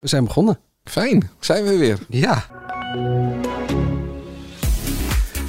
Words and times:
We 0.00 0.08
zijn 0.08 0.24
begonnen. 0.24 0.58
Fijn, 0.84 1.30
zijn 1.40 1.64
we 1.64 1.76
weer. 1.76 1.98
Ja. 2.08 2.44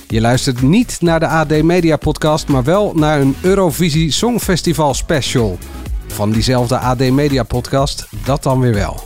Je 0.08 0.22
luistert 0.22 0.62
niet 0.62 1.02
naar 1.02 1.20
de 1.20 1.28
AD 1.28 1.62
Media 1.62 1.98
Podcast, 1.98 2.48
maar 2.48 2.64
wel 2.64 2.94
naar 2.96 3.22
een 3.22 3.36
Eurovisie 3.42 4.12
Songfestival 4.12 4.94
special. 4.94 5.58
Van 6.08 6.32
diezelfde 6.32 6.78
AD 6.78 7.00
Media 7.00 7.44
Podcast, 7.44 8.08
dat 8.26 8.44
dan 8.44 8.60
weer 8.60 8.74
wel. 8.74 9.06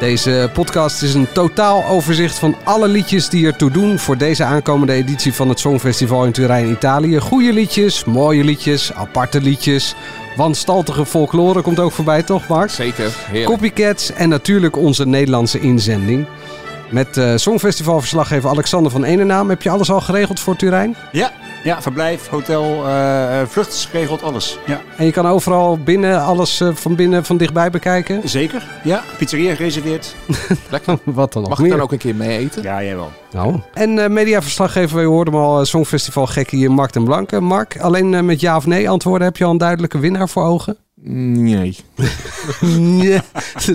Deze 0.00 0.50
podcast 0.52 1.02
is 1.02 1.14
een 1.14 1.32
totaal 1.32 1.84
overzicht 1.84 2.38
van 2.38 2.56
alle 2.64 2.88
liedjes 2.88 3.28
die 3.28 3.46
ertoe 3.46 3.70
doen 3.70 3.98
voor 3.98 4.16
deze 4.16 4.44
aankomende 4.44 4.92
editie 4.92 5.34
van 5.34 5.48
het 5.48 5.58
Songfestival 5.58 6.24
in 6.24 6.32
Turijn, 6.32 6.70
Italië. 6.70 7.18
Goede 7.18 7.52
liedjes, 7.52 8.04
mooie 8.04 8.44
liedjes, 8.44 8.92
aparte 8.92 9.40
liedjes. 9.40 9.94
Wanstaltige 10.38 11.06
folklore 11.06 11.62
komt 11.62 11.78
ook 11.80 11.92
voorbij, 11.92 12.22
toch 12.22 12.48
Mark? 12.48 12.70
Zeker, 12.70 13.12
heerlijk. 13.16 13.46
Copycats 13.46 14.12
en 14.12 14.28
natuurlijk 14.28 14.76
onze 14.76 15.06
Nederlandse 15.06 15.60
inzending. 15.60 16.26
Met 16.90 17.16
uh, 17.16 17.32
Songfestivalverslaggever 17.36 18.50
Alexander 18.50 18.90
van 18.90 19.04
Enenaam. 19.04 19.48
Heb 19.48 19.62
je 19.62 19.70
alles 19.70 19.90
al 19.90 20.00
geregeld 20.00 20.40
voor 20.40 20.56
Turijn? 20.56 20.96
Ja, 21.12 21.32
ja 21.64 21.82
verblijf, 21.82 22.28
hotel, 22.28 22.86
uh, 22.86 23.40
vlucht 23.46 23.72
is 23.72 23.88
geregeld, 23.90 24.22
alles. 24.22 24.58
Ja. 24.66 24.80
En 24.96 25.04
je 25.04 25.12
kan 25.12 25.26
overal 25.26 25.78
binnen 25.78 26.22
alles 26.22 26.60
uh, 26.60 26.74
van 26.74 26.94
binnen 26.94 27.24
van 27.24 27.36
dichtbij 27.36 27.70
bekijken? 27.70 28.28
Zeker, 28.28 28.66
ja. 28.84 29.02
Pizzeria 29.18 29.54
gereserveerd. 29.54 30.14
Lekker. 30.70 30.98
Wat 31.04 31.32
dan 31.32 31.42
nog 31.42 31.50
Mag 31.50 31.60
ik 31.60 31.70
dan 31.70 31.80
ook 31.80 31.92
een 31.92 31.98
keer 31.98 32.14
mee 32.14 32.38
eten? 32.38 32.62
Ja, 32.62 32.82
jij 32.82 32.96
wel. 32.96 33.10
Nou. 33.30 33.60
En 33.72 33.96
uh, 33.96 34.06
mediaverslaggever, 34.06 34.98
we 34.98 35.04
hoorden 35.04 35.34
hem 35.34 35.42
al, 35.42 35.64
Songfestival 35.64 36.26
gek 36.26 36.50
hier, 36.50 36.72
Mark 36.72 36.94
en 36.94 37.04
Blanke. 37.04 37.40
Mark, 37.40 37.80
alleen 37.80 38.24
met 38.24 38.40
ja 38.40 38.56
of 38.56 38.66
nee 38.66 38.90
antwoorden 38.90 39.26
heb 39.26 39.36
je 39.36 39.44
al 39.44 39.50
een 39.50 39.58
duidelijke 39.58 39.98
winnaar 39.98 40.28
voor 40.28 40.44
ogen? 40.44 40.76
Nee. 41.02 41.76
nee. 42.76 43.20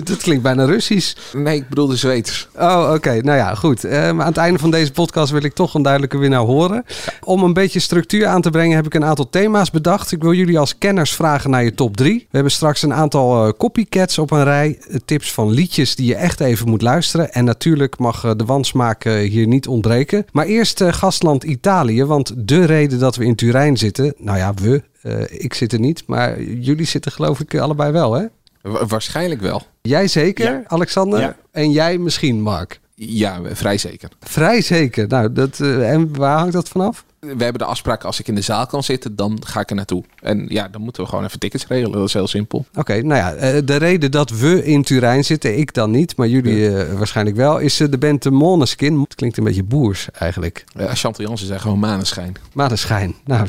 Dat 0.04 0.16
klinkt 0.16 0.42
bijna 0.42 0.64
Russisch. 0.64 1.16
Nee, 1.32 1.56
ik 1.56 1.68
bedoel 1.68 1.86
de 1.86 1.96
Zweeders. 1.96 2.48
Oh, 2.56 2.80
oké. 2.82 2.94
Okay. 2.94 3.18
Nou 3.18 3.38
ja, 3.38 3.54
goed. 3.54 3.84
Uh, 3.84 4.08
aan 4.08 4.18
het 4.18 4.36
einde 4.36 4.58
van 4.58 4.70
deze 4.70 4.92
podcast 4.92 5.32
wil 5.32 5.42
ik 5.42 5.54
toch 5.54 5.74
een 5.74 5.82
duidelijke 5.82 6.18
winnaar 6.18 6.40
horen. 6.40 6.84
Ja. 6.86 7.12
Om 7.20 7.42
een 7.42 7.52
beetje 7.52 7.80
structuur 7.80 8.26
aan 8.26 8.40
te 8.40 8.50
brengen 8.50 8.76
heb 8.76 8.86
ik 8.86 8.94
een 8.94 9.04
aantal 9.04 9.30
thema's 9.30 9.70
bedacht. 9.70 10.12
Ik 10.12 10.22
wil 10.22 10.32
jullie 10.32 10.58
als 10.58 10.78
kenners 10.78 11.14
vragen 11.14 11.50
naar 11.50 11.64
je 11.64 11.74
top 11.74 11.96
3. 11.96 12.18
We 12.18 12.26
hebben 12.30 12.52
straks 12.52 12.82
een 12.82 12.94
aantal 12.94 13.46
uh, 13.46 13.52
copycats 13.58 14.18
op 14.18 14.30
een 14.30 14.44
rij. 14.44 14.78
Uh, 14.88 14.96
tips 15.04 15.32
van 15.32 15.50
liedjes 15.50 15.96
die 15.96 16.06
je 16.06 16.14
echt 16.14 16.40
even 16.40 16.68
moet 16.68 16.82
luisteren. 16.82 17.32
En 17.32 17.44
natuurlijk 17.44 17.98
mag 17.98 18.36
de 18.36 18.44
wansmaak 18.44 19.04
hier 19.04 19.46
niet 19.46 19.68
ontbreken. 19.68 20.26
Maar 20.32 20.46
eerst 20.46 20.82
gastland 20.84 21.44
Italië. 21.44 22.04
Want 22.04 22.32
de 22.36 22.64
reden 22.64 22.98
dat 22.98 23.16
we 23.16 23.24
in 23.24 23.34
Turijn 23.34 23.76
zitten... 23.76 24.14
Nou 24.18 24.38
ja, 24.38 24.54
we... 24.54 24.82
Uh, 25.06 25.22
ik 25.28 25.54
zit 25.54 25.72
er 25.72 25.80
niet, 25.80 26.02
maar 26.06 26.42
jullie 26.42 26.86
zitten 26.86 27.12
geloof 27.12 27.40
ik 27.40 27.58
allebei 27.58 27.92
wel, 27.92 28.12
hè? 28.12 28.24
Wa 28.62 28.86
waarschijnlijk 28.86 29.40
wel. 29.40 29.62
Jij 29.82 30.08
zeker, 30.08 30.52
ja. 30.52 30.62
Alexander? 30.66 31.20
Ja. 31.20 31.36
En 31.50 31.70
jij 31.70 31.98
misschien, 31.98 32.40
Mark? 32.40 32.80
Ja, 32.94 33.40
vrij 33.52 33.78
zeker. 33.78 34.08
Vrij 34.20 34.60
zeker. 34.60 35.08
Nou, 35.08 35.32
dat, 35.32 35.58
uh, 35.58 35.90
en 35.90 36.16
waar 36.16 36.38
hangt 36.38 36.52
dat 36.52 36.68
vanaf? 36.68 37.04
We 37.24 37.44
hebben 37.44 37.58
de 37.58 37.64
afspraak, 37.64 38.04
als 38.04 38.20
ik 38.20 38.28
in 38.28 38.34
de 38.34 38.40
zaal 38.40 38.66
kan 38.66 38.82
zitten, 38.82 39.16
dan 39.16 39.38
ga 39.46 39.60
ik 39.60 39.70
er 39.70 39.76
naartoe. 39.76 40.04
En 40.20 40.46
ja, 40.48 40.68
dan 40.68 40.80
moeten 40.80 41.02
we 41.02 41.08
gewoon 41.08 41.24
even 41.24 41.38
tickets 41.38 41.66
regelen. 41.66 41.98
Dat 41.98 42.08
is 42.08 42.12
heel 42.12 42.26
simpel. 42.26 42.58
Oké, 42.58 42.80
okay, 42.80 43.00
nou 43.00 43.20
ja, 43.20 43.60
de 43.60 43.76
reden 43.76 44.10
dat 44.10 44.30
we 44.30 44.64
in 44.64 44.82
Turijn 44.82 45.24
zitten, 45.24 45.58
ik 45.58 45.74
dan 45.74 45.90
niet, 45.90 46.16
maar 46.16 46.28
jullie 46.28 46.56
ja. 46.56 46.84
uh, 46.84 46.92
waarschijnlijk 46.92 47.36
wel, 47.36 47.58
is 47.58 47.76
de 47.76 47.98
band 47.98 48.22
de 48.22 48.30
Måneskin. 48.30 49.00
Het 49.00 49.14
klinkt 49.14 49.36
een 49.36 49.44
beetje 49.44 49.62
boers 49.62 50.08
eigenlijk. 50.12 50.64
Ja, 50.76 50.94
Chantal 50.94 51.24
Jansen 51.24 51.46
zei 51.46 51.58
gewoon 51.58 51.78
maneschijn. 51.78 52.34
Maneschijn. 52.52 53.14
Nou, 53.24 53.48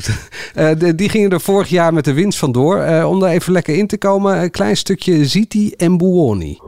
uh, 0.56 0.70
de, 0.78 0.94
die 0.94 1.08
gingen 1.08 1.30
er 1.30 1.40
vorig 1.40 1.68
jaar 1.68 1.92
met 1.92 2.04
de 2.04 2.12
winst 2.12 2.38
vandoor. 2.38 3.04
Om 3.04 3.22
er 3.22 3.30
even 3.30 3.52
lekker 3.52 3.76
in 3.76 3.86
te 3.86 3.98
komen, 3.98 4.42
een 4.42 4.50
klein 4.50 4.76
stukje 4.76 5.26
Ziti 5.26 5.72
en 5.72 5.96
Buoni. 5.96 6.58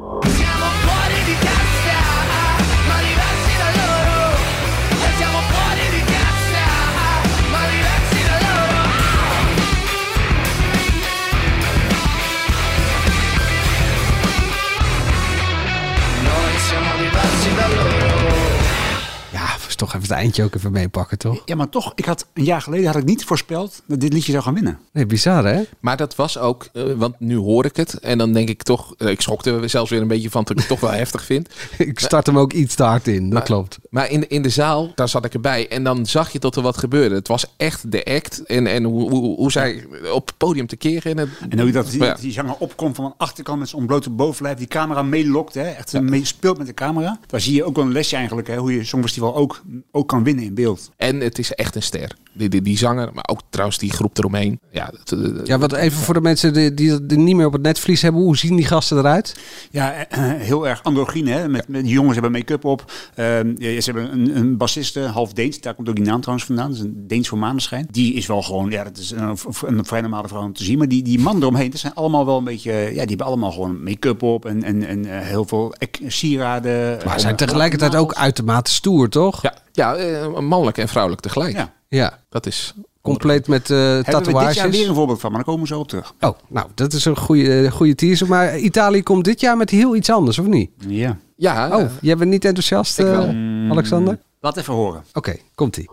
Het 20.09 20.19
eindje 20.19 20.45
ook 20.45 20.55
even 20.55 20.73
meepakken, 20.73 21.19
toch? 21.19 21.43
Ja, 21.45 21.55
maar 21.55 21.69
toch, 21.69 21.93
ik 21.95 22.05
had 22.05 22.27
een 22.35 22.45
jaar 22.45 22.63
geleden 22.63 22.87
had 22.87 22.97
ik 22.97 23.05
niet 23.05 23.25
voorspeld 23.25 23.83
dat 23.87 24.01
dit 24.01 24.13
liedje 24.13 24.33
zou 24.33 24.45
gaan 24.45 24.55
winnen. 24.55 24.79
Nee, 24.93 25.07
bizar 25.07 25.45
hè? 25.45 25.63
Maar 25.81 25.97
dat 25.97 26.15
was 26.15 26.39
ook, 26.39 26.69
uh, 26.73 26.93
want 26.97 27.21
nu 27.21 27.37
hoor 27.37 27.65
ik 27.65 27.77
het 27.77 27.99
en 27.99 28.19
dan 28.19 28.33
denk 28.33 28.49
ik 28.49 28.63
toch, 28.63 28.95
uh, 28.99 29.09
ik 29.09 29.21
schrok 29.21 29.45
er 29.45 29.69
zelfs 29.69 29.91
weer 29.91 30.01
een 30.01 30.09
beetje 30.09 30.31
van 30.31 30.43
dat 30.43 30.51
ik 30.51 30.59
het 30.59 30.69
toch 30.69 30.81
wel 30.81 30.91
heftig 31.03 31.25
vind. 31.25 31.49
ik 31.79 31.99
start 31.99 32.27
hem 32.27 32.39
ook 32.39 32.53
iets 32.53 32.75
te 32.75 32.83
hard 32.83 33.07
in, 33.07 33.23
dat 33.23 33.33
maar, 33.33 33.43
klopt. 33.43 33.79
Maar 33.91 34.11
in, 34.11 34.29
in 34.29 34.43
de 34.43 34.49
zaal, 34.49 34.93
daar 34.95 35.09
zat 35.09 35.25
ik 35.25 35.35
erbij 35.35 35.69
en 35.69 35.85
dan 35.85 36.07
zag 36.07 36.33
je 36.33 36.39
dat 36.39 36.57
er 36.57 36.63
wat 36.63 36.77
gebeurde. 36.77 37.15
Het 37.15 37.29
was 37.29 37.55
echt 37.57 37.93
de 37.93 38.05
act 38.05 38.43
en, 38.43 38.67
en 38.67 38.85
hoe, 38.85 39.11
hoe, 39.11 39.37
hoe 39.37 39.53
zij 39.53 39.87
op 40.13 40.27
het 40.27 40.37
podium 40.37 40.67
te 40.67 40.77
keren. 40.77 41.11
En, 41.11 41.19
het, 41.19 41.29
en 41.49 41.61
hoe 41.61 41.71
dat 41.71 41.91
die, 41.91 42.03
ja. 42.03 42.15
die 42.15 42.33
zanger 42.33 42.57
opkomt 42.59 42.97
van 42.97 43.05
de 43.05 43.13
achterkant 43.17 43.59
met 43.59 43.69
zijn 43.69 43.81
ontblote 43.81 44.11
bovenlijf, 44.11 44.59
die 44.59 44.67
camera 44.67 45.03
meelokt, 45.03 45.55
hè? 45.55 45.63
echt 45.63 45.93
ja. 45.93 46.01
mee 46.01 46.25
speelt 46.25 46.59
met 46.59 46.67
de 46.67 46.75
camera. 46.75 47.19
Daar 47.27 47.41
zie 47.41 47.55
je 47.55 47.65
ook 47.65 47.77
wel 47.77 47.85
een 47.85 47.93
lesje 47.93 48.17
eigenlijk, 48.17 48.49
hè? 48.49 48.57
hoe 48.57 48.73
je 48.73 48.85
Songfestival 48.85 49.37
ook, 49.37 49.63
ook 49.91 49.98
kan 50.07 50.25
winnen 50.25 50.45
in 50.45 50.55
beeld. 50.55 50.91
En 50.97 51.21
het 51.21 51.39
is 51.39 51.55
echt 51.55 51.75
een 51.75 51.83
ster. 51.83 52.17
Die, 52.33 52.49
die, 52.49 52.63
die 52.63 52.79
zanger, 52.79 53.11
maar 53.15 53.25
ook 53.31 53.41
trouwens 53.51 53.79
die 53.79 53.93
groep 53.93 54.19
eromheen. 54.19 54.61
Ja, 54.71 54.93
het, 54.99 55.17
ja 55.45 55.59
wat 55.59 55.73
even 55.73 55.99
voor 55.99 56.15
de 56.15 56.21
mensen 56.21 56.53
die, 56.53 56.75
die, 56.75 57.07
die 57.07 57.19
niet 57.19 57.37
meer 57.37 57.47
op 57.47 57.53
het 57.53 57.63
netvlies 57.63 58.03
hebben. 58.03 58.23
Hoe 58.23 58.37
zien 58.37 58.57
die 58.57 58.67
gasten 58.67 58.99
eruit? 58.99 59.37
Ja, 59.71 60.07
heel 60.19 60.69
erg 60.69 60.83
androgyn. 60.83 61.27
Hè? 61.27 61.49
Met, 61.49 61.69
met, 61.69 61.83
die 61.83 61.93
jongens 61.93 62.13
hebben 62.13 62.33
make-up 62.33 62.65
op. 62.65 62.93
Uh, 63.17 63.25
ze 63.57 63.83
hebben 63.85 64.13
een, 64.13 64.37
een 64.37 64.57
bassiste, 64.57 65.01
half 65.01 65.33
Deens. 65.33 65.61
Daar 65.61 65.75
komt 65.75 65.89
ook 65.89 65.97
die 65.97 66.05
naam 66.05 66.21
trouwens 66.21 66.47
vandaan. 66.47 66.69
Dat 66.69 66.77
is 66.77 66.85
een 66.85 67.05
Deens 67.07 67.29
voor 67.29 67.39
maneschijn. 67.39 67.89
Die 67.91 68.15
is 68.15 68.27
wel 68.27 68.43
gewoon, 68.43 68.71
ja, 68.71 68.85
dat 68.85 68.97
is 68.97 69.11
een, 69.11 69.39
een 69.67 69.85
vrij 69.85 70.01
normale 70.01 70.29
vrouw 70.29 70.43
om 70.43 70.53
te 70.53 70.65
zien. 70.65 70.79
Maar 70.79 70.89
die, 70.89 71.03
die 71.03 71.19
man 71.19 71.37
eromheen, 71.37 71.71
dat 71.71 71.81
zijn 71.81 71.95
allemaal 71.95 72.27
wel 72.27 72.39
een 72.39 72.45
beetje, 72.45 72.73
ja, 72.73 72.89
die 72.91 72.99
hebben 72.99 73.27
allemaal 73.27 73.53
gewoon 73.53 73.83
make-up 73.83 74.23
op. 74.23 74.47
En, 74.47 74.63
en, 74.63 74.87
en 74.87 75.23
heel 75.23 75.45
veel 75.45 75.75
sieraden. 76.07 76.99
Maar 77.05 77.21
zijn 77.21 77.37
tegelijkertijd 77.37 77.97
ook 77.97 78.15
uitermate 78.15 78.71
stoer, 78.73 79.09
toch? 79.09 79.43
Ja, 79.43 79.55
ja, 79.79 79.99
uh, 79.99 80.39
mannelijk 80.39 80.79
en 80.79 80.89
vrouwelijk 80.89 81.23
tegelijk. 81.23 81.57
Ja. 81.57 81.73
Ja. 81.89 82.19
Dat 82.29 82.47
is... 82.47 82.75
Compleet 83.03 83.49
met 83.49 83.71
uh, 83.71 83.79
tatoeages. 83.79 84.13
Hebben 84.13 84.33
we 84.33 84.47
dit 84.47 84.55
jaar 84.55 84.71
weer 84.71 84.89
een 84.89 84.95
voorbeeld 84.95 85.21
van, 85.21 85.31
maar 85.31 85.39
daar 85.45 85.49
komen 85.55 85.69
we 85.69 85.75
zo 85.75 85.81
op 85.81 85.89
terug. 85.89 86.15
Oh, 86.21 86.39
nou, 86.49 86.67
dat 86.75 86.93
is 86.93 87.05
een 87.05 87.17
goede, 87.17 87.71
goede 87.71 87.95
teaser. 87.95 88.29
Maar 88.29 88.59
Italië 88.59 89.03
komt 89.03 89.25
dit 89.25 89.41
jaar 89.41 89.57
met 89.57 89.71
heel 89.71 89.97
iets 89.97 90.11
anders, 90.11 90.39
of 90.39 90.47
niet? 90.47 90.71
Ja. 90.87 91.17
Ja. 91.37 91.79
Oh, 91.79 91.91
jij 92.01 92.17
bent 92.17 92.31
niet 92.31 92.45
enthousiast, 92.45 93.01
uh, 93.01 93.71
Alexander? 93.71 94.19
Laat 94.41 94.57
even 94.57 94.75
horen. 94.75 95.05
Oké, 95.09 95.19
okay, 95.19 95.43
komt-ie. 95.55 95.91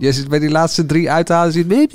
Je 0.00 0.12
zit 0.12 0.28
bij 0.28 0.38
die 0.38 0.50
laatste 0.50 0.86
drie 0.86 1.10
uithalen, 1.10 1.52
zit 1.52 1.70
een 1.70 1.88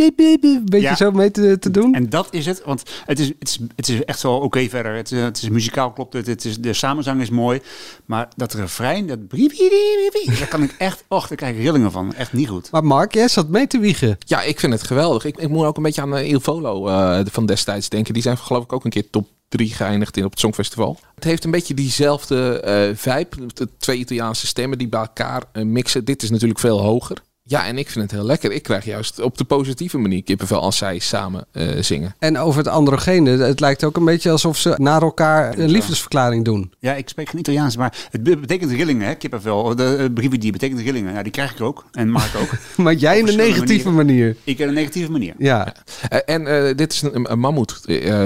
beetje 0.66 0.82
ja. 0.82 0.96
zo 0.96 1.12
mee 1.12 1.32
te, 1.32 1.60
te, 1.60 1.72
doen. 1.72 1.94
En 1.94 2.10
dat 2.10 2.28
is 2.32 2.46
het, 2.46 2.62
want 2.66 2.84
het 3.06 3.20
is, 3.20 3.28
het 3.40 3.48
is, 3.48 3.60
het 3.76 3.90
is 3.90 4.04
echt 4.04 4.22
wel 4.22 4.36
oké 4.36 4.46
okay 4.46 4.70
verder. 4.70 4.96
Het, 4.96 5.10
het 5.10 5.42
is 5.42 5.50
muzikaal 5.50 5.92
klopt 5.92 6.14
het, 6.14 6.28
het 6.28 6.46
is, 6.46 6.58
de 6.58 6.74
samenzang 6.74 7.22
is 7.22 7.30
mooi. 7.30 7.62
Maar 8.06 8.28
dat 8.36 8.54
refrein, 8.54 9.08
dat 9.08 9.20
daar 9.30 10.48
kan 10.50 10.64
ik 10.64 10.76
echt, 10.78 11.04
och, 11.08 11.28
daar 11.28 11.38
krijg 11.38 11.56
ik 11.56 11.62
rillingen 11.62 11.92
van. 11.92 12.14
Echt 12.14 12.34
niet 12.34 12.48
goed. 12.48 12.72
Maar 12.72 12.84
Mark, 12.84 13.14
jij 13.14 13.28
zat 13.28 13.50
mee 13.50 13.68
te 13.68 13.80
wiegen. 13.80 14.18
Ja, 14.20 14.42
ik 14.42 14.60
vind 14.60 14.74
het 14.74 14.84
geweldig. 14.84 15.26
Ik, 15.26 15.38
ik 15.38 15.50
moet 15.50 15.66
ook 15.66 15.78
een 15.78 15.84
beetje 15.84 16.02
aan 16.02 16.18
uh, 16.18 16.30
Il 16.30 16.40
Volo 16.40 16.88
uh, 16.88 17.20
van 17.32 17.46
destijds 17.46 17.90
denken. 17.90 18.14
Die 18.14 18.24
zijn 18.24 18.38
geloof 18.38 18.64
ik 18.64 18.74
ook 18.74 18.84
een 18.84 18.90
keer 18.90 19.10
top 19.10 19.28
drie 19.50 19.74
geëindigd 19.74 20.18
in 20.18 20.26
op 20.26 20.32
het 20.32 20.40
Songfestival. 20.40 21.00
Het 21.16 21.24
heeft 21.24 21.44
een 21.44 21.52
beetje 21.52 21.74
diezelfde 21.74 22.64
uh, 22.66 22.98
vibe. 22.98 23.46
De 23.54 23.70
twee 23.78 23.98
Italiaanse 23.98 24.48
stemmen 24.48 24.78
die 24.78 24.88
bij 24.88 25.00
elkaar 25.00 25.44
uh, 25.54 25.64
mixen. 25.64 26.06
Dit 26.06 26.24
is 26.24 26.30
natuurlijk 26.30 26.60
veel 26.60 26.82
hoger. 26.82 27.22
Ja, 27.48 27.66
en 27.66 27.78
ik 27.78 27.90
vind 27.90 28.12
het 28.12 28.20
heel 28.20 28.28
lekker. 28.28 28.52
Ik 28.52 28.64
krijg 28.64 28.86
juist 28.86 29.22
op 29.22 29.38
de 29.38 29.44
positieve 29.44 29.98
manier 29.98 30.24
kippenvel 30.24 30.60
als 30.60 30.78
zij 30.78 31.00
samen 31.00 31.46
uh, 31.54 31.82
zingen. 31.82 32.16
En 32.20 32.38
over 32.38 32.58
het 32.58 32.68
androgene, 32.68 33.30
het 33.30 33.60
lijkt 33.60 33.84
ook 33.84 33.98
een 33.98 34.06
beetje 34.06 34.32
alsof 34.32 34.58
ze 34.58 34.74
naar 34.78 35.02
elkaar 35.02 35.58
een 35.58 35.70
liefdesverklaring 35.70 36.46
doen. 36.46 36.74
Ja, 36.80 36.94
ik 36.94 37.10
spreek 37.10 37.30
geen 37.30 37.40
Italiaans, 37.40 37.78
maar 37.78 38.08
het 38.10 38.24
betekent 38.24 38.72
rillingen, 38.72 39.08
hè, 39.08 39.16
kippenvel. 39.16 39.76
De 39.76 39.98
uh, 40.00 40.14
brieven 40.14 40.40
die 40.40 40.52
betekent 40.52 40.80
rillingen. 40.80 41.12
Nou, 41.12 41.24
die 41.24 41.32
krijg 41.32 41.52
ik 41.52 41.62
ook. 41.62 41.86
En 41.92 42.10
Mark 42.10 42.36
ook. 42.36 42.50
maar 42.84 42.94
jij 42.94 43.20
in 43.20 43.28
een 43.28 43.38
negatieve 43.38 43.90
manier. 43.90 44.06
manier. 44.06 44.36
Ik 44.44 44.60
in 44.60 44.68
een 44.68 44.74
negatieve 44.74 45.12
manier. 45.12 45.34
Ja. 45.38 45.74
ja. 46.10 46.18
en 46.18 46.42
uh, 46.42 46.76
dit 46.76 46.94
is 46.94 47.02
een, 47.02 47.32
een 47.32 47.40
mammoet, 47.40 47.82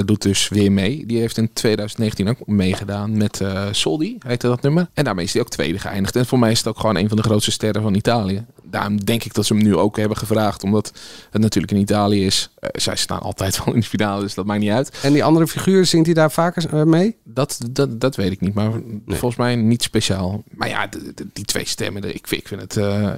doet 0.06 0.22
dus 0.22 0.50
weer 0.50 0.72
mee. 0.72 1.06
Die 1.06 1.20
heeft 1.20 1.38
in 1.38 1.54
2019 1.54 2.30
ook 2.30 2.48
meegedaan 2.48 3.18
met 3.18 3.42
Soldi, 3.72 4.18
heette 4.20 4.48
dat 4.48 4.62
nummer. 4.62 4.90
En 4.94 5.04
daarmee 5.04 5.26
is 5.26 5.34
hij 5.34 5.42
ook 5.42 5.50
tweede 5.50 5.80
geëindigd. 5.80 6.16
En 6.16 6.26
voor 6.26 6.40
mij 6.40 6.52
is 6.52 6.58
het 6.58 6.68
ook 6.68 6.80
gewoon 6.80 6.98
een 6.98 7.08
van 7.08 7.18
de 7.18 7.24
grootste 7.24 7.52
sterren 7.52 7.82
van 7.82 7.94
Italië. 7.94 8.46
daarom 8.64 9.06
denk 9.10 9.24
ik 9.24 9.34
dat 9.34 9.46
ze 9.46 9.54
hem 9.54 9.64
nu 9.64 9.76
ook 9.76 9.98
hebben 9.98 10.18
gevraagd. 10.18 10.64
Omdat 10.64 10.92
het 11.30 11.42
natuurlijk 11.42 11.74
in 11.74 11.80
Italië 11.80 12.26
is. 12.26 12.50
Uh, 12.60 12.70
zij 12.74 12.96
staan 12.96 13.20
altijd 13.20 13.58
wel 13.66 13.74
in 13.74 13.80
de 13.80 13.86
finale, 13.86 14.22
dus 14.22 14.34
dat 14.34 14.46
maakt 14.46 14.60
niet 14.60 14.72
uit. 14.72 14.98
En 15.02 15.14
die 15.14 15.24
andere 15.24 15.48
figuur, 15.48 15.86
zingt 15.86 16.06
hij 16.06 16.16
daar 16.16 16.32
vaker 16.32 16.74
uh, 16.74 16.84
mee? 16.84 17.16
Dat, 17.24 17.60
dat, 17.72 18.02
dat 18.02 18.16
weet 18.16 18.32
ik 18.32 18.42
niet, 18.42 18.54
maar 18.54 18.70
nee. 18.70 19.18
volgens 19.18 19.36
mij 19.36 19.56
niet 19.56 19.84
speciaal. 19.84 20.44
Maar 20.50 20.70
ja, 20.70 20.88
de, 20.88 21.12
de, 21.16 21.28
die 21.34 21.46
twee 21.46 21.68
stemmen, 21.68 22.02
de, 22.02 22.14
ik, 22.14 22.30
ik 22.30 22.48
vind 22.48 22.62
het... 22.62 22.76
Uh, 22.76 23.12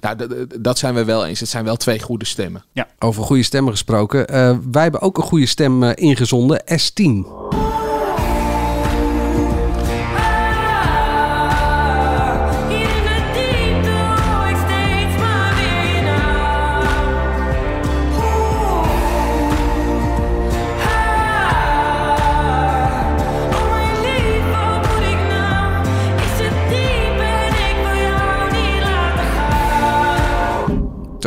nou, 0.00 0.46
dat 0.60 0.78
zijn 0.78 0.94
we 0.94 1.04
wel 1.04 1.26
eens. 1.26 1.40
Het 1.40 1.48
zijn 1.48 1.64
wel 1.64 1.76
twee 1.76 2.00
goede 2.00 2.24
stemmen. 2.24 2.64
Ja. 2.72 2.88
Over 2.98 3.22
goede 3.22 3.42
stemmen 3.42 3.72
gesproken. 3.72 4.26
wij 4.72 4.82
hebben 4.82 5.00
ook 5.00 5.16
een 5.16 5.22
goede 5.22 5.46
stem 5.46 5.82
ingezonden. 5.82 6.62
S10. 6.62 7.69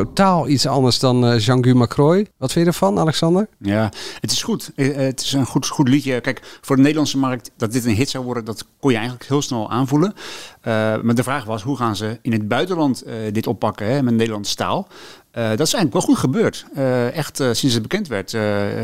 Totaal 0.06 0.48
iets 0.48 0.68
anders 0.68 1.00
dan 1.00 1.26
uh, 1.26 1.40
Jean-Guy 1.40 1.74
Macroy. 1.74 2.28
Wat 2.38 2.52
vind 2.52 2.66
je 2.66 2.72
ervan, 2.72 3.00
Alexander? 3.00 3.48
Ja, 3.58 3.92
het 4.20 4.32
is 4.32 4.44
goed. 4.44 4.72
Het 4.76 5.22
is 5.22 5.34
een 5.34 5.46
goed, 5.46 5.68
goed 5.68 5.88
liedje. 5.88 6.22
Kijk, 6.22 6.60
voor 6.62 6.76
de 6.76 6.82
Nederlandse 6.82 7.18
markt 7.18 7.52
dat 7.58 7.72
dit 7.72 7.86
een 7.86 7.96
hit 7.96 8.10
zou 8.10 8.24
worden, 8.24 8.46
dat 8.46 8.66
kon 8.80 8.92
je 8.92 8.98
eigenlijk 8.98 9.28
heel 9.28 9.42
snel 9.42 9.72
aanvoelen. 9.72 10.14
Uh, 10.68 11.02
maar 11.02 11.16
de 11.16 11.24
vraag 11.24 11.46
was, 11.46 11.64
hoe 11.64 11.78
gaan 11.78 11.96
ze 11.96 12.20
in 12.22 12.32
het 12.32 12.48
buitenland 12.48 13.08
uh, 13.08 13.14
dit 13.32 13.48
oppakken 13.48 13.88
hè, 13.88 14.04
met 14.04 14.14
Nederlandse 14.14 14.56
taal? 14.56 14.88
Uh, 15.38 15.50
dat 15.50 15.68
is 15.68 15.74
eigenlijk 15.74 15.94
wel 15.94 16.02
goed 16.02 16.18
gebeurd. 16.18 16.66
Uh, 16.78 17.16
echt 17.16 17.40
uh, 17.40 17.48
sinds 17.52 17.74
het 17.74 17.82
bekend 17.82 18.08
werd, 18.08 18.36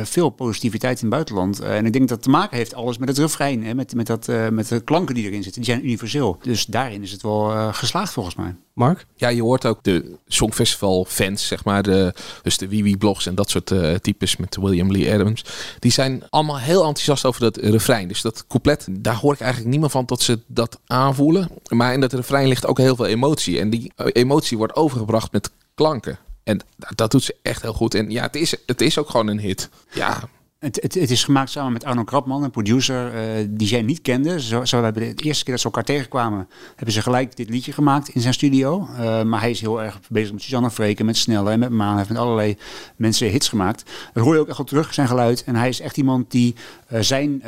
veel 0.10 0.30
positiviteit 0.30 0.96
in 1.02 1.06
het 1.06 1.16
buitenland. 1.16 1.60
en 1.60 1.86
ik 1.86 1.94
denk 1.94 2.08
dat 2.08 2.18
het 2.18 2.22
te 2.26 2.30
maken 2.30 2.58
heeft 2.58 2.74
alles 2.74 2.98
met 2.98 3.10
het 3.10 3.18
refrein, 3.18 3.64
hè, 3.64 3.74
met, 3.74 3.96
met, 3.96 4.08
dat, 4.08 4.28
met 4.52 4.68
de 4.68 4.80
klanken 4.80 5.16
die 5.16 5.26
erin 5.26 5.44
zitten. 5.44 5.62
Die 5.62 5.72
zijn 5.72 5.86
universeel. 5.86 6.38
Dus 6.42 6.66
daarin 6.66 7.02
is 7.02 7.12
het 7.12 7.22
wel 7.22 7.74
geslaagd 7.74 8.14
volgens 8.14 8.36
mij. 8.36 8.56
Mark? 8.74 9.06
Ja, 9.16 9.28
je 9.28 9.42
hoort 9.42 9.66
ook 9.66 9.84
de 9.84 10.16
Songfestival 10.28 11.06
fans, 11.10 11.48
zeg 11.48 11.64
maar, 11.64 11.84
de, 11.84 12.14
dus 12.42 12.58
de 12.58 12.68
Wiwi 12.68 12.98
blogs 12.98 13.26
en 13.26 13.36
dat 13.36 13.50
soort 13.50 13.74
types 14.02 14.38
met 14.38 14.56
William 14.56 14.92
Lee 14.92 15.14
Adams. 15.14 15.46
Die 15.80 15.92
zijn 15.92 16.24
allemaal 16.30 16.60
heel 16.60 16.80
enthousiast 16.86 17.26
over 17.26 17.42
dat 17.42 17.58
refrein. 17.58 18.08
Dus 18.08 18.22
dat 18.22 18.48
couplet, 18.48 18.88
daar 18.92 19.16
hoor 19.16 19.34
ik 19.34 19.40
eigenlijk 19.40 19.72
niemand 19.72 19.92
van 19.92 20.06
dat 20.06 20.22
ze 20.22 20.40
dat 20.48 20.80
aanvoelen. 20.86 21.50
Maar 21.70 21.94
in 21.94 22.00
dat 22.00 22.14
refrein 22.14 22.48
ligt 22.48 22.66
ook 22.66 22.78
heel 22.78 22.96
veel 22.96 23.06
emotie. 23.06 23.60
En 23.60 23.70
die 23.70 23.92
emotie 23.96 24.58
wordt 24.58 24.76
overgebracht 24.76 25.32
met 25.32 25.52
klanken. 25.76 26.20
En 26.44 26.62
dat 26.96 27.12
doet 27.12 27.24
ze 27.24 27.36
echt 27.42 27.62
heel 27.62 27.74
goed. 27.74 27.94
En 27.94 28.12
ja, 28.12 28.22
het 28.22 28.36
is, 28.36 28.56
het 28.66 28.82
is 28.82 28.98
ook 28.98 29.10
gewoon 29.10 29.28
een 29.28 29.40
hit. 29.40 29.70
Ja, 29.92 30.30
het, 30.60 30.80
het, 30.82 30.94
het, 30.94 31.12
is 31.12 31.24
gemaakt 31.24 31.50
samen 31.50 31.74
met 31.74 31.84
Arno 31.84 32.04
Krapman, 32.04 32.44
een 32.44 32.52
producer 32.52 33.14
uh, 33.14 33.48
die 33.50 33.68
zij 33.68 33.82
niet 33.82 34.02
kende. 34.02 34.42
Zo, 34.42 34.66
zo 34.66 34.84
hebben 34.84 35.16
de 35.16 35.24
eerste 35.24 35.44
keer 35.44 35.54
dat 35.54 35.62
ze 35.62 35.66
elkaar 35.66 35.84
tegenkwamen, 35.84 36.48
hebben 36.76 36.94
ze 36.94 37.02
gelijk 37.02 37.36
dit 37.36 37.50
liedje 37.50 37.72
gemaakt 37.72 38.10
in 38.10 38.22
zijn 38.22 38.34
studio. 38.34 38.88
Uh, 38.92 39.24
maar 39.24 39.40
hij 39.40 39.50
is 39.50 39.62
heel 39.62 39.82
erg 39.82 40.00
bezig 40.10 40.32
met 40.32 40.42
Suzanne 40.42 40.72
Freken, 40.72 41.06
met 41.06 41.18
Snelle 41.18 41.52
en 41.52 41.60
met 41.60 41.70
Maan. 41.70 41.88
Hij 41.88 41.98
heeft 41.98 42.10
met 42.10 42.18
allerlei 42.18 42.58
mensen 42.96 43.28
hits 43.28 43.50
gemaakt. 43.50 43.92
Dat 44.14 44.24
hoor 44.24 44.34
je 44.34 44.40
ook 44.40 44.48
echt 44.48 44.58
wel 44.58 44.66
terug, 44.66 44.94
zijn 44.94 45.08
geluid. 45.08 45.44
En 45.44 45.56
hij 45.56 45.70
is 45.70 45.80
echt 45.80 45.98
iemand 45.98 46.32
die, 46.32 46.56
uh, 46.94 47.00
zijn 47.00 47.42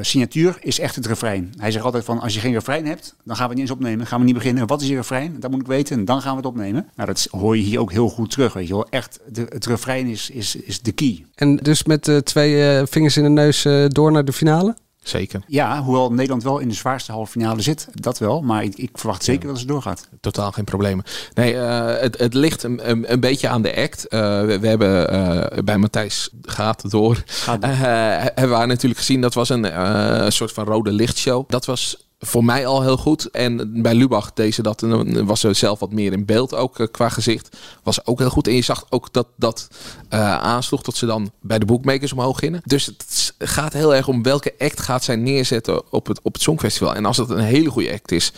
signatuur 0.00 0.56
is 0.60 0.78
echt 0.78 0.94
het 0.94 1.06
refrein. 1.06 1.54
Hij 1.56 1.70
zegt 1.70 1.84
altijd 1.84 2.04
van, 2.04 2.20
als 2.20 2.34
je 2.34 2.40
geen 2.40 2.52
refrein 2.52 2.86
hebt, 2.86 3.14
dan 3.24 3.36
gaan 3.36 3.48
we 3.48 3.54
niet 3.54 3.62
eens 3.62 3.72
opnemen. 3.72 4.06
gaan 4.06 4.18
we 4.18 4.24
niet 4.24 4.34
beginnen. 4.34 4.66
Wat 4.66 4.82
is 4.82 4.88
je 4.88 4.94
refrein? 4.94 5.40
Dat 5.40 5.50
moet 5.50 5.60
ik 5.60 5.66
weten. 5.66 5.98
En 5.98 6.04
dan 6.04 6.22
gaan 6.22 6.30
we 6.30 6.36
het 6.36 6.46
opnemen. 6.46 6.88
Nou, 6.96 7.08
dat 7.08 7.28
hoor 7.30 7.56
je 7.56 7.62
hier 7.62 7.80
ook 7.80 7.92
heel 7.92 8.08
goed 8.08 8.30
terug, 8.30 8.52
weet 8.52 8.66
je 8.66 8.74
wel. 8.74 8.88
Echt, 8.88 9.20
de, 9.28 9.46
het 9.48 9.66
refrein 9.66 10.06
is, 10.06 10.30
is, 10.30 10.56
is 10.56 10.82
de 10.82 10.92
key. 10.92 11.24
En 11.34 11.56
dus 11.56 11.84
met 11.84 12.20
twee 12.24 12.49
twee 12.52 12.86
vingers 12.86 13.16
in 13.16 13.22
de 13.22 13.28
neus 13.28 13.62
door 13.92 14.12
naar 14.12 14.24
de 14.24 14.32
finale? 14.32 14.76
Zeker. 15.02 15.42
Ja, 15.46 15.82
hoewel 15.82 16.12
Nederland 16.12 16.42
wel 16.42 16.58
in 16.58 16.68
de 16.68 16.74
zwaarste 16.74 17.12
halve 17.12 17.30
finale 17.30 17.60
zit, 17.60 17.88
dat 17.92 18.18
wel. 18.18 18.42
Maar 18.42 18.64
ik, 18.64 18.76
ik 18.76 18.90
verwacht 18.92 19.24
zeker 19.24 19.42
ja. 19.42 19.48
dat 19.50 19.58
ze 19.58 19.66
doorgaat. 19.66 20.08
Totaal 20.20 20.52
geen 20.52 20.64
problemen. 20.64 21.04
Nee, 21.34 21.54
uh, 21.54 21.86
het, 21.86 22.18
het 22.18 22.34
ligt 22.34 22.62
een, 22.62 22.90
een, 22.90 23.12
een, 23.12 23.20
beetje 23.20 23.48
aan 23.48 23.62
de 23.62 23.76
act. 23.76 24.06
Uh, 24.08 24.20
we, 24.20 24.58
we, 24.58 24.66
hebben 24.66 25.14
uh, 25.14 25.62
bij 25.64 25.78
Matthijs 25.78 26.30
gaat 26.42 26.90
door. 26.90 27.22
Gaat 27.26 27.62
door. 27.62 27.70
hebben 27.70 28.60
we 28.60 28.66
natuurlijk 28.66 29.00
gezien, 29.00 29.20
dat 29.20 29.34
was 29.34 29.48
een 29.48 30.32
soort 30.32 30.52
van 30.52 30.64
rode 30.64 30.92
lichtshow. 30.92 31.48
Dat 31.48 31.66
was 31.66 32.09
voor 32.20 32.44
mij 32.44 32.66
al 32.66 32.82
heel 32.82 32.96
goed. 32.96 33.30
En 33.30 33.82
bij 33.82 33.94
Lubach 33.94 34.32
deze 34.32 34.62
dat 34.62 34.80
was 35.24 35.40
ze 35.40 35.52
zelf 35.52 35.78
wat 35.78 35.92
meer 35.92 36.12
in 36.12 36.24
beeld 36.24 36.54
ook 36.54 36.78
uh, 36.78 36.86
qua 36.90 37.08
gezicht. 37.08 37.56
Was 37.82 38.06
ook 38.06 38.18
heel 38.18 38.30
goed. 38.30 38.46
En 38.46 38.54
je 38.54 38.62
zag 38.62 38.86
ook 38.88 39.12
dat 39.12 39.26
dat 39.36 39.68
uh, 40.10 40.38
aansloeg 40.38 40.82
dat 40.82 40.96
ze 40.96 41.06
dan 41.06 41.30
bij 41.40 41.58
de 41.58 41.64
bookmakers 41.64 42.12
omhoog 42.12 42.38
gingen. 42.38 42.60
Dus 42.64 42.86
het 42.86 43.34
gaat 43.38 43.72
heel 43.72 43.94
erg 43.94 44.08
om 44.08 44.22
welke 44.22 44.54
act 44.58 44.80
gaat 44.80 45.04
zij 45.04 45.16
neerzetten 45.16 45.92
op 45.92 46.06
het, 46.06 46.20
op 46.22 46.32
het 46.32 46.42
Songfestival. 46.42 46.94
En 46.94 47.04
als 47.04 47.16
dat 47.16 47.30
een 47.30 47.38
hele 47.38 47.70
goede 47.70 47.92
act 47.92 48.12
is, 48.12 48.32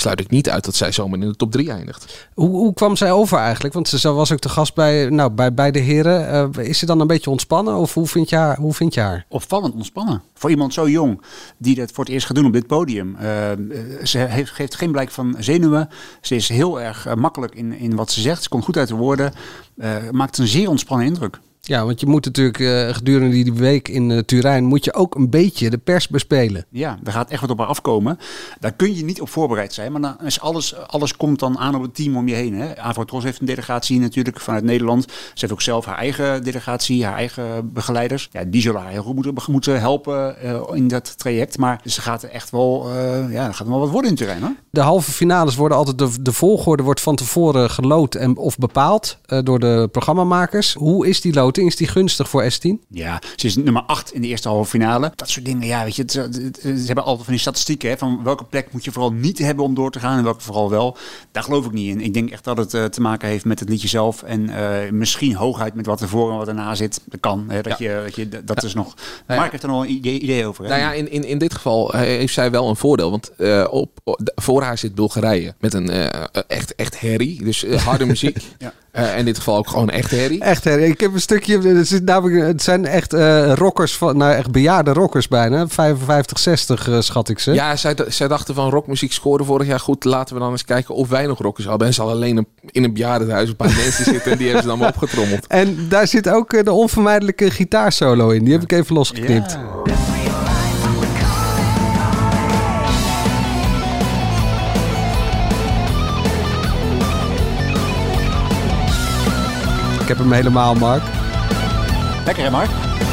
sluit 0.00 0.20
ik 0.20 0.30
niet 0.30 0.50
uit 0.50 0.64
dat 0.64 0.74
zij 0.74 0.92
zomaar 0.92 1.18
in 1.18 1.28
de 1.28 1.36
top 1.36 1.52
3 1.52 1.70
eindigt. 1.70 2.28
Hoe, 2.34 2.48
hoe 2.48 2.74
kwam 2.74 2.96
zij 2.96 3.12
over 3.12 3.38
eigenlijk? 3.38 3.74
Want 3.74 3.88
ze 3.88 4.12
was 4.12 4.32
ook 4.32 4.40
de 4.40 4.48
gast 4.48 4.74
bij, 4.74 5.08
nou, 5.08 5.30
bij, 5.30 5.54
bij 5.54 5.70
de 5.70 5.78
heren. 5.78 6.52
Uh, 6.56 6.64
is 6.68 6.78
ze 6.78 6.86
dan 6.86 7.00
een 7.00 7.06
beetje 7.06 7.30
ontspannen 7.30 7.74
of 7.74 7.94
hoe 7.94 8.06
vind 8.06 8.28
je 8.28 8.36
haar? 8.36 8.56
Hoe 8.56 8.74
vind 8.74 8.94
je 8.94 9.00
haar? 9.00 9.24
Opvallend 9.28 9.74
ontspannen. 9.74 10.22
Voor 10.34 10.50
iemand 10.50 10.74
zo 10.74 10.88
jong 10.88 11.20
die 11.56 11.74
dat 11.74 11.90
voor 11.92 12.04
het 12.04 12.12
eerst 12.12 12.26
gaat 12.26 12.36
doen 12.36 12.46
op 12.46 12.52
dit 12.52 12.66
podium. 12.66 13.16
Uh, 13.22 13.26
ze 14.04 14.18
heeft, 14.18 14.50
geeft 14.50 14.74
geen 14.74 14.92
blijk 14.92 15.10
van 15.10 15.36
zenuwen. 15.38 15.88
Ze 16.20 16.34
is 16.34 16.48
heel 16.48 16.80
erg 16.80 17.06
uh, 17.06 17.14
makkelijk 17.14 17.54
in, 17.54 17.72
in 17.72 17.96
wat 17.96 18.10
ze 18.10 18.20
zegt. 18.20 18.42
Ze 18.42 18.48
komt 18.48 18.64
goed 18.64 18.76
uit 18.76 18.88
de 18.88 18.94
woorden. 18.94 19.32
maakt 20.10 20.38
een 20.38 20.46
zeer 20.46 20.68
ontspannen 20.68 21.06
indruk. 21.06 21.38
Ja, 21.68 21.84
want 21.84 22.00
je 22.00 22.06
moet 22.06 22.24
natuurlijk 22.24 22.58
uh, 22.58 22.88
gedurende 22.88 23.42
die 23.42 23.52
week 23.52 23.88
in 23.88 24.10
uh, 24.10 24.18
Turijn 24.18 24.64
moet 24.64 24.84
je 24.84 24.94
ook 24.94 25.14
een 25.14 25.30
beetje 25.30 25.70
de 25.70 25.78
pers 25.78 26.08
bespelen. 26.08 26.64
Ja, 26.70 26.98
daar 27.02 27.12
gaat 27.12 27.30
echt 27.30 27.40
wat 27.40 27.50
op 27.50 27.58
haar 27.58 27.66
afkomen. 27.66 28.18
Daar 28.60 28.72
kun 28.72 28.96
je 28.96 29.04
niet 29.04 29.20
op 29.20 29.28
voorbereid 29.28 29.72
zijn, 29.72 29.92
maar 29.92 30.00
dan 30.00 30.16
is 30.24 30.40
alles, 30.40 30.76
alles 30.86 31.16
komt 31.16 31.38
dan 31.38 31.58
aan 31.58 31.74
op 31.74 31.82
het 31.82 31.94
team 31.94 32.16
om 32.16 32.28
je 32.28 32.34
heen. 32.34 32.54
Hè. 32.54 32.78
Avotros 32.78 33.24
heeft 33.24 33.40
een 33.40 33.46
delegatie 33.46 34.00
natuurlijk 34.00 34.40
vanuit 34.40 34.64
Nederland. 34.64 35.04
Ze 35.04 35.32
heeft 35.34 35.52
ook 35.52 35.62
zelf 35.62 35.84
haar 35.84 35.96
eigen 35.96 36.44
delegatie, 36.44 37.04
haar 37.04 37.14
eigen 37.14 37.72
begeleiders. 37.72 38.28
Ja, 38.32 38.44
die 38.44 38.60
zullen 38.60 38.80
haar 38.80 38.90
heel 38.90 39.02
goed 39.02 39.14
moeten, 39.14 39.34
moeten 39.46 39.80
helpen 39.80 40.36
uh, 40.44 40.60
in 40.72 40.88
dat 40.88 41.18
traject. 41.18 41.58
Maar 41.58 41.80
ze 41.84 42.00
gaat 42.00 42.22
er 42.22 42.30
echt 42.30 42.50
wel, 42.50 42.88
ja, 43.30 43.46
er 43.46 43.54
gaat 43.54 43.68
wel 43.68 43.80
wat 43.80 43.90
worden 43.90 44.10
in 44.10 44.16
Turijn. 44.16 44.40
Hoor. 44.40 44.54
De 44.70 44.80
halve 44.80 45.10
finales 45.10 45.56
worden 45.56 45.78
altijd, 45.78 45.98
de, 45.98 46.22
de 46.22 46.32
volgorde 46.32 46.82
wordt 46.82 47.00
van 47.00 47.16
tevoren 47.16 47.70
geloot 47.70 48.14
en, 48.14 48.36
of 48.36 48.58
bepaald 48.58 49.18
door 49.42 49.58
de 49.58 49.88
programmamakers. 49.92 50.74
Hoe 50.74 51.06
is 51.06 51.20
die 51.20 51.34
loting? 51.34 51.57
Is 51.66 51.76
die 51.76 51.88
gunstig 51.88 52.28
voor 52.28 52.52
S10? 52.52 52.86
Ja, 52.88 53.22
ze 53.36 53.46
is 53.46 53.56
nummer 53.56 53.82
8 53.82 54.12
in 54.12 54.20
de 54.20 54.26
eerste 54.26 54.48
halve 54.48 54.70
finale. 54.70 55.12
Dat 55.14 55.30
soort 55.30 55.44
dingen, 55.44 55.66
ja, 55.66 55.84
weet 55.84 55.96
je, 55.96 56.04
ze 56.06 56.82
hebben 56.86 57.04
altijd 57.04 57.24
van 57.24 57.32
die 57.32 57.42
statistieken, 57.42 57.90
hè, 57.90 57.98
van 57.98 58.22
welke 58.24 58.44
plek 58.44 58.72
moet 58.72 58.84
je 58.84 58.92
vooral 58.92 59.12
niet 59.12 59.38
hebben 59.38 59.64
om 59.64 59.74
door 59.74 59.90
te 59.90 60.00
gaan 60.00 60.18
en 60.18 60.24
welke 60.24 60.40
vooral 60.40 60.70
wel. 60.70 60.96
Daar 61.32 61.42
geloof 61.42 61.66
ik 61.66 61.72
niet 61.72 61.94
in. 61.94 62.00
Ik 62.00 62.14
denk 62.14 62.30
echt 62.30 62.44
dat 62.44 62.56
het 62.56 62.74
uh, 62.74 62.84
te 62.84 63.00
maken 63.00 63.28
heeft 63.28 63.44
met 63.44 63.60
het 63.60 63.68
liedje 63.68 63.88
zelf 63.88 64.22
en 64.22 64.50
uh, 64.50 64.90
misschien 64.90 65.34
hoogheid 65.34 65.74
met 65.74 65.86
wat 65.86 66.00
ervoor 66.00 66.30
en 66.30 66.36
wat 66.36 66.48
erna 66.48 66.74
zit. 66.74 67.00
Dat 67.04 67.20
kan, 67.20 67.44
hè, 67.48 67.62
dat, 67.62 67.78
ja. 67.78 67.90
je, 67.90 68.02
dat, 68.04 68.14
je, 68.14 68.28
dat 68.28 68.62
ja. 68.62 68.68
is 68.68 68.74
nog... 68.74 68.94
Nou 69.26 69.40
Mark 69.40 69.50
heeft 69.50 69.62
er 69.62 69.68
nog 69.68 69.82
een 69.82 69.90
idee, 69.90 70.18
idee 70.18 70.46
over. 70.46 70.64
Hè? 70.64 70.70
Nou 70.70 70.80
ja, 70.80 70.92
in, 70.92 71.10
in, 71.10 71.24
in 71.24 71.38
dit 71.38 71.54
geval 71.54 71.92
heeft 71.92 72.34
zij 72.34 72.50
wel 72.50 72.68
een 72.68 72.76
voordeel, 72.76 73.10
want 73.10 73.30
uh, 73.38 73.66
op, 73.70 74.00
op, 74.04 74.32
voor 74.34 74.62
haar 74.62 74.78
zit 74.78 74.94
Bulgarije 74.94 75.54
met 75.58 75.74
een 75.74 75.90
echt, 76.46 76.74
echt 76.74 77.00
herrie, 77.00 77.44
dus 77.44 77.64
harde 77.66 78.06
muziek. 78.14 78.38
ja. 78.58 78.72
Uh, 78.98 79.18
in 79.18 79.24
dit 79.24 79.36
geval 79.36 79.56
ook 79.56 79.68
gewoon 79.68 79.90
echt 79.90 80.10
herrie. 80.10 80.40
Echt 80.40 80.64
herrie. 80.64 80.86
Ik 80.86 81.00
heb 81.00 81.14
een 81.14 81.20
stukje. 81.20 81.58
Het, 81.60 81.90
is 81.90 82.00
namelijk, 82.00 82.46
het 82.46 82.62
zijn 82.62 82.86
echt 82.86 83.14
uh, 83.14 83.52
rockers 83.52 83.96
van, 83.96 84.16
nou 84.16 84.32
echt 84.32 84.50
bejaarde 84.50 84.92
rockers 84.92 85.28
bijna. 85.28 85.68
55, 85.68 86.38
60 86.38 86.88
uh, 86.88 87.00
schat 87.00 87.28
ik 87.28 87.38
ze. 87.38 87.52
Ja, 87.52 87.76
zij, 87.76 87.96
zij 88.08 88.28
dachten 88.28 88.54
van 88.54 88.70
rockmuziek 88.70 89.12
scoorde 89.12 89.44
vorig 89.44 89.66
jaar 89.66 89.80
goed. 89.80 90.04
Laten 90.04 90.34
we 90.34 90.40
dan 90.40 90.50
eens 90.50 90.64
kijken 90.64 90.94
of 90.94 91.08
wij 91.08 91.26
nog 91.26 91.38
rockers 91.38 91.66
hadden. 91.66 91.86
En 91.86 91.94
ze 91.94 92.00
hadden 92.00 92.18
alleen 92.18 92.36
een, 92.36 92.46
in 92.70 92.84
een 92.84 92.92
bejaardenhuis 92.92 93.48
een 93.48 93.56
paar 93.56 93.76
mensen 93.84 94.04
zitten. 94.04 94.32
En 94.32 94.38
die 94.38 94.46
hebben 94.46 94.62
ze 94.62 94.68
dan 94.68 94.78
maar 94.78 94.88
opgetrommeld. 94.88 95.46
En 95.46 95.86
daar 95.88 96.06
zit 96.06 96.28
ook 96.28 96.64
de 96.64 96.72
onvermijdelijke 96.72 97.50
gitaarsolo 97.50 98.30
in. 98.30 98.44
Die 98.44 98.52
heb 98.52 98.62
ik 98.62 98.72
even 98.72 98.94
losgeknipt. 98.94 99.58
Ja. 99.84 100.17
Ik 110.08 110.16
heb 110.16 110.22
hem 110.22 110.34
helemaal, 110.34 110.74
Mark. 110.74 111.02
Lekker 112.24 112.44
hè, 112.44 112.50
Mark? 112.50 112.68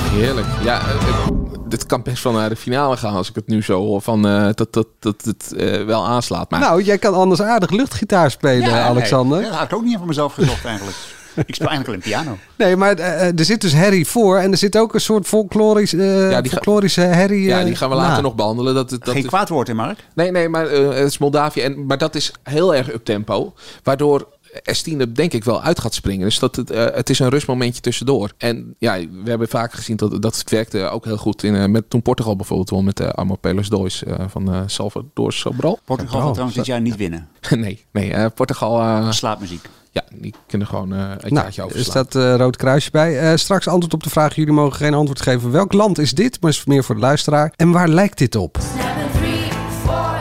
Heerlijk. 0.10 0.48
Ja, 0.64 0.82
uh, 0.82 1.28
dit 1.68 1.86
kan 1.86 2.04
best 2.04 2.24
wel 2.24 2.34
naar 2.34 2.50
de 2.50 2.56
finale 2.56 2.98
gaan 2.98 3.14
als 3.14 3.30
ik 3.30 3.36
het 3.36 3.48
nu 3.48 3.64
zo 3.64 3.80
hoor. 3.80 4.02
Van, 4.02 4.28
uh, 4.28 4.50
dat, 4.54 4.74
dat, 4.74 4.88
dat 5.00 5.22
het 5.22 5.54
uh, 5.58 5.86
wel 5.86 6.08
aanslaat. 6.08 6.50
Maar... 6.52 6.60
Nou, 6.60 6.84
jij 6.84 6.98
kan 6.98 7.14
anders 7.14 7.42
aardig 7.42 7.70
luchtgitaar 7.70 8.32
spelen, 8.32 8.70
ja, 8.70 8.86
Alexander. 8.86 9.40
Nee, 9.40 9.50
dat 9.50 9.58
had 9.58 9.72
ik 9.72 9.78
ook 9.78 9.84
niet 9.84 9.98
van 9.98 10.08
mezelf 10.08 10.34
gezocht 10.34 10.66
eigenlijk. 10.66 10.98
ik 11.46 11.56
speel 11.56 11.68
eigenlijk 11.68 12.04
een 12.04 12.10
piano. 12.12 12.38
Nee, 12.56 12.76
maar 12.76 13.00
uh, 13.00 13.40
er 13.40 13.46
zit 13.46 13.62
dus 13.62 13.76
Harry 13.76 14.06
voor. 14.06 14.38
En 14.38 14.52
er 14.52 14.58
zit 14.58 14.78
ook 14.78 14.94
een 14.94 15.02
soort 15.02 15.28
folklorisch, 15.28 15.94
uh, 15.94 16.32
ja, 16.32 16.42
die 16.42 16.52
folklorische 16.52 17.06
Harry. 17.06 17.42
Uh, 17.42 17.48
ja, 17.48 17.64
die 17.64 17.76
gaan 17.76 17.90
we 17.90 17.96
later 17.96 18.24
nog 18.24 18.36
behandelen. 18.36 18.74
Dat, 18.74 18.90
dat 18.90 19.10
Geen 19.10 19.16
is... 19.16 19.26
kwaad 19.26 19.50
woord 19.50 19.70
in, 19.70 19.76
Mark? 19.76 20.06
Nee, 20.14 20.32
nee, 20.32 20.50
maar 20.50 20.70
het 20.70 21.08
is 21.08 21.18
Moldavië. 21.18 21.62
En, 21.62 21.86
maar 21.86 21.98
dat 21.98 22.16
is 22.16 22.32
heel 22.44 22.76
erg 22.76 22.94
up 22.94 23.06
tempo. 23.06 23.54
Waardoor 23.84 24.28
S10 24.56 24.98
er 25.00 25.16
denk 25.16 25.34
ik 25.34 25.44
wel 25.44 25.62
uit 25.62 25.80
gaat 25.80 25.94
springen. 25.94 26.26
Dus 26.26 26.40
dat 26.40 26.56
het, 26.56 26.70
eh, 26.72 26.86
het 26.94 27.10
is 27.10 27.20
een 27.20 27.30
rustmomentje 27.30 27.82
tussendoor. 27.82 28.32
En 28.38 28.76
ja, 28.80 28.98
we 29.24 29.30
hebben 29.30 29.48
vaak 29.48 29.74
gezien 29.74 29.96
dat, 29.96 30.22
dat 30.22 30.38
het 30.38 30.50
werkte 30.50 30.84
ook 30.90 31.06
heel 31.06 31.18
goed 31.18 31.44
in, 31.44 31.56
eh, 31.56 31.66
met 31.66 31.90
toen 31.90 32.02
Portugal 32.02 32.36
bijvoorbeeld 32.36 32.70
won 32.70 32.84
met 32.86 32.98
de 32.98 33.14
Amor 33.16 33.38
Pelos 33.38 33.70
Dois 33.70 34.04
eh, 34.04 34.16
van 34.28 34.54
eh, 34.54 34.62
Salvador 34.66 35.34
Sobral. 35.34 35.80
Portugal 35.86 36.22
gaat 36.22 36.30
trouwens 36.32 36.56
dit 36.58 36.66
jaar 36.66 36.82
niet 36.82 36.96
winnen. 36.96 37.28
nee, 37.50 37.86
nee 37.92 38.14
eh, 38.14 38.26
Portugal, 38.36 38.80
eh, 38.82 39.12
Slaapmuziek. 39.12 39.66
ja, 39.92 40.04
die 40.14 40.34
kunnen 40.48 40.68
gewoon 40.68 40.94
eh 40.94 41.00
een 41.00 41.06
Nou, 41.20 41.34
jaartje 41.34 41.62
er 41.62 41.68
overslaan. 41.68 42.06
staat 42.06 42.16
eh, 42.24 42.36
rood 42.36 42.56
kruisje 42.56 42.92
bij. 42.92 43.20
Eh, 43.20 43.38
straks 43.38 43.68
antwoord 43.68 43.94
op 43.94 44.04
de 44.04 44.10
vraag. 44.10 44.36
Jullie 44.36 44.54
mogen 44.54 44.76
geen 44.78 44.94
antwoord 44.94 45.22
geven. 45.22 45.52
Welk 45.52 45.74
land 45.74 45.98
is 46.00 46.12
dit? 46.12 46.42
Maar 46.42 46.52
is 46.52 46.66
meer 46.66 46.84
voor 46.84 46.96
de 46.96 47.02
luisteraar. 47.02 47.54
En 47.56 47.72
waar 47.72 47.88
lijkt 47.88 48.18
dit 48.18 48.36
op? 48.36 48.58
Seven, 48.62 49.12
three, 49.14 49.52
four. 49.84 50.14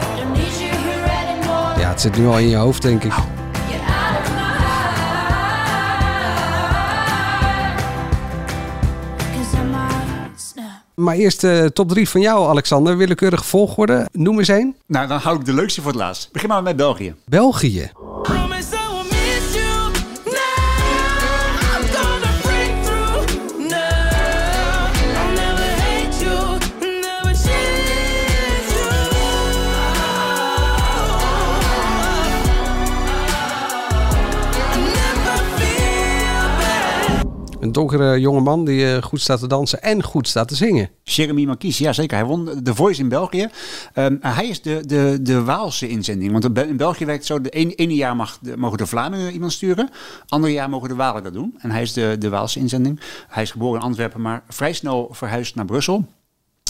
Ja, 1.79 1.89
het 1.89 2.01
zit 2.01 2.17
nu 2.17 2.25
al 2.27 2.39
in 2.39 2.47
je 2.49 2.55
hoofd, 2.55 2.81
denk 2.81 3.03
ik. 3.03 3.13
Maar 11.05 11.15
eerst 11.15 11.41
de 11.41 11.71
top 11.73 11.89
3 11.89 12.09
van 12.09 12.21
jou, 12.21 12.47
Alexander. 12.49 12.97
Willekeurig 12.97 13.45
volgorde. 13.45 14.07
Noem 14.11 14.37
eens 14.39 14.47
één. 14.47 14.75
Nou, 14.85 15.07
dan 15.07 15.19
hou 15.19 15.39
ik 15.39 15.45
de 15.45 15.53
leukste 15.53 15.81
voor 15.81 15.91
het 15.91 15.99
laatst. 15.99 16.29
Begin 16.31 16.49
maar 16.49 16.63
met 16.63 16.75
België. 16.75 17.15
België. 17.25 17.91
Een 37.65 37.71
donkere 37.71 38.19
jongeman 38.19 38.65
die 38.65 38.93
eh, 38.95 39.01
goed 39.03 39.21
staat 39.21 39.39
te 39.39 39.47
dansen 39.47 39.81
en 39.81 40.03
goed 40.03 40.27
staat 40.27 40.47
te 40.47 40.55
zingen. 40.55 40.89
Jeremy 41.03 41.45
Marquis, 41.45 41.77
ja 41.77 41.93
zeker. 41.93 42.17
Hij 42.17 42.25
won 42.25 42.49
de 42.63 42.75
Voice 42.75 43.01
in 43.01 43.09
België. 43.09 43.47
Ehm, 43.93 44.15
hij 44.19 44.47
is 44.47 44.61
de, 44.61 44.83
de, 44.85 45.19
de 45.21 45.43
Waalse 45.43 45.87
inzending. 45.87 46.31
Want 46.31 46.43
in 46.43 46.53
Be- 46.53 46.67
in 46.67 46.77
België 46.77 47.05
werkt 47.05 47.27
het 47.27 47.27
zo, 47.37 47.41
de 47.41 47.49
ene, 47.49 47.75
ene 47.75 47.95
jaar 47.95 48.15
mag 48.15 48.37
de, 48.41 48.57
mogen 48.57 48.77
de 48.77 48.85
Vlamingen 48.85 49.31
iemand 49.31 49.51
sturen. 49.51 49.89
Andere 50.27 50.53
jaar 50.53 50.69
mogen 50.69 50.89
de 50.89 50.95
Walen 50.95 51.23
dat 51.23 51.33
doen. 51.33 51.55
En 51.59 51.71
hij 51.71 51.81
is 51.81 51.93
de, 51.93 52.15
de 52.19 52.29
Waalse 52.29 52.59
inzending. 52.59 52.99
Hij 53.27 53.43
is 53.43 53.51
geboren 53.51 53.79
in 53.79 53.85
Antwerpen, 53.85 54.21
maar 54.21 54.43
vrij 54.49 54.73
snel 54.73 55.09
verhuisd 55.11 55.55
naar 55.55 55.65
Brussel. 55.65 56.05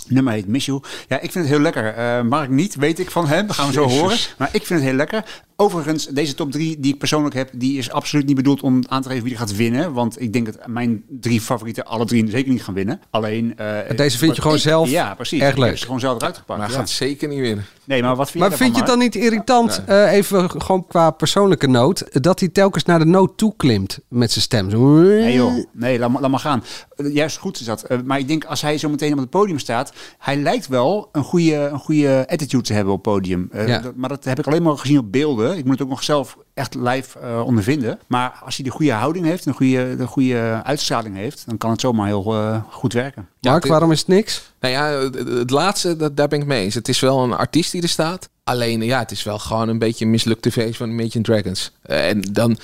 Nummer 0.08 0.34
heet 0.34 0.48
Miss 0.48 0.66
You. 0.66 0.82
Ja, 1.08 1.16
ik 1.20 1.32
vind 1.32 1.46
het 1.46 1.54
heel 1.54 1.60
lekker. 1.64 1.94
Eh, 1.94 2.22
Mark 2.22 2.50
niet, 2.50 2.76
weet 2.76 3.00
ik 3.00 3.12
van 3.12 3.28
hem. 3.28 3.48
Dat 3.48 3.56
gaan 3.56 3.68
we 3.68 3.74
zo 3.74 3.84
Jezus. 3.86 4.00
horen. 4.00 4.18
Maar 4.38 4.50
ik 4.52 4.66
vind 4.66 4.80
het 4.80 4.88
heel 4.90 4.98
lekker. 4.98 5.44
Overigens, 5.58 6.06
deze 6.08 6.34
top 6.36 6.52
3 6.52 6.80
die 6.80 6.94
ik 6.94 7.00
persoonlijk 7.00 7.36
heb, 7.36 7.50
die 7.54 7.78
is 7.78 7.92
absoluut 7.92 8.26
niet 8.26 8.36
bedoeld 8.36 8.62
om 8.62 8.84
aan 8.88 9.02
te 9.02 9.08
geven 9.10 9.24
wie 9.24 9.34
er 9.34 9.40
gaat 9.40 9.56
winnen. 9.56 9.94
Want 9.94 10.22
ik 10.22 10.34
denk 10.34 10.46
dat 10.46 10.68
mijn 10.68 11.04
drie 11.10 11.42
favorieten 11.42 11.86
alle 11.86 12.06
drie 12.06 12.30
zeker 12.30 12.52
niet 12.52 12.64
gaan 12.64 12.74
winnen. 12.74 13.02
Alleen. 13.10 13.58
eh, 13.58 13.98
deze 13.98 14.18
vind 14.18 14.36
je 14.36 14.42
gewoon 14.42 14.58
ik- 14.58 14.64
zelf 14.64 14.90
Ja, 14.90 15.14
precies. 15.16 15.40
erg 15.42 15.50
Ik 15.52 15.58
heb 15.58 15.68
leuk. 15.68 15.78
ze 15.78 15.86
gewoon 15.86 16.00
zelf 16.00 16.18
eruit 16.18 16.38
gepakt. 16.38 16.60
maar 16.60 16.70
ja. 16.70 16.76
gaat 16.76 16.90
zeker 16.90 17.28
niet 17.28 17.40
winnen. 17.40 17.66
Nee, 17.84 18.02
maar 18.02 18.16
wat 18.16 18.32
vind 18.32 18.40
Maar 18.40 18.50
jij 18.50 18.58
vind 18.58 18.72
je 18.74 18.78
het 18.82 18.90
dan 18.90 19.00
niet 19.00 19.16
irritant, 19.16 19.82
eh, 19.86 20.12
even 20.12 20.50
gewoon 20.62 20.88
qua 20.88 21.10
persoonlijke 21.12 21.68
noot, 21.68 22.24
dat 22.24 22.40
hij 22.40 22.50
telkens 22.50 22.84
naar 22.84 23.00
de 23.00 23.06
noot 23.06 23.38
toe 23.38 23.54
klimt 23.58 24.00
met 24.10 24.32
zijn 24.32 24.44
stem? 24.44 24.70
Zo. 24.70 24.78
Nee 25.02 25.34
joh, 25.34 25.66
nee, 25.72 26.00
laat 26.00 26.10
maar, 26.10 26.22
laat 26.22 26.32
maar 26.32 26.40
gaan. 26.40 26.64
Eh, 26.96 27.14
juist 27.14 27.38
goed 27.38 27.60
is 27.60 27.66
dat. 27.66 27.88
Maar 28.06 28.20
ik 28.20 28.28
denk 28.28 28.46
als 28.46 28.62
hij 28.62 28.78
zo 28.78 28.90
meteen 28.90 29.14
op 29.14 29.20
het 29.20 29.30
podium 29.30 29.60
staat, 29.60 29.94
hij 30.18 30.38
lijkt 30.38 30.68
wel 30.68 31.10
een 31.12 31.24
goede, 31.24 31.56
een 31.56 31.80
goede 31.80 32.26
attitude 32.30 32.64
te 32.64 32.74
hebben 32.74 32.94
op 32.94 33.06
het 33.06 33.14
podium. 33.14 33.48
Eh, 33.52 33.68
Ja. 33.68 33.80
dat- 33.80 33.96
maar 33.96 34.10
dat 34.10 34.24
heb 34.24 34.40
ik 34.40 34.48
alleen 34.48 34.64
maar 34.64 34.78
gezien 34.78 34.98
op 34.98 35.12
beelden. 35.12 35.45
Ik 35.54 35.64
moet 35.64 35.74
het 35.74 35.82
ook 35.82 35.90
nog 35.90 36.04
zelf 36.04 36.38
echt 36.54 36.76
live 36.76 37.20
eh, 37.20 37.42
ondervinden. 37.46 38.00
Maar 38.08 38.40
als 38.46 38.56
hij 38.56 38.66
de 38.66 38.72
goede 38.72 38.92
houding 38.92 39.26
heeft, 39.26 39.46
een 39.46 39.54
goede, 39.54 39.96
de 39.96 40.08
goede 40.08 40.62
uitstraling 40.64 41.16
heeft, 41.16 41.44
dan 41.46 41.58
kan 41.58 41.70
het 41.72 41.82
zomaar 41.82 42.08
heel 42.08 42.34
eh, 42.34 42.62
goed 42.70 42.94
werken. 42.94 43.28
Mark, 43.42 43.62
dit- 43.62 43.72
waarom 43.72 43.92
is 43.92 44.00
het 44.00 44.08
niks? 44.08 44.52
Nou 44.60 44.74
ja, 44.74 44.86
het, 44.86 45.16
het 45.28 45.50
laatste, 45.50 45.96
dat, 45.96 46.18
daar 46.18 46.28
ben 46.28 46.40
ik 46.40 46.46
mee 46.46 46.64
eens. 46.64 46.74
Het 46.76 46.88
is 46.88 47.00
wel 47.00 47.24
een 47.24 47.34
artiest 47.34 47.72
die 47.72 47.82
er 47.82 47.90
staat. 47.90 48.30
Alleen, 48.44 48.82
ja, 48.82 49.00
het 49.00 49.12
is 49.12 49.24
wel 49.24 49.40
gewoon 49.40 49.70
een 49.70 49.80
beetje 49.80 50.06
een 50.06 50.12
mislukte 50.12 50.52
feest 50.52 50.78
van 50.78 50.90
Imagine 50.90 51.24
Dragons. 51.24 51.72
Eh, 51.82 52.08
en 52.10 52.22
dan, 52.22 52.58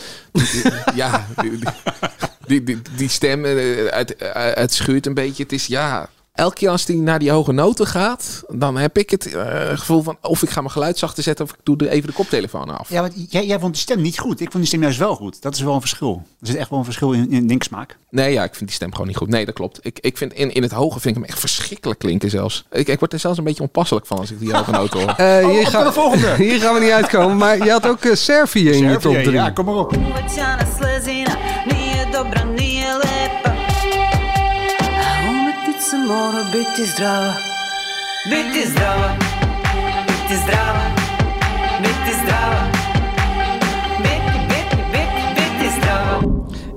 ja, 0.96 1.26
die, 1.42 1.60
die, 2.48 2.64
die, 2.64 2.82
die 2.96 3.10
stem, 3.10 3.44
het, 3.44 4.16
het 4.34 4.74
schuurt 4.74 5.06
een 5.06 5.14
beetje. 5.14 5.44
Het 5.44 5.52
is, 5.52 5.66
ja, 5.66 6.10
elke 6.34 6.56
keer 6.56 6.70
als 6.70 6.86
die 6.86 6.98
naar 7.02 7.20
die 7.20 7.32
hoge 7.32 7.52
noten 7.52 7.88
gaat, 7.88 8.44
dan 8.50 8.78
heb 8.78 8.98
ik 8.98 9.10
het 9.10 9.34
eh, 9.34 9.70
gevoel 9.74 10.02
van 10.02 10.18
of 10.22 10.42
ik 10.44 10.50
ga 10.50 10.60
mijn 10.62 10.72
geluid 10.74 10.98
zachter 10.98 11.24
zetten 11.24 11.46
of 11.46 11.52
ik 11.52 11.58
doe 11.64 11.78
er 11.78 11.88
even 11.88 12.08
de 12.08 12.14
koptelefoon 12.16 12.78
af. 12.78 12.90
Ja, 12.90 13.02
want 13.02 13.14
jij, 13.30 13.46
jij 13.46 13.60
vond 13.60 13.74
die 13.74 13.82
stem 13.82 14.02
niet 14.02 14.20
goed. 14.20 14.40
Ik 14.40 14.46
vond 14.52 14.58
die 14.58 14.66
stem 14.66 14.82
juist 14.82 14.98
wel 14.98 15.16
goed. 15.16 15.42
Dat 15.42 15.54
is 15.56 15.62
wel 15.62 15.74
een 15.74 15.80
verschil. 15.80 16.22
Er 16.42 16.48
zit 16.48 16.56
echt 16.56 16.70
wel 16.70 16.80
een 16.80 16.86
verschil 16.86 17.12
in, 17.12 17.32
in 17.32 17.48
denksmaak. 17.48 17.98
Nee, 18.10 18.34
ja, 18.34 18.44
ik 18.44 18.56
vind 18.56 18.66
die 18.66 18.76
stem 18.76 18.92
gewoon 18.92 19.08
niet 19.08 19.16
goed. 19.18 19.28
Nee, 19.30 19.46
dat 19.46 19.54
klopt. 19.56 19.80
Ik, 19.82 20.00
ik 20.00 20.18
vind 20.18 20.34
in, 20.34 20.54
in 20.54 20.62
het 20.62 20.72
hoge 20.72 21.00
vind 21.00 21.16
ik 21.16 21.22
hem 21.22 21.30
echt 21.32 21.40
verschrikkelijk 21.40 22.00
klinken 22.00 22.30
zelfs. 22.30 22.66
Ik, 22.72 22.88
ik 22.88 23.00
word 23.00 23.14
er 23.14 23.20
zelfs 23.20 23.38
een 23.38 23.44
beetje 23.44 23.62
onpasselijk 23.64 24.06
van 24.06 24.18
als 24.18 24.32
ik 24.32 24.40
die 24.40 24.54
hoge 24.58 24.72
noten 24.72 25.00
hoor. 25.00 25.10
Eh, 25.10 25.50
hier, 25.50 25.68
gaan- 25.68 25.84
de 25.86 25.92
volgende. 25.92 26.36
hier 26.44 26.60
gaan 26.60 26.74
we 26.74 26.80
niet 26.80 26.92
uitkomen, 26.92 27.38
maar 27.38 27.58
je 27.58 27.72
had 27.72 27.88
ook 27.88 28.04
eh, 28.06 28.14
Servië 28.16 28.70
in 28.72 28.90
je 28.90 28.98
top 28.98 29.14
3. 29.14 29.32
Ja, 29.32 29.50
kom 29.50 29.66
maar 29.66 29.76
op. 29.76 29.92
mora 36.12 36.44
biti 36.44 36.86
zdrava. 36.86 37.34
Biti 38.30 38.70
zdrava. 38.70 39.10
Biti 40.08 40.36
zdrava. 40.44 40.86
Biti 41.82 42.12
zdrava 42.24 42.71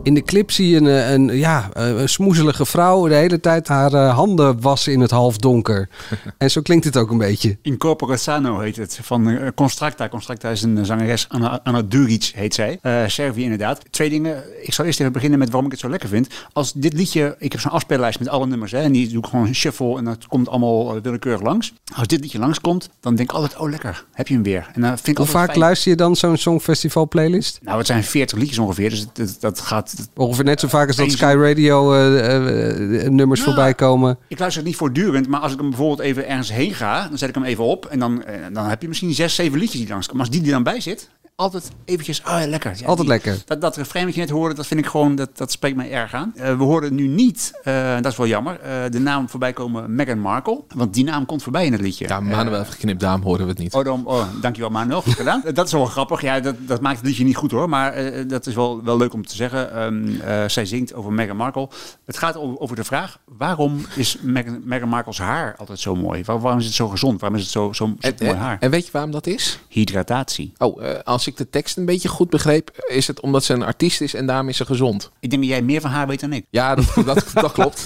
In 0.05 0.15
de 0.15 0.23
clip 0.23 0.51
zie 0.51 0.69
je 0.69 0.77
een, 0.77 0.87
eh, 0.87 1.11
een, 1.13 1.37
ja, 1.39 1.71
eh, 1.73 1.89
een 1.89 2.09
smoezelige 2.09 2.67
vrouw 2.67 3.09
de 3.09 3.15
hele 3.15 3.41
tijd 3.41 3.69
haar 3.69 3.93
eh, 3.93 4.15
handen 4.15 4.61
wassen 4.61 4.93
in 4.93 5.01
het 5.01 5.11
halfdonker. 5.11 5.89
en 6.39 6.51
zo 6.51 6.61
klinkt 6.61 6.85
het 6.85 6.97
ook 6.97 7.11
een 7.11 7.19
beetje. 7.19 7.57
Incorpore 7.63 8.17
Sano 8.17 8.59
heet 8.59 8.77
het, 8.77 8.99
van 9.03 9.53
Constracta. 9.55 10.09
Constracta 10.09 10.49
is 10.49 10.63
een 10.63 10.87
zangeres, 10.87 11.27
Anna, 11.29 11.61
Anna 11.63 11.83
Duric 11.83 12.33
heet 12.35 12.55
zij. 12.55 12.79
Eh 12.83 13.03
Servië 13.07 13.43
inderdaad. 13.43 13.81
Twee 13.91 14.11
dingen. 14.11 14.43
Ik 14.63 14.73
zal 14.73 14.85
eerst 14.85 15.01
even 15.01 15.13
beginnen 15.13 15.39
met 15.39 15.49
waarom 15.49 15.67
ik 15.67 15.73
het 15.73 15.81
zo 15.81 15.89
lekker 15.89 16.09
vind. 16.09 16.29
Als 16.53 16.73
dit 16.73 16.93
liedje, 16.93 17.37
ik 17.39 17.53
heb 17.53 17.61
zo'n 17.61 17.71
afspeellijst 17.71 18.19
met 18.19 18.29
alle 18.29 18.47
nummers. 18.47 18.73
Hè, 18.73 18.81
en 18.81 18.93
die 18.93 19.09
doe 19.09 19.19
ik 19.19 19.27
gewoon 19.27 19.55
shuffle 19.55 19.99
en 19.99 20.05
dat 20.05 20.27
komt 20.27 20.49
allemaal 20.49 21.01
willekeurig 21.01 21.43
langs. 21.43 21.73
Als 21.95 22.07
dit 22.07 22.21
liedje 22.21 22.39
langskomt, 22.39 22.89
dan 23.01 23.15
denk 23.15 23.31
ik 23.31 23.37
altijd, 23.37 23.61
oh 23.61 23.71
lekker, 23.71 24.05
heb 24.13 24.29
je 24.29 24.35
hem 24.35 24.43
weer. 24.43 24.71
En 24.75 24.81
dan 24.81 24.91
vind 24.91 25.09
ik 25.09 25.17
Hoe 25.17 25.27
vaak 25.27 25.47
fijn. 25.47 25.59
luister 25.59 25.91
je 25.91 25.97
dan 25.97 26.17
zo'n 26.17 26.37
Songfestival 26.37 27.09
playlist? 27.09 27.59
Nou, 27.63 27.79
het 27.79 27.87
zijn 27.87 28.05
40 28.05 28.39
liedjes 28.39 28.59
ongeveer, 28.59 28.91
dus 28.91 29.07
dat, 29.13 29.37
dat 29.41 29.61
gaat... 29.61 29.94
Ongeveer 30.15 30.45
net 30.45 30.61
zo 30.61 30.69
vaak 30.69 30.87
als 30.87 30.97
dat 30.97 31.11
Sky 31.11 31.35
Radio 31.39 31.93
eh, 31.93 32.37
eh, 32.37 33.11
nummers 33.11 33.41
Nou, 33.41 33.53
voorbij 33.53 33.75
komen. 33.75 34.19
Ik 34.29 34.39
luister 34.39 34.61
het 34.61 34.71
niet 34.71 34.79
voortdurend, 34.79 35.29
maar 35.29 35.41
als 35.41 35.53
ik 35.53 35.59
hem 35.59 35.69
bijvoorbeeld 35.69 36.01
even 36.01 36.29
ergens 36.29 36.53
heen 36.53 36.75
ga, 36.75 37.09
dan 37.09 37.19
zet 37.19 37.29
ik 37.29 37.35
hem 37.35 37.45
even 37.45 37.65
op. 37.65 37.87
En 37.87 37.99
dan, 37.99 38.25
eh, 38.25 38.35
dan 38.53 38.67
heb 38.67 38.83
je 38.83 38.89
misschien 38.89 39.15
zes, 39.15 39.35
zeven 39.35 39.59
liedjes 39.59 39.81
die 39.81 39.89
langskomen. 39.89 40.17
Maar 40.23 40.31
als 40.31 40.37
die 40.39 40.47
er 40.47 40.55
dan 40.55 40.63
bij 40.63 40.81
zit, 40.81 41.11
altijd 41.37 41.71
eventjes, 41.85 42.23
ah 42.25 42.41
ja, 42.41 42.47
lekker. 42.47 42.71
Ja, 42.77 42.87
Altijd 42.87 42.99
die- 42.99 43.09
lekker. 43.09 43.43
Dat, 43.47 43.61
dat 43.61 43.77
refrein 43.77 44.05
wat 44.05 44.15
je 44.15 44.21
net 44.21 44.31
hoorde, 44.31 44.55
dat 44.55 44.67
vind 44.67 44.81
ik 44.81 44.87
gewoon, 44.87 45.15
dat, 45.15 45.37
dat 45.37 45.51
spreekt 45.53 45.77
mij 45.77 45.91
erg 45.91 46.15
aan. 46.15 46.33
Eh, 46.37 46.57
we 46.57 46.65
hoorden 46.65 46.95
nu 46.95 47.07
niet, 47.07 47.53
eh, 47.63 47.95
dat 48.01 48.13
is 48.13 48.17
wel 48.19 48.27
jammer, 48.27 48.61
eh, 48.61 48.71
de 48.91 48.99
naam 49.01 49.29
voorbij 49.29 49.53
komen 49.53 49.95
Meghan 49.95 50.19
Markle. 50.19 50.63
Want 50.75 50.95
die 50.95 51.05
naam 51.05 51.27
komt 51.27 51.43
voorbij 51.43 51.67
in 51.67 51.73
het 51.73 51.81
liedje. 51.81 52.09
Ja, 52.09 52.21
Manuel 52.21 52.57
heeft 52.59 52.71
geknipt, 52.71 53.01
daarom 53.01 53.23
horen 53.23 53.45
we 53.45 53.51
het 53.51 53.59
niet. 53.59 53.75
Oh, 53.75 53.85
dan, 53.85 54.07
oh, 54.07 54.25
dankjewel 54.41 54.71
Manuel, 54.71 55.03
goed 55.03 55.13
gedaan. 55.15 55.43
Dat 55.55 55.67
is 55.67 55.73
wel 55.73 55.85
grappig. 55.87 56.21
Ja, 56.21 56.41
dat, 56.41 56.55
dat 56.59 56.81
maakt 56.81 56.97
het 56.97 57.07
liedje 57.07 57.25
niet 57.25 57.37
goed 57.37 57.51
hoor. 57.51 57.69
Maar 57.69 57.93
eh, 57.93 58.29
dat 58.29 58.47
is 58.47 58.55
wel, 58.55 58.83
wel 58.85 58.97
leuk 58.97 59.13
om 59.13 59.27
te 59.27 59.35
zeggen. 59.37 59.73
Ehm, 59.73 60.21
eh, 60.21 60.49
zij 60.49 60.67
zingt 60.67 60.95
over 60.95 61.13
Meghan 61.13 61.37
Markle. 61.37 61.69
Het 62.05 62.17
gaat 62.19 62.37
over, 62.37 62.59
over 62.59 62.77
de 62.77 62.85
vraag, 62.85 63.19
waarom 63.39 63.87
is 63.97 64.17
Meghan, 64.23 64.61
Meghan 64.65 64.89
Markle's 64.89 65.19
haar 65.19 65.55
altijd 65.57 65.79
zo 65.81 65.95
mooi? 65.97 66.23
Waar- 66.25 66.41
waarom 66.41 66.61
is 66.61 66.67
het 66.67 66.75
zo 66.75 66.89
gezond? 66.89 67.21
Waarom 67.21 67.39
is 67.39 67.45
het 67.45 67.53
zo, 67.53 67.73
zo, 67.73 67.95
zo 68.01 68.09
En, 68.09 68.15
mooi 68.27 68.39
haar? 68.39 68.57
en 68.61 68.71
weet 68.71 68.85
je 68.87 68.93
waarom 68.93 69.11
dat 69.11 69.27
is? 69.27 69.59
Hydratatie. 69.69 70.53
Oh, 70.59 70.85
eh, 70.91 70.99
als 71.25 71.33
ik 71.33 71.39
de 71.39 71.51
tekst 71.51 71.77
een 71.77 71.85
beetje 71.85 72.09
goed 72.09 72.31
begreep, 72.31 72.71
is 72.87 73.07
het 73.07 73.21
omdat 73.21 73.45
ze 73.45 73.53
een 73.53 73.63
artiest 73.63 74.01
is 74.01 74.15
en 74.15 74.27
daarom 74.27 74.49
is 74.49 74.57
ze 74.57 74.65
gezond. 74.65 75.11
Ik 75.21 75.31
denk 75.31 75.43
dat 75.43 75.51
jij 75.51 75.63
meer 75.63 75.81
van 75.81 75.91
haar 75.91 76.07
weet 76.07 76.21
dan 76.21 76.33
ik. 76.33 76.47
Ja, 76.51 76.75
dat, 76.75 76.85
dat, 77.07 77.25
dat 77.35 77.53
klopt. 77.53 77.83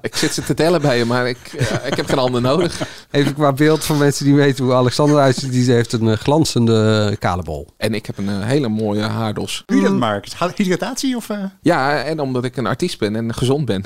ik 0.00 0.16
zit 0.16 0.34
ze 0.34 0.42
te 0.42 0.54
tellen 0.54 0.80
bij 0.80 0.98
je, 0.98 1.04
maar 1.04 1.28
ik, 1.28 1.38
eh, 1.58 1.86
ik 1.86 1.94
heb 1.94 2.06
geen 2.08 2.18
ander 2.18 2.40
nodig. 2.40 2.80
Even 3.10 3.34
qua 3.34 3.52
beeld 3.52 3.84
van 3.84 3.98
mensen 3.98 4.24
die 4.24 4.34
weten 4.34 4.64
hoe 4.64 4.74
Alexander 4.74 5.16
eruit 5.16 5.36
ziet. 5.36 5.52
Die 5.52 5.72
heeft 5.72 5.92
een 5.92 6.08
eh, 6.08 6.16
glanzende 6.16 7.08
eh, 7.10 7.16
kale 7.18 7.42
bol. 7.42 7.68
En 7.76 7.94
ik 7.94 8.06
heb 8.06 8.18
een 8.18 8.42
hele 8.42 8.68
mooie 8.68 9.02
haardos. 9.02 9.62
Doe 9.66 9.76
je 9.76 9.82
dat 9.82 9.96
maar? 9.96 10.24
Hydratatie 10.56 11.16
of... 11.16 11.30
eh? 11.30 11.38
Ja, 11.60 12.02
en 12.02 12.20
omdat 12.20 12.44
ik 12.44 12.56
een 12.56 12.66
artiest 12.66 12.98
ben 12.98 13.16
en 13.16 13.34
gezond 13.34 13.64
ben. 13.64 13.84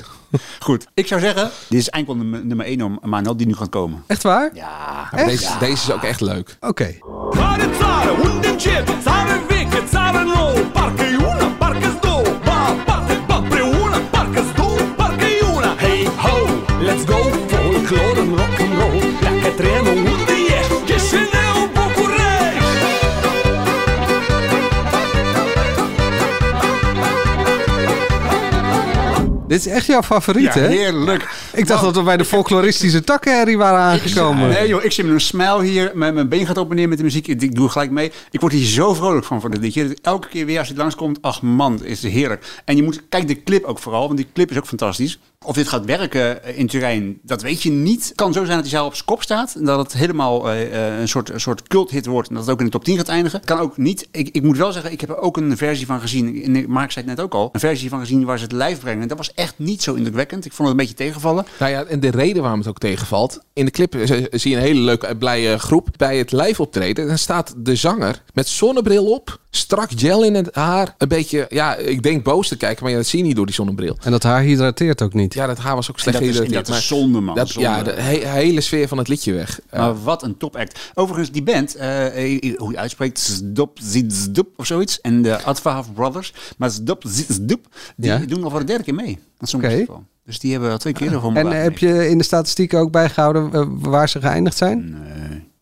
Goed. 0.59 0.87
Ik 0.93 1.07
zou 1.07 1.21
zeggen, 1.21 1.49
dit 1.69 1.79
is 1.79 1.89
enkel 1.89 2.15
nummer, 2.15 2.45
nummer 2.45 2.65
1 2.65 2.81
om 2.81 2.99
Manuel 3.03 3.37
die 3.37 3.47
nu 3.47 3.55
gaat 3.55 3.69
komen. 3.69 4.03
Echt 4.07 4.23
waar? 4.23 4.51
Ja. 4.53 5.09
Deze, 5.25 5.49
deze 5.59 5.73
is 5.73 5.91
ook 5.91 6.03
echt 6.03 6.21
leuk. 6.21 6.57
Oké. 6.59 6.95
учит, 8.61 8.85
царь 9.03 9.39
вики, 9.49 9.81
царь 9.91 10.17
Dit 29.51 29.65
is 29.65 29.71
echt 29.71 29.85
jouw 29.85 30.01
favoriet, 30.01 30.53
Ja, 30.53 30.59
hè? 30.59 30.67
heerlijk. 30.67 31.49
Ik 31.53 31.67
dacht 31.67 31.83
dat 31.83 31.95
we 31.95 32.03
bij 32.03 32.17
de 32.17 32.25
folkloristische 32.25 33.03
takkenherrie 33.03 33.57
waren 33.57 33.79
aangekomen. 33.79 34.49
Nee 34.49 34.67
joh, 34.67 34.83
ik 34.83 34.91
zit 34.91 35.05
met 35.05 35.13
een 35.13 35.21
smile 35.21 35.63
hier. 35.63 35.91
Mijn, 35.93 36.13
mijn 36.13 36.29
been 36.29 36.45
gaat 36.45 36.57
op 36.57 36.69
en 36.69 36.75
neer 36.75 36.87
met 36.87 36.97
de 36.97 37.03
muziek. 37.03 37.27
Ik, 37.27 37.41
ik 37.41 37.55
doe 37.55 37.69
gelijk 37.69 37.91
mee. 37.91 38.11
Ik 38.31 38.39
word 38.39 38.53
hier 38.53 38.65
zo 38.65 38.93
vrolijk 38.93 39.25
van 39.25 39.41
voor 39.41 39.49
dit 39.49 39.61
liedje. 39.61 39.97
Elke 40.01 40.27
keer 40.27 40.45
weer 40.45 40.59
als 40.59 40.67
je 40.67 40.75
langskomt, 40.75 41.21
ach 41.21 41.41
man, 41.41 41.83
is 41.83 42.03
het 42.03 42.11
heerlijk. 42.11 42.61
En 42.65 42.75
je 42.75 42.83
moet, 42.83 43.01
kijk 43.09 43.27
de 43.27 43.43
clip 43.43 43.63
ook 43.63 43.79
vooral, 43.79 44.05
want 44.05 44.17
die 44.17 44.27
clip 44.33 44.51
is 44.51 44.57
ook 44.57 44.67
fantastisch. 44.67 45.19
Of 45.45 45.55
dit 45.55 45.67
gaat 45.67 45.85
werken 45.85 46.43
eh, 46.43 46.57
in 46.57 46.67
Turijn, 46.67 47.19
dat 47.23 47.41
weet 47.41 47.63
je 47.63 47.71
niet. 47.71 48.07
Het 48.07 48.15
kan 48.15 48.33
zo 48.33 48.43
zijn 48.43 48.55
dat 48.55 48.65
hij 48.65 48.69
zelf 48.69 48.87
op 48.87 48.93
zijn 48.93 49.05
kop 49.05 49.21
staat. 49.23 49.55
En 49.55 49.65
dat 49.65 49.79
het 49.79 49.93
helemaal 49.93 50.49
eh, 50.49 50.87
eh, 50.89 50.99
een 50.99 51.07
soort, 51.07 51.29
een 51.29 51.39
soort 51.39 51.67
culthit 51.67 52.05
wordt. 52.05 52.29
En 52.29 52.35
dat 52.35 52.43
het 52.43 52.53
ook 52.53 52.59
in 52.59 52.65
de 52.65 52.71
top 52.71 52.83
10 52.83 52.97
gaat 52.97 53.07
eindigen. 53.07 53.41
Kan 53.45 53.59
ook 53.59 53.77
niet. 53.77 54.07
Ik, 54.11 54.29
ik 54.31 54.43
moet 54.43 54.57
wel 54.57 54.71
zeggen, 54.71 54.91
ik 54.91 55.01
heb 55.01 55.09
er 55.09 55.17
ook 55.17 55.37
een 55.37 55.57
versie 55.57 55.85
van 55.85 56.01
gezien. 56.01 56.43
En 56.43 56.53
zei 56.71 56.89
het 56.93 57.05
net 57.05 57.19
ook 57.19 57.33
al. 57.33 57.49
Een 57.51 57.59
versie 57.59 57.89
van 57.89 57.99
gezien 57.99 58.25
waar 58.25 58.37
ze 58.37 58.43
het 58.43 58.53
live 58.53 58.79
brengen. 58.79 59.01
En 59.01 59.07
dat 59.07 59.17
was 59.17 59.33
echt 59.33 59.53
niet 59.57 59.83
zo 59.83 59.93
indrukwekkend. 59.93 60.45
Ik 60.45 60.53
vond 60.53 60.69
het 60.69 60.77
een 60.77 60.85
beetje 60.85 61.03
tegenvallen. 61.03 61.45
Nou 61.59 61.71
ja, 61.71 61.83
en 61.83 61.99
de 61.99 62.11
reden 62.11 62.41
waarom 62.41 62.59
het 62.59 62.69
ook 62.69 62.79
tegenvalt. 62.79 63.39
In 63.53 63.65
de 63.65 63.71
clip 63.71 63.95
zie 64.31 64.51
je 64.51 64.55
een 64.55 64.61
hele 64.61 64.79
leuke, 64.79 65.15
blije 65.17 65.59
groep. 65.59 65.87
Bij 65.97 66.17
het 66.17 66.31
live 66.31 66.61
optreden, 66.61 67.07
dan 67.07 67.17
staat 67.17 67.53
de 67.57 67.75
zanger 67.75 68.23
met 68.33 68.47
zonnebril 68.47 69.11
op. 69.11 69.39
Strak 69.53 69.89
gel 69.95 70.23
in 70.23 70.33
het 70.35 70.55
haar. 70.55 70.95
Een 70.97 71.07
beetje, 71.07 71.45
ja, 71.49 71.75
ik 71.75 72.03
denk 72.03 72.23
boos 72.23 72.47
te 72.47 72.57
kijken, 72.57 72.83
maar 72.83 72.91
ja, 72.91 72.97
dat 72.97 73.07
zie 73.07 73.19
je 73.19 73.25
niet 73.25 73.35
door 73.35 73.45
die 73.45 73.55
zonnebril. 73.55 73.97
En 74.01 74.11
dat 74.11 74.23
haar 74.23 74.41
hydrateert 74.41 75.01
ook 75.01 75.13
niet. 75.13 75.33
Ja, 75.33 75.47
dat 75.47 75.57
haar 75.57 75.75
was 75.75 75.89
ook 75.89 75.95
En 75.95 76.01
slecht 76.01 76.17
dat 76.19 76.27
is, 76.27 76.33
en 76.35 76.35
gehydrateerd, 76.41 76.73
dat 76.73 76.81
is 76.81 76.87
zonde 76.87 77.19
man. 77.19 77.35
dat, 77.35 77.49
zonde. 77.49 77.69
ja, 77.69 77.83
de 77.83 77.91
he- 77.91 78.27
hele 78.29 78.61
sfeer 78.61 78.87
van 78.87 78.97
het 78.97 79.07
liedje 79.07 79.33
weg. 79.33 79.59
Maar 79.71 80.03
wat 80.03 80.23
een 80.23 80.37
topact. 80.37 80.79
Overigens, 80.93 81.31
die 81.31 81.43
band, 81.43 81.75
eh, 81.75 82.35
eh, 82.35 82.57
hoe 82.57 82.71
je 82.71 82.77
uitspreekt, 82.77 83.19
Zdop 83.19 83.77
Zidzdop 83.81 84.47
of 84.55 84.65
zoiets. 84.65 85.01
En 85.01 85.21
de 85.21 85.41
Advaaf 85.43 85.93
Brothers. 85.93 86.33
Maar 86.57 86.69
Zdop 86.69 87.03
Zidzdop, 87.07 87.67
die 87.95 88.11
Ja. 88.11 88.17
doen 88.17 88.43
al 88.43 88.49
voor 88.49 88.59
de 88.59 88.65
derde 88.65 88.83
keer 88.83 88.95
mee. 88.95 89.13
Dat 89.15 89.21
is 89.43 89.49
zo'n 89.49 89.65
Oké. 89.65 89.85
Dus 90.25 90.39
die 90.39 90.51
hebben 90.51 90.71
al 90.71 90.77
twee 90.77 90.93
keer 90.93 91.13
ervan 91.13 91.35
En 91.37 91.47
heb 91.61 91.77
je 91.77 92.09
in 92.09 92.17
de 92.17 92.23
statistieken 92.23 92.79
ook 92.79 92.91
bijgehouden 92.91 93.53
eh, 93.53 93.65
waar 93.69 94.09
ze 94.09 94.19
geëindigd 94.21 94.57
zijn? 94.57 94.95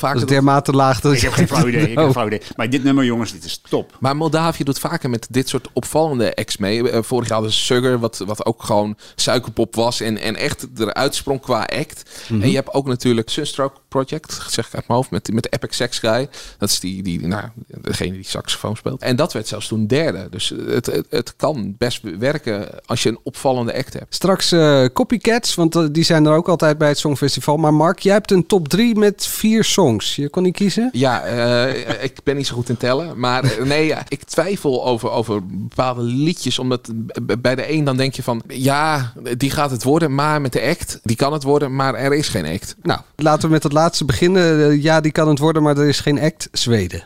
Dat 0.08 0.14
is 0.14 0.20
dat- 0.20 0.30
dermate 0.30 0.72
laag. 0.72 1.00
dat- 1.02 1.14
Ik 1.14 1.22
heb 1.22 1.32
geen 1.32 1.48
flauw 1.48 1.68
idee. 1.68 1.82
Ik 1.82 1.88
heb 1.88 1.98
Oh. 1.98 2.04
geen 2.04 2.12
flauw 2.14 2.26
idee. 2.28 2.42
Maar 2.56 2.70
dit 2.70 2.84
nummer, 2.84 3.04
jongens, 3.06 3.32
dit 3.32 3.44
is 3.44 3.62
top. 3.70 3.98
Maar 4.00 4.16
Moldavië 4.16 4.64
doet 4.64 4.80
vaker 4.80 5.10
met 5.10 5.28
dit 5.30 5.50
soort 5.50 5.68
opvallende 5.74 6.36
acts 6.36 6.58
mee. 6.58 6.90
Eh, 6.90 7.00
Vorig 7.04 7.28
jaar 7.28 7.34
hadden 7.38 7.54
ze 7.56 7.64
Sugar, 7.64 8.00
wat, 8.00 8.18
wat 8.26 8.46
ook 8.46 8.64
gewoon 8.64 8.98
suikerpop 9.16 9.76
was. 9.76 10.02
En, 10.02 10.18
en 10.18 10.36
echt 10.36 10.68
eruit 10.78 11.16
sprong 11.16 11.42
qua 11.42 11.60
act. 11.64 12.10
Mhm. 12.30 12.42
En 12.42 12.50
je 12.50 12.56
hebt 12.56 12.74
ook 12.74 12.88
natuurlijk 12.88 13.30
Sunstroke 13.30 13.80
Project, 13.90 14.42
zeg 14.50 14.68
ik 14.68 14.74
uit 14.74 14.88
mijn 14.88 15.00
hoofd, 15.00 15.12
met, 15.12 15.34
met 15.34 15.44
de 15.44 15.50
Epic 15.50 15.76
Sex 15.76 16.00
Guy. 16.00 16.30
Dat 16.58 16.70
is 16.70 16.80
die, 16.80 17.04
die, 17.04 17.28
nou, 17.28 17.44
degene 17.68 18.12
die 18.12 18.24
saxofoon 18.24 18.76
speelt. 18.76 19.02
En 19.02 19.16
dat 19.16 19.34
werd 19.34 19.48
zelfs 19.48 19.68
toen 19.68 19.88
derde. 19.88 20.28
Dus 20.30 20.54
het, 20.68 20.86
het, 20.86 21.06
het 21.10 21.34
kan 21.36 21.76
best 21.78 22.02
werken 22.20 22.68
als 22.86 23.04
je 23.04 23.10
een 23.10 23.20
opvallende 23.24 23.78
act 23.78 23.94
hebt. 23.94 24.16
Straks 24.16 24.52
eh, 24.52 24.86
copycats, 24.94 25.56
want 25.56 25.76
eh, 25.76 25.86
die 25.92 26.04
zijn 26.04 26.26
er 26.26 26.34
ook 26.34 26.50
altijd 26.50 26.78
bij 26.78 26.88
het 26.88 26.98
Songfestival. 26.98 27.58
Maar 27.58 27.74
Mark, 27.74 28.00
jij 28.00 28.14
hebt 28.14 28.32
een 28.32 28.46
top 28.46 28.68
3 28.68 28.96
met 28.96 29.26
vier 29.26 29.64
songs. 29.64 30.16
Je 30.16 30.30
kon 30.30 30.44
niet 30.44 30.56
kiezen? 30.56 30.90
Ja, 30.92 31.22
eh, 31.22 32.04
ik 32.10 32.24
ben 32.24 32.36
niet 32.36 32.48
zo 32.48 32.56
goed 32.56 32.70
in 32.70 32.78
tellen. 32.78 33.20
Maar 33.20 33.58
nee, 33.64 33.86
ja, 33.86 34.04
ik 34.08 34.24
twijfel 34.24 34.86
over, 34.86 35.10
over 35.10 35.46
bepaalde 35.46 36.02
liedjes. 36.02 36.60
Omdat 36.60 36.92
bij 37.40 37.56
de 37.56 37.72
een 37.72 37.84
dan 37.84 37.98
denk 37.98 38.14
je 38.14 38.24
van... 38.24 38.42
Ja, 38.48 39.14
die 39.38 39.52
gaat 39.52 39.72
het 39.72 39.84
worden. 39.84 40.16
Maar 40.16 40.42
met 40.42 40.54
de 40.54 40.62
act, 40.62 41.00
die 41.04 41.16
kan 41.16 41.34
het 41.34 41.44
worden. 41.44 41.76
Maar 41.76 41.96
er 41.96 42.14
is 42.14 42.28
geen 42.28 42.46
act. 42.46 42.76
Nou, 42.82 43.00
laten 43.16 43.48
we 43.48 43.54
met 43.54 43.64
het 43.64 43.74
laatste 43.80 44.06
beginnen. 44.06 44.70
Eh, 44.70 44.84
ja, 44.84 45.02
die 45.02 45.12
kan 45.12 45.28
het 45.28 45.40
worden, 45.40 45.64
maar 45.64 45.78
er 45.78 45.88
is 45.88 46.00
geen 46.00 46.20
act. 46.20 46.48
Zweden. 46.52 47.04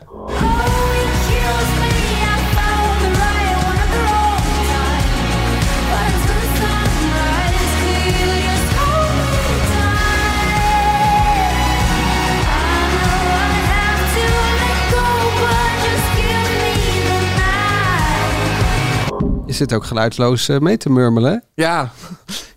Je 19.53 19.59
zit 19.59 19.73
ook 19.73 19.83
geluidsloos 19.85 20.49
eh, 20.49 20.57
mee 20.59 20.77
te 20.77 20.89
murmelen. 20.89 21.43
Ja, 21.55 21.91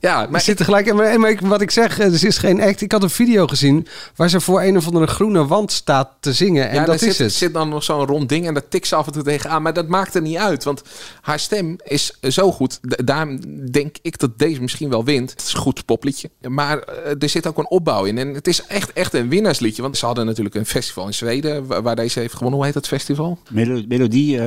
ja 0.00 0.26
Maar 0.30 0.40
zit 0.40 0.56
tegelijk. 0.56 0.86
En, 0.86 1.00
en- 1.00 1.20
maar 1.20 1.36
wat 1.40 1.60
ik 1.60 1.70
zeg, 1.70 1.98
eh, 1.98 2.06
er 2.14 2.24
is 2.26 2.38
geen 2.38 2.62
act. 2.62 2.80
Ik 2.80 2.92
had 2.92 3.02
een 3.02 3.10
video 3.10 3.46
gezien 3.46 3.86
waar 4.16 4.28
ze 4.30 4.40
voor 4.40 4.62
een 4.62 4.76
of 4.76 4.86
andere 4.86 5.06
groene 5.06 5.46
wand 5.46 5.72
staat 5.72 6.08
te 6.20 6.32
zingen. 6.32 6.68
En 6.68 6.74
ja, 6.74 6.84
dat 6.84 6.94
is 6.94 7.00
zit, 7.00 7.18
het. 7.18 7.32
zit 7.32 7.52
dan 7.54 7.68
nog 7.68 7.82
zo'n 7.82 8.06
rond 8.06 8.28
ding 8.28 8.46
en 8.46 8.54
dat 8.54 8.64
tikt 8.70 8.86
ze 8.86 8.94
af 8.94 9.06
en 9.06 9.12
toe 9.12 9.22
tegenaan. 9.22 9.62
Maar 9.62 9.72
dat 9.72 9.88
maakt 9.88 10.14
er 10.14 10.20
niet 10.22 10.36
uit, 10.36 10.64
want 10.64 10.82
haar 11.20 11.38
stem 11.38 11.76
is 11.84 12.18
zo 12.20 12.52
goed. 12.52 12.78
Da- 12.82 13.04
Daarom 13.04 13.40
denk 13.70 13.96
ik 14.02 14.18
dat 14.18 14.38
deze 14.38 14.60
misschien 14.60 14.88
wel 14.90 15.04
wint. 15.04 15.30
Het 15.30 15.42
is 15.42 15.52
een 15.52 15.58
goed 15.60 15.84
popliedje. 15.84 16.30
Maar 16.48 16.78
eh, 16.78 17.12
er 17.18 17.28
zit 17.28 17.46
ook 17.46 17.58
een 17.58 17.70
opbouw 17.70 18.04
in. 18.04 18.18
En 18.18 18.34
het 18.34 18.46
is 18.48 18.62
echt, 18.66 18.92
echt 18.92 19.14
een 19.14 19.28
winnaarsliedje. 19.28 19.82
Want 19.82 19.96
ze 19.96 20.06
hadden 20.06 20.26
natuurlijk 20.26 20.54
een 20.54 20.66
festival 20.66 21.06
in 21.06 21.14
Zweden 21.14 21.66
wa- 21.66 21.82
waar 21.82 21.96
deze 21.96 22.20
heeft 22.20 22.32
gewonnen. 22.32 22.54
Hoe 22.56 22.64
heet 22.64 22.74
dat 22.74 22.86
festival? 22.86 23.38
Melo- 23.50 23.82
melodie. 23.88 24.40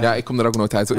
Ja, 0.00 0.14
ik 0.14 0.24
kom 0.24 0.38
er 0.40 0.46
ook 0.46 0.56
nooit 0.56 0.74
uit. 0.74 0.90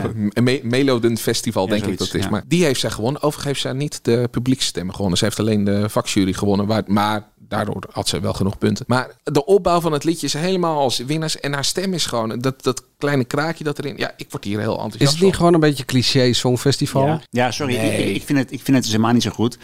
Me 0.44 0.60
Meloden 0.78 1.18
Festival, 1.18 1.64
Ja, 1.66 1.70
denk 1.70 1.86
ik 1.86 1.98
dat 1.98 2.08
het 2.08 2.16
is. 2.16 2.24
ja. 2.24 2.30
Maar 2.30 2.44
die 2.48 2.64
heeft 2.64 2.80
zij 2.80 2.90
gewonnen. 2.90 3.22
Overigens 3.22 3.46
heeft 3.46 3.62
zij 3.62 3.74
niet 3.74 4.00
de 4.04 4.28
publieksstemmen 4.32 4.94
gewonnen. 4.94 5.18
Ze 5.18 5.26
heeft 5.26 5.40
alleen 5.40 5.64
de 5.64 5.90
vakjury 5.90 6.34
gewonnen. 6.34 6.66
Waar, 6.68 6.84
maar 6.88 7.32
daardoor 7.40 7.84
had 7.92 8.08
ze 8.08 8.20
wel 8.20 8.34
genoeg 8.34 8.58
punten. 8.58 8.86
Maar 8.88 9.12
de 9.24 9.46
opbouw 9.46 9.82
van 9.82 9.92
het 9.92 10.04
liedje 10.04 10.26
is 10.28 10.34
helemaal 10.34 10.80
als 10.80 10.98
winnaars. 10.98 11.40
En 11.40 11.54
haar 11.54 11.66
stem 11.66 11.94
is 11.94 12.06
gewoon 12.06 12.40
dat, 12.40 12.64
dat 12.64 12.84
kleine 13.04 13.24
kraakje 13.24 13.64
dat 13.64 13.80
erin. 13.80 13.94
Ja, 13.98 14.14
ik 14.18 14.26
word 14.30 14.44
hier 14.44 14.60
heel 14.60 14.72
enthousiast 14.72 15.02
Is 15.04 15.12
het 15.12 15.22
niet 15.22 15.36
gewoon 15.36 15.54
een 15.54 15.60
beetje 15.60 15.86
cliché 15.86 16.34
songfestival? 16.34 17.06
Ja, 17.06 17.22
ja 17.30 17.52
sorry. 17.52 17.76
Nee. 17.76 18.10
Ik, 18.10 18.16
ik, 18.16 18.24
vind 18.24 18.40
het, 18.40 18.52
ik 18.52 18.62
vind 18.62 18.68
het 18.76 18.82
dus 18.84 18.92
helemaal 18.92 19.14
niet 19.14 19.24
zo 19.24 19.30
goed. 19.30 19.58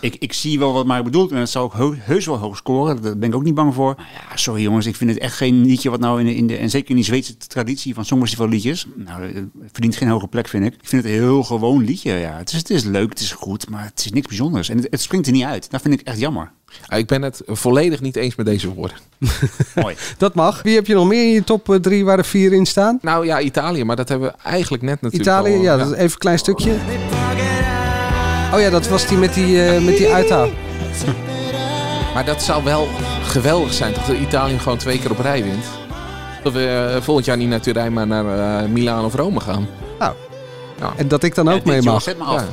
Ik, 0.00 0.14
ik 0.18 0.32
zie 0.32 0.58
wel 0.58 0.72
wat 0.72 0.86
Mark 0.86 1.04
bedoelt. 1.04 1.30
En 1.30 1.36
het 1.36 1.50
zal 1.50 1.62
ook 1.62 1.72
heu- 1.72 1.96
heus 1.98 2.26
wel 2.26 2.36
hoog 2.36 2.56
scoren. 2.56 3.02
Daar 3.02 3.18
ben 3.18 3.28
ik 3.28 3.34
ook 3.34 3.42
niet 3.44 3.54
bang 3.54 3.74
voor. 3.74 3.94
Maar 3.96 4.26
ja, 4.30 4.36
sorry 4.36 4.62
jongens. 4.62 4.86
Ik 4.86 4.96
vind 4.96 5.10
het 5.10 5.18
echt 5.18 5.36
geen 5.36 5.64
liedje 5.64 5.90
wat 5.90 6.00
nou 6.00 6.20
in 6.20 6.26
de, 6.26 6.34
in 6.34 6.46
de... 6.46 6.56
En 6.56 6.70
zeker 6.70 6.90
in 6.90 6.96
die 6.96 7.04
Zweedse 7.04 7.36
traditie 7.36 7.94
van 7.94 8.04
Songfestival 8.04 8.48
liedjes. 8.48 8.86
Nou, 8.96 9.22
het 9.22 9.44
verdient 9.72 9.96
geen 9.96 10.08
hoge 10.08 10.26
plek, 10.26 10.48
vind 10.48 10.64
ik. 10.64 10.72
Ik 10.74 10.88
vind 10.88 11.02
het 11.02 11.12
een 11.12 11.18
heel 11.18 11.42
gewoon 11.42 11.84
liedje. 11.84 12.12
Ja, 12.12 12.36
het 12.36 12.50
is, 12.52 12.58
het 12.58 12.70
is 12.70 12.84
leuk, 12.84 13.08
het 13.10 13.20
is 13.20 13.32
goed. 13.32 13.68
Maar 13.70 13.84
het 13.84 14.02
is 14.04 14.12
niks 14.12 14.26
bijzonders. 14.26 14.68
En 14.68 14.76
het, 14.76 14.86
het 14.90 15.00
springt 15.00 15.26
er 15.26 15.32
niet 15.32 15.44
uit. 15.44 15.70
Dat 15.70 15.82
vind 15.82 15.94
ik 15.94 16.00
echt 16.00 16.18
jammer. 16.18 16.52
Ah, 16.86 16.98
Ik 16.98 17.06
ben 17.06 17.22
het 17.22 17.42
volledig 17.46 18.00
niet 18.00 18.16
eens 18.16 18.34
met 18.34 18.46
deze 18.46 18.74
woorden. 18.74 18.96
Mooi. 19.74 19.96
Dat 20.18 20.34
mag. 20.34 20.62
Wie 20.62 20.74
heb 20.74 20.86
je 20.86 20.94
nog 20.94 21.08
meer 21.08 21.22
in 21.26 21.32
je 21.32 21.44
top 21.44 21.78
3 21.80 22.04
waar 22.04 22.18
er 22.18 22.24
vier 22.24 22.52
in 22.52 22.66
staan? 22.66 22.81
Nou 23.00 23.26
ja, 23.26 23.40
Italië. 23.40 23.84
Maar 23.84 23.96
dat 23.96 24.08
hebben 24.08 24.28
we 24.28 24.48
eigenlijk 24.48 24.82
net 24.82 25.00
natuurlijk 25.00 25.30
Italië, 25.30 25.56
al, 25.56 25.62
ja, 25.62 25.76
dat 25.76 25.86
is 25.86 25.92
even 25.92 26.04
een 26.04 26.18
klein 26.18 26.38
stukje. 26.38 26.72
Oh 28.54 28.60
ja, 28.60 28.70
dat 28.70 28.88
was 28.88 29.06
die 29.06 29.18
met 29.18 29.34
die, 29.34 29.64
eh, 29.64 29.80
met 29.84 29.96
die 29.96 30.08
uithaal. 30.12 30.48
Maar 32.14 32.24
dat 32.24 32.42
zou 32.42 32.64
wel 32.64 32.88
geweldig 33.24 33.72
zijn 33.72 33.92
dat 33.92 34.16
Italië 34.16 34.58
gewoon 34.58 34.78
twee 34.78 34.98
keer 34.98 35.10
op 35.10 35.18
rij 35.18 35.42
wint. 35.42 35.64
Dat 36.42 36.52
we 36.52 36.90
eh, 36.94 37.02
volgend 37.02 37.26
jaar 37.26 37.36
niet 37.36 37.48
naar 37.48 37.60
Turijn, 37.60 37.92
maar 37.92 38.06
naar 38.06 38.60
eh 38.62 38.68
Milaan 38.68 39.04
of 39.04 39.14
Rome 39.14 39.40
gaan. 39.40 39.66
Nou, 39.98 40.14
Ja. 40.80 40.92
en 40.96 41.08
dat 41.08 41.22
ik 41.22 41.34
dan 41.34 41.48
ook 41.48 41.54
Ja, 41.54 41.60
mee 41.64 41.74
mag. 41.76 41.84
jongens, 41.84 42.04
Zet 42.04 42.18
me 42.18 42.24
af. 42.24 42.40
Ja. 42.40 42.46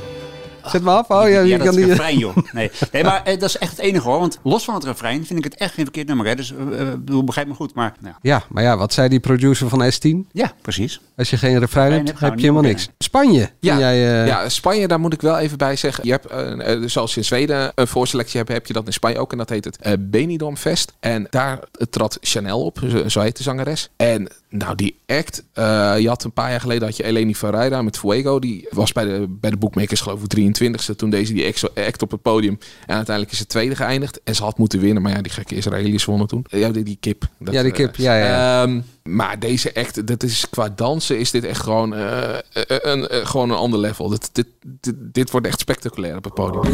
Zet 0.65 0.83
me 0.83 0.89
af. 0.91 1.09
Oh 1.09 1.29
ja, 1.29 1.39
je 1.39 1.47
ja, 1.47 1.55
kan 1.57 1.65
dat 1.65 1.75
is 1.75 1.81
die... 1.81 1.89
refrein, 1.89 2.17
joh. 2.17 2.37
Nee, 2.51 2.71
nee 2.91 3.03
maar 3.03 3.23
eh, 3.23 3.39
dat 3.39 3.49
is 3.49 3.57
echt 3.57 3.71
het 3.71 3.79
enige 3.79 4.07
hoor. 4.09 4.19
Want 4.19 4.39
los 4.43 4.63
van 4.63 4.73
het 4.73 4.83
refrein 4.83 5.25
vind 5.25 5.39
ik 5.39 5.43
het 5.51 5.55
echt 5.55 5.73
geen 5.73 5.83
verkeerd 5.85 6.07
nummer. 6.07 6.25
Hè. 6.27 6.35
Dus 6.35 6.53
eh, 6.53 6.81
eh, 6.81 6.87
bedoel, 6.89 7.23
begrijp 7.23 7.47
me 7.47 7.53
goed. 7.53 7.73
Maar 7.73 7.93
nou, 7.99 8.15
Ja, 8.21 8.43
maar 8.49 8.63
ja, 8.63 8.77
wat 8.77 8.93
zei 8.93 9.09
die 9.09 9.19
producer 9.19 9.69
van 9.69 9.91
S10? 9.93 10.17
ja, 10.31 10.51
precies. 10.61 11.01
Als 11.17 11.29
je 11.29 11.37
geen 11.37 11.59
refrein 11.59 11.91
hebt, 11.91 12.07
heb 12.09 12.19
we 12.19 12.35
je 12.35 12.41
helemaal 12.41 12.61
niks. 12.61 12.89
Spanje. 12.97 13.49
Ja, 13.59 13.77
jij, 13.77 14.21
eh, 14.21 14.27
ja, 14.27 14.49
Spanje, 14.49 14.87
daar 14.87 14.99
moet 14.99 15.13
ik 15.13 15.21
wel 15.21 15.37
even 15.37 15.57
bij 15.57 15.75
zeggen. 15.75 16.05
Je 16.07 16.11
hebt, 16.11 16.91
zoals 16.91 17.13
je 17.13 17.19
in 17.19 17.25
Zweden 17.25 17.71
een 17.75 17.87
voorselectie 17.87 18.37
hebt, 18.37 18.51
heb 18.51 18.65
je 18.65 18.73
dat 18.73 18.85
in 18.85 18.93
Spanje 18.93 19.17
ook. 19.17 19.31
En 19.31 19.37
dat 19.37 19.49
heet 19.49 19.65
het 19.65 19.77
eh 19.77 19.93
Benidorm 19.99 20.57
Fest. 20.57 20.93
En 20.99 21.27
daar 21.29 21.59
trad 21.89 22.17
Chanel 22.21 22.63
op, 22.65 22.79
zo- 22.89 23.07
zo 23.09 23.19
heet 23.21 23.37
de 23.37 23.43
zangeres. 23.43 23.89
En 23.97 24.27
nou, 24.49 24.75
die 24.75 24.95
act, 25.07 25.43
eh, 25.53 25.93
je 25.99 26.07
had 26.07 26.23
een 26.23 26.31
paar 26.31 26.49
jaar 26.49 26.61
geleden 26.61 26.87
had 26.87 26.97
je 26.97 27.03
Eleni 27.03 27.35
Ferreira 27.35 27.81
met 27.81 27.97
Fuego. 27.97 28.39
Die 28.39 28.67
was 28.71 28.91
bij 28.91 29.05
de, 29.05 29.25
bij 29.29 29.49
de 29.49 29.57
bookmakers 29.57 30.01
geloof 30.01 30.23
ik 30.23 30.29
23ste 30.61 30.95
toen 30.95 31.09
deze 31.09 31.33
die 31.33 31.55
act, 31.75 32.01
op 32.01 32.11
het 32.11 32.21
podium. 32.21 32.59
En 32.85 32.95
uiteindelijk 32.95 33.31
is 33.31 33.37
ze 33.37 33.45
tweede 33.45 33.75
geëindigd. 33.75 34.19
En 34.23 34.35
ze 34.35 34.43
had 34.43 34.57
moeten 34.57 34.79
winnen, 34.79 35.01
maar 35.01 35.11
ja, 35.11 35.21
die 35.21 35.31
gekke 35.31 35.55
Israëli's 35.55 36.05
wonnen 36.05 36.27
toen. 36.27 36.45
Ja, 36.49 36.69
die, 36.69 36.83
die 36.83 36.97
kip. 36.99 37.27
Dat, 37.39 37.53
Ja, 37.53 37.61
die 37.61 37.71
eh, 37.71 37.77
kip, 37.77 37.95
ja, 37.95 38.15
ja, 38.15 38.25
ja. 38.25 38.63
Ehm, 38.63 38.81
maar 39.03 39.39
deze 39.39 39.75
act, 39.75 40.07
dat 40.07 40.23
is 40.23 40.49
qua 40.49 40.69
dansen 40.75 41.19
is 41.19 41.31
dit 41.31 41.43
echt 41.43 41.61
gewoon, 41.61 41.95
eh, 41.95 42.37
eh, 42.37 42.39
een, 42.67 43.27
gewoon 43.27 43.49
een 43.49 43.57
ander 43.57 43.79
level. 43.79 44.09
Dit, 44.09 44.29
dit, 44.33 44.47
dit, 44.61 44.95
dit 44.97 45.31
wordt 45.31 45.47
echt 45.47 45.59
spectaculair 45.59 46.15
op 46.15 46.23
het 46.23 46.33
podium. 46.33 46.73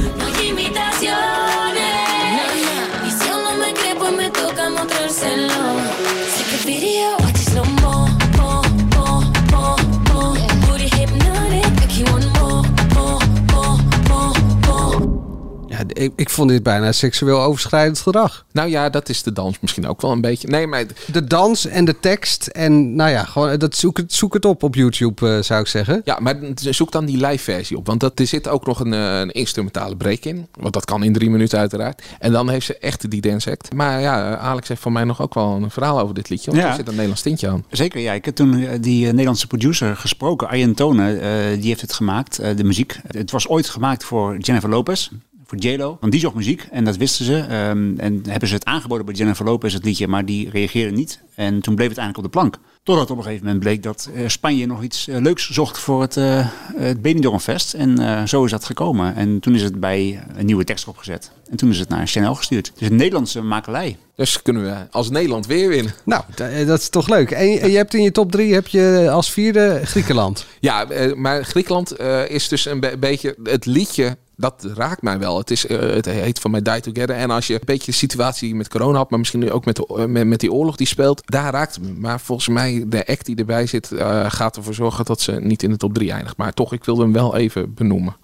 Ik, 15.96 16.12
ik 16.16 16.30
vond 16.30 16.50
dit 16.50 16.64
bijna 16.64 16.92
seksueel 16.92 17.42
overschrijdend 17.42 18.00
gedrag. 18.00 18.46
Nou 18.52 18.70
ja, 18.70 18.90
dat 18.90 19.10
is 19.10 19.24
de 19.24 19.34
dans 19.34 19.60
misschien 19.60 19.88
ook 19.88 20.02
wel 20.02 20.12
een 20.12 20.22
beetje. 20.22 20.48
Nee, 20.48 20.68
maar 20.68 20.86
De 21.12 21.24
dans 21.24 21.66
en 21.66 21.86
de 21.86 22.00
tekst 22.00 22.48
en 22.48 22.96
nou 22.96 23.10
ja, 23.10 23.24
gewoon, 23.24 23.58
dat 23.58 23.76
zoek, 23.76 23.98
het, 23.98 24.14
zoek 24.14 24.34
het 24.34 24.46
op 24.46 24.64
op 24.64 24.76
YouTube 24.76 25.30
eh, 25.36 25.42
zou 25.42 25.62
ik 25.62 25.68
zeggen. 25.68 26.02
Ja, 26.04 26.18
maar 26.22 26.36
zoek 26.56 26.92
dan 26.92 27.06
die 27.06 27.18
live 27.28 27.44
versie 27.44 27.78
op. 27.78 27.88
Want 27.88 28.00
dat, 28.00 28.20
er 28.20 28.28
zit 28.28 28.48
ook 28.48 28.66
nog 28.66 28.80
een, 28.80 28.94
eh, 28.94 29.20
een 29.20 29.32
instrumentale 29.32 29.96
break 29.96 30.20
in. 30.20 30.48
Want 30.60 30.74
dat 30.74 30.86
kan 30.86 31.04
in 31.04 31.14
drie 31.14 31.30
minuten 31.30 31.60
uiteraard. 31.60 32.02
En 32.20 32.32
dan 32.32 32.50
heeft 32.50 32.66
ze 32.66 32.78
echt 32.78 33.10
die 33.12 33.22
dance 33.22 33.52
act. 33.52 33.74
Maar 33.74 34.02
ja, 34.02 34.32
eh, 34.32 34.44
Alex 34.46 34.68
heeft 34.68 34.82
van 34.82 34.92
mij 34.94 35.04
nog 35.04 35.22
ook 35.22 35.34
wel 35.34 35.60
een 35.62 35.72
verhaal 35.72 36.00
over 36.00 36.16
dit 36.16 36.30
liedje. 36.30 36.52
Want 36.52 36.64
Ja. 36.64 36.70
er 36.70 36.76
zit 36.76 36.86
een 36.86 36.92
Nederlands 36.92 37.22
tintje 37.22 37.50
aan. 37.50 37.64
Zeker, 37.70 38.00
ja. 38.02 38.14
Ik 38.14 38.26
heb 38.26 38.36
toen 38.36 38.68
die 38.82 39.06
Nederlandse 39.06 39.48
producer 39.48 39.96
gesproken, 39.96 40.48
Arjen 40.48 40.74
Tonen. 40.74 41.22
eh, 41.22 41.30
die 41.60 41.68
heeft 41.68 41.82
het 41.82 41.94
gemaakt, 41.94 42.40
eh, 42.40 42.56
de 42.56 42.64
muziek. 42.64 43.00
Het 43.08 43.32
was 43.32 43.48
ooit 43.48 43.70
gemaakt 43.70 44.04
voor 44.04 44.38
Jennifer 44.38 44.70
Lopez. 44.70 45.10
Voor 45.46 45.58
J-Lo. 45.58 45.98
Want 46.00 46.12
die 46.12 46.22
zocht 46.22 46.36
muziek 46.36 46.68
en 46.72 46.84
dat 46.86 46.98
wisten 46.98 47.26
ze. 47.26 47.38
Ehm, 47.40 47.94
en 47.98 48.22
hebben 48.30 48.50
ze 48.50 48.56
het 48.56 48.66
aangeboden 48.66 49.06
bij 49.06 49.16
Jennifer 49.16 49.46
Lopez, 49.46 49.74
het 49.74 49.86
liedje. 49.86 50.08
Maar 50.08 50.26
die 50.26 50.50
reageerde 50.50 50.96
niet. 50.96 51.20
En 51.36 51.62
toen 51.62 51.76
bleef 51.76 51.88
het 51.90 51.98
eigenlijk 51.98 52.28
op 52.28 52.34
de 52.34 52.40
plank. 52.40 52.58
Totdat 52.84 53.12
op 53.12 53.18
een 53.18 53.24
gegeven 53.24 53.46
moment 53.46 53.64
bleek 53.64 53.84
dat 53.84 54.10
eh, 54.16 54.28
Spanje 54.28 54.66
nog 54.66 54.84
iets 54.84 55.08
eh, 55.08 55.22
leuks 55.22 55.50
zocht 55.50 55.78
voor 55.80 56.02
het, 56.02 56.18
eh 56.18 56.48
het 56.76 57.02
Benidorm-fest. 57.02 57.74
En 57.74 58.00
eh, 58.00 58.24
zo 58.26 58.44
is 58.46 58.52
dat 58.52 58.66
gekomen. 58.66 59.16
En 59.16 59.40
toen 59.40 59.56
is 59.56 59.62
het 59.62 59.80
bij 59.80 60.24
een 60.36 60.46
nieuwe 60.46 60.64
tekst 60.64 60.88
opgezet. 60.88 61.32
En 61.50 61.58
toen 61.58 61.70
is 61.70 61.80
het 61.80 61.90
naar 61.90 62.08
Chanel 62.08 62.36
gestuurd. 62.36 62.72
Dus 62.78 62.90
een 62.90 62.96
Nederlandse 62.96 63.42
makelij. 63.42 63.98
Dus 64.16 64.42
kunnen 64.42 64.64
we 64.64 64.76
als 64.92 65.10
Nederland 65.10 65.46
weer 65.46 65.70
winnen. 65.70 65.94
Nou, 66.04 66.24
dat 66.66 66.80
is 66.80 66.90
toch 66.90 67.08
leuk. 67.10 67.32
En 67.32 67.48
je, 67.48 67.78
hebt 67.78 67.94
in 67.94 68.04
je 68.04 68.12
top 68.12 68.32
drie 68.32 68.54
heb 68.54 68.68
je 68.68 69.08
als 69.12 69.32
vierde 69.32 69.82
Griekenland. 69.84 70.46
Ja, 70.60 70.88
maar 71.16 71.44
Griekenland 71.46 71.92
eh, 71.92 72.30
is 72.30 72.48
dus 72.48 72.66
een 72.66 72.80
be- 72.80 72.98
beetje 73.00 73.36
het 73.44 73.66
liedje. 73.66 74.18
Dat 74.38 74.68
raakt 74.74 75.02
mij 75.02 75.20
wel. 75.20 75.38
Het, 75.38 75.52
is, 75.52 75.68
eh, 75.68 75.80
het 75.80 76.06
heet 76.06 76.40
van 76.40 76.52
mij 76.52 76.62
Die 76.62 76.82
Together. 76.82 77.16
En 77.16 77.30
als 77.30 77.48
je 77.48 77.54
een 77.54 77.60
beetje 77.66 77.92
de 77.92 77.98
situatie 77.98 78.56
met 78.56 78.70
corona 78.70 78.98
had, 78.98 79.10
maar 79.10 79.20
misschien 79.20 79.40
nu 79.40 79.52
ook 79.52 79.66
met, 79.66 79.76
de, 79.76 80.08
met, 80.08 80.40
die 80.40 80.52
oorlog 80.52 80.76
die 80.76 80.88
speelt, 80.88 81.22
daar 81.26 81.52
raakt 81.52 81.76
het 81.76 81.84
me. 81.84 82.00
Maar 82.00 82.20
volgens 82.20 82.48
mij, 82.48 82.84
de 82.88 83.08
act 83.08 83.26
die 83.26 83.36
erbij 83.36 83.66
zit, 83.66 83.92
eh, 83.92 84.26
gaat 84.28 84.56
ervoor 84.56 84.74
zorgen 84.74 85.06
dat 85.06 85.22
ze 85.22 85.32
niet 85.32 85.64
in 85.64 85.70
de 85.70 85.78
top 85.78 85.94
3 85.94 86.12
eindigt. 86.12 86.38
Maar 86.38 86.54
toch, 86.54 86.74
ik 86.74 86.84
wilde 86.84 87.02
hem 87.02 87.14
wel 87.14 87.36
even 87.36 87.74
benoemen. 87.74 88.16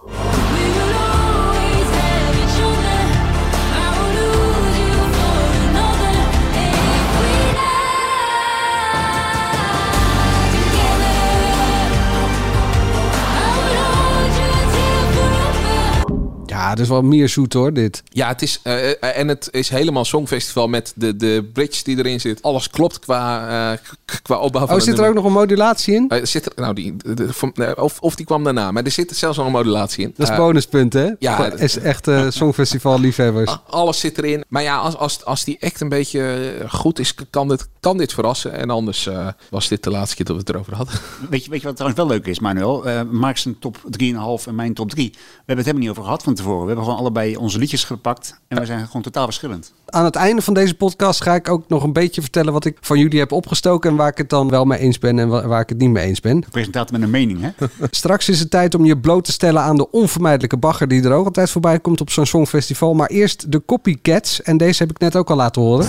Ja, 16.71 16.77
dat 16.77 16.85
is 16.85 16.91
wel 16.91 17.01
meer 17.01 17.29
zoet 17.29 17.53
hoor, 17.53 17.73
dit. 17.73 18.03
Ja, 18.09 18.27
het 18.27 18.41
is, 18.41 18.59
eh, 18.63 18.89
eh, 18.89 18.95
en 19.17 19.27
het 19.27 19.47
is 19.51 19.69
helemaal 19.69 20.05
Songfestival 20.05 20.67
met 20.67 20.93
de, 20.95 21.15
de 21.15 21.49
bridge 21.53 21.83
die 21.83 21.97
erin 21.97 22.19
zit. 22.19 22.41
Alles 22.41 22.69
klopt 22.69 22.99
qua, 22.99 23.47
eh, 23.71 23.77
k- 24.05 24.19
qua 24.23 24.37
opbouw 24.37 24.65
van 24.67 24.75
Oh, 24.75 24.81
zit 24.81 24.99
er 24.99 25.07
ook 25.07 25.13
nog 25.13 25.25
een 25.25 25.31
modulatie 25.31 25.95
in? 25.95 26.11
Zit 26.23 26.45
er, 26.45 26.51
nou, 26.55 26.73
die, 26.73 26.95
de- 26.97 27.73
of, 27.77 27.99
of 27.99 28.15
die 28.15 28.25
kwam 28.25 28.43
daarna, 28.43 28.71
maar 28.71 28.83
er 28.83 28.91
zit 28.91 29.15
zelfs 29.17 29.37
nog 29.37 29.45
een 29.45 29.51
modulatie 29.51 30.03
in. 30.03 30.13
Dat 30.17 30.29
is 30.29 30.35
bonuspunt, 30.35 30.93
hè? 30.93 31.09
ja, 31.19 31.49
dat- 31.49 31.59
is 31.59 31.77
echt 31.77 32.07
eh, 32.07 32.25
Songfestival 32.29 32.99
liefhebbers. 32.99 33.51
a- 33.51 33.61
alles 33.67 33.99
zit 33.99 34.17
erin. 34.17 34.43
Maar 34.47 34.63
ja, 34.63 34.77
als, 34.77 34.97
als, 34.97 35.25
als 35.25 35.43
die 35.43 35.57
act 35.61 35.81
een 35.81 35.89
beetje 35.89 36.53
goed 36.69 36.99
is, 36.99 37.13
kan 37.29 37.47
dit, 37.47 37.67
kan 37.79 37.97
dit 37.97 38.13
verrassen. 38.13 38.53
En 38.53 38.69
anders 38.69 39.07
eh, 39.07 39.27
was 39.49 39.67
dit 39.67 39.83
de 39.83 39.89
laatste 39.89 40.15
keer 40.15 40.25
dat 40.25 40.35
we 40.35 40.41
het 40.41 40.49
erover 40.49 40.75
hadden. 40.75 40.95
Weet 41.29 41.43
je, 41.45 41.49
weet 41.51 41.61
je 41.61 41.65
wat 41.67 41.75
trouwens 41.75 42.01
wel 42.03 42.11
leuk 42.11 42.25
is, 42.27 42.39
Manuel? 42.39 42.85
Eh 42.87 43.01
Mark 43.09 43.37
zijn 43.37 43.59
top 43.59 43.77
3,5 43.77 44.47
en 44.47 44.55
mijn 44.55 44.73
top 44.73 44.89
3. 44.89 45.09
We 45.11 45.17
hebben 45.37 45.55
het 45.55 45.65
helemaal 45.65 45.79
niet 45.81 45.89
over 45.89 46.03
gehad 46.03 46.23
van 46.23 46.33
tevoren. 46.33 46.60
We 46.61 46.67
hebben 46.67 46.85
gewoon 46.85 46.99
allebei 46.99 47.35
onze 47.37 47.57
liedjes 47.59 47.83
gepakt. 47.83 48.39
En 48.47 48.59
we 48.59 48.65
zijn 48.65 48.85
gewoon 48.85 49.01
totaal 49.01 49.25
verschillend. 49.25 49.73
Aan 49.85 50.05
het 50.05 50.15
einde 50.15 50.41
van 50.41 50.53
deze 50.53 50.75
podcast 50.75 51.23
ga 51.23 51.35
ik 51.35 51.49
ook 51.49 51.63
nog 51.67 51.83
een 51.83 51.93
beetje 51.93 52.21
vertellen 52.21 52.53
wat 52.53 52.65
ik 52.65 52.77
van 52.81 52.99
jullie 52.99 53.19
heb 53.19 53.31
opgestoken 53.31 53.89
en 53.89 53.95
waar 53.95 54.07
ik 54.07 54.17
het 54.17 54.29
dan 54.29 54.49
wel 54.49 54.65
mee 54.65 54.79
eens 54.79 54.99
ben 54.99 55.19
en 55.19 55.27
wa- 55.27 55.47
waar 55.47 55.61
ik 55.61 55.69
het 55.69 55.77
niet 55.77 55.89
mee 55.89 56.05
eens 56.05 56.19
ben. 56.19 56.43
Presentator 56.51 56.93
met 56.93 57.01
een 57.01 57.09
mening, 57.09 57.39
hè? 57.41 57.49
Straks 57.91 58.29
is 58.29 58.39
het 58.39 58.49
tijd 58.49 58.75
om 58.75 58.85
je 58.85 58.97
bloot 58.97 59.23
te 59.25 59.31
stellen 59.31 59.61
aan 59.61 59.75
de 59.75 59.91
onvermijdelijke 59.91 60.57
bagger 60.57 60.87
die 60.87 61.03
er 61.03 61.11
ook 61.13 61.25
altijd 61.25 61.49
voorbij 61.49 61.79
komt 61.79 62.01
op 62.01 62.09
zo'n 62.09 62.25
songfestival. 62.25 62.93
Maar 62.93 63.07
eerst 63.09 63.51
de 63.51 63.61
Copycats 63.65 64.41
en 64.41 64.57
deze 64.57 64.83
heb 64.83 64.91
ik 64.91 64.99
net 64.99 65.15
ook 65.15 65.29
al 65.29 65.35
laten 65.35 65.61
horen. 65.61 65.87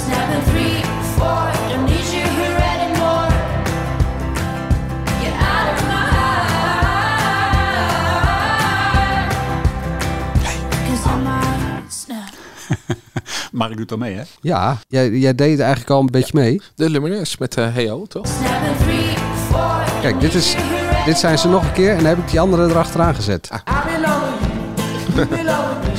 Mark 13.62 13.76
doet 13.76 13.90
al 13.92 13.98
mee, 13.98 14.14
hè? 14.16 14.22
Ja, 14.40 14.76
jij, 14.88 15.10
jij 15.10 15.34
deed 15.34 15.58
eigenlijk 15.60 15.90
al 15.90 16.00
een 16.00 16.06
beetje 16.10 16.32
mee. 16.34 16.60
De 16.74 16.90
Lumineers 16.90 17.38
met 17.38 17.56
eh 17.56 17.74
Heyo, 17.74 18.06
toch? 18.06 18.26
Seven, 18.26 18.76
three, 18.82 19.14
four, 19.50 19.82
Kijk, 20.00 20.20
dit, 20.20 20.34
is, 20.34 20.56
dit 21.04 21.18
zijn 21.18 21.38
ze 21.38 21.48
nog 21.48 21.62
een 21.62 21.72
keer 21.72 21.90
en 21.90 21.96
dan 21.96 22.06
heb 22.06 22.18
ik 22.18 22.30
die 22.30 22.40
andere 22.40 22.68
erachteraan 22.68 23.14
gezet. 23.14 23.48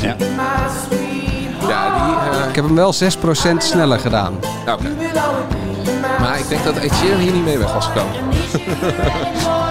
Ja. 0.02 0.16
Ja, 1.68 2.06
die... 2.06 2.40
eh, 2.40 2.48
Ik 2.50 2.56
heb 2.56 2.66
hem 2.66 2.76
wel 2.76 2.94
6% 2.94 2.98
sneller 3.58 4.00
gedaan. 4.00 4.34
nou. 4.66 4.80
Maar 6.20 6.40
ik 6.40 6.48
denk 6.50 6.64
dat 6.64 6.76
Ed 6.78 6.94
Sheeran 6.94 7.20
hier 7.20 7.32
niet 7.34 7.44
mee 7.46 7.58
weg 7.58 7.74
was 7.74 7.86
gekomen. 7.86 8.14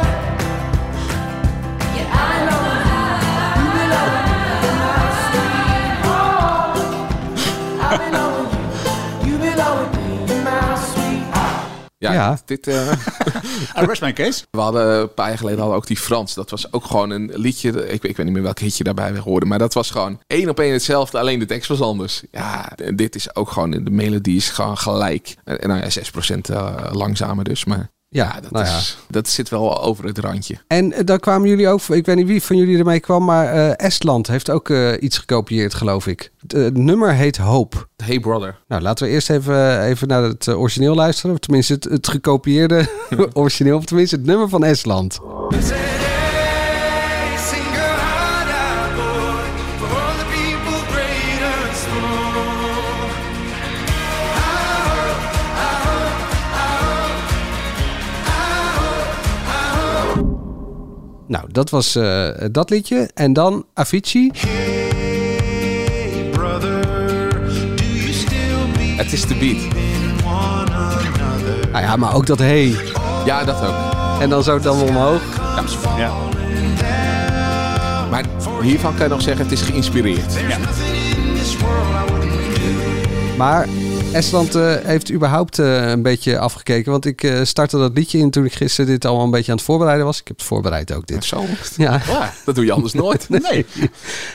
Ja, 11.98 12.12
Ja. 12.12 12.38
dit... 12.44 12.66
eh, 12.66 12.92
I 13.80 13.84
rest 13.86 14.00
my 14.02 14.12
case. 14.12 14.44
we 14.50 14.60
hadden 14.60 15.00
een 15.00 15.14
paar 15.14 15.28
jaar 15.28 15.38
geleden 15.38 15.58
hadden 15.58 15.76
we 15.76 15.82
ook 15.82 15.88
die 15.88 15.96
Frans. 15.96 16.34
Dat 16.34 16.50
was 16.50 16.72
ook 16.72 16.84
gewoon 16.84 17.10
een 17.10 17.30
liedje. 17.34 17.88
Ik, 17.88 18.02
ik 18.04 18.16
weet 18.16 18.26
niet 18.26 18.34
meer 18.34 18.42
welk 18.42 18.58
hitje 18.58 18.84
daarbij 18.84 19.18
hoorde. 19.18 19.46
Maar 19.46 19.58
dat 19.58 19.74
was 19.74 19.90
gewoon 19.90 20.20
één 20.26 20.48
op 20.48 20.60
één 20.60 20.72
hetzelfde. 20.72 21.18
Alleen 21.18 21.38
de 21.38 21.46
tekst 21.46 21.68
was 21.68 21.80
anders. 21.80 22.22
Ja, 22.30 22.72
dit 22.94 23.14
is 23.14 23.34
ook 23.34 23.50
gewoon... 23.50 23.70
De 23.70 23.90
melodie 23.90 24.36
is 24.36 24.48
gewoon 24.50 24.78
gelijk. 24.78 25.36
En, 25.44 25.60
en 25.60 25.68
nou 25.68 25.80
ja, 25.80 25.88
6% 26.36 26.36
eh, 26.40 26.76
langzamer 26.92 27.44
dus. 27.44 27.64
Maar 27.64 27.90
Ja, 28.12 28.40
dat, 28.40 28.50
nou 28.50 28.64
ja. 28.64 28.76
is, 28.76 28.98
dat 29.08 29.28
zit 29.28 29.48
wel 29.48 29.82
over 29.82 30.04
het 30.04 30.18
randje. 30.18 30.56
En 30.66 30.92
eh, 30.92 31.04
dan 31.04 31.18
kwamen 31.18 31.48
jullie 31.48 31.68
ook, 31.68 31.82
ik 31.82 32.06
weet 32.06 32.16
niet 32.16 32.26
wie 32.26 32.42
van 32.42 32.56
jullie 32.56 32.78
ermee 32.78 33.00
kwam, 33.00 33.24
maar 33.24 33.46
eh, 33.46 33.86
Estland 33.86 34.26
heeft 34.26 34.50
ook 34.50 34.70
eh, 34.70 34.92
iets 35.00 35.18
gekopieerd, 35.18 35.74
geloof 35.74 36.06
ik. 36.06 36.32
Het 36.46 36.76
nummer 36.76 37.14
heet 37.14 37.36
Hope. 37.36 37.76
Hey 38.04 38.20
Brother. 38.20 38.58
Nou, 38.68 38.82
laten 38.82 39.06
we 39.06 39.12
eerst 39.12 39.30
even, 39.30 39.82
even 39.82 40.08
naar 40.08 40.22
het 40.22 40.48
origineel 40.48 40.94
luisteren. 40.94 41.32
Of 41.32 41.38
tenminste, 41.38 41.72
het, 41.72 41.84
het 41.84 42.08
gekopieerde 42.08 42.88
origineel. 43.32 43.76
Of 43.76 43.84
tenminste, 43.84 44.16
het 44.16 44.24
nummer 44.24 44.48
van 44.48 44.64
Estland. 44.64 45.18
Nou, 61.32 61.44
dat 61.52 61.70
was 61.70 61.96
eh, 61.96 62.28
dat 62.50 62.70
liedje. 62.70 63.10
En 63.14 63.32
dan 63.32 63.64
Avicii. 63.74 64.30
Het 68.96 69.12
is 69.12 69.26
de 69.26 69.34
beat. 69.34 69.74
Nou 71.72 71.84
ja, 71.84 71.96
maar 71.96 72.14
ook 72.14 72.26
dat 72.26 72.38
hey. 72.38 72.74
Ja, 73.24 73.44
dat 73.44 73.62
ook. 73.62 74.20
En 74.20 74.30
dan 74.30 74.42
zo 74.42 74.58
dan 74.58 74.80
omhoog. 74.82 75.22
Ja. 75.96 76.12
Maar 78.10 78.24
hiervan 78.62 78.94
kan 78.94 79.04
je 79.04 79.10
nog 79.10 79.22
zeggen, 79.22 79.44
het 79.44 79.52
is 79.52 79.60
geïnspireerd. 79.62 80.38
Maar 83.36 83.68
Estland 84.12 84.54
eh, 84.54 84.74
heeft 84.82 85.12
überhaupt 85.12 85.58
eh, 85.58 85.90
een 85.90 86.02
beetje 86.02 86.38
afgekeken. 86.38 86.90
Want 86.90 87.04
ik 87.04 87.22
eh, 87.22 87.40
startte 87.42 87.78
dat 87.78 87.92
liedje 87.94 88.18
in 88.18 88.30
toen 88.30 88.44
ik 88.44 88.52
gisteren 88.52 88.90
dit 88.90 89.04
allemaal 89.04 89.24
een 89.24 89.30
beetje 89.30 89.50
aan 89.50 89.56
het 89.56 89.66
voorbereiden 89.66 90.06
was. 90.06 90.20
Ik 90.20 90.28
heb 90.28 90.36
het 90.36 90.46
voorbereid 90.46 90.94
ook, 90.94 91.06
dit. 91.06 91.24
Zo. 91.24 91.44
Ja. 91.76 92.00
Ja, 92.06 92.32
dat 92.44 92.54
doe 92.54 92.64
je 92.64 92.72
anders 92.72 92.92
nooit. 92.92 93.28
Nee. 93.50 93.66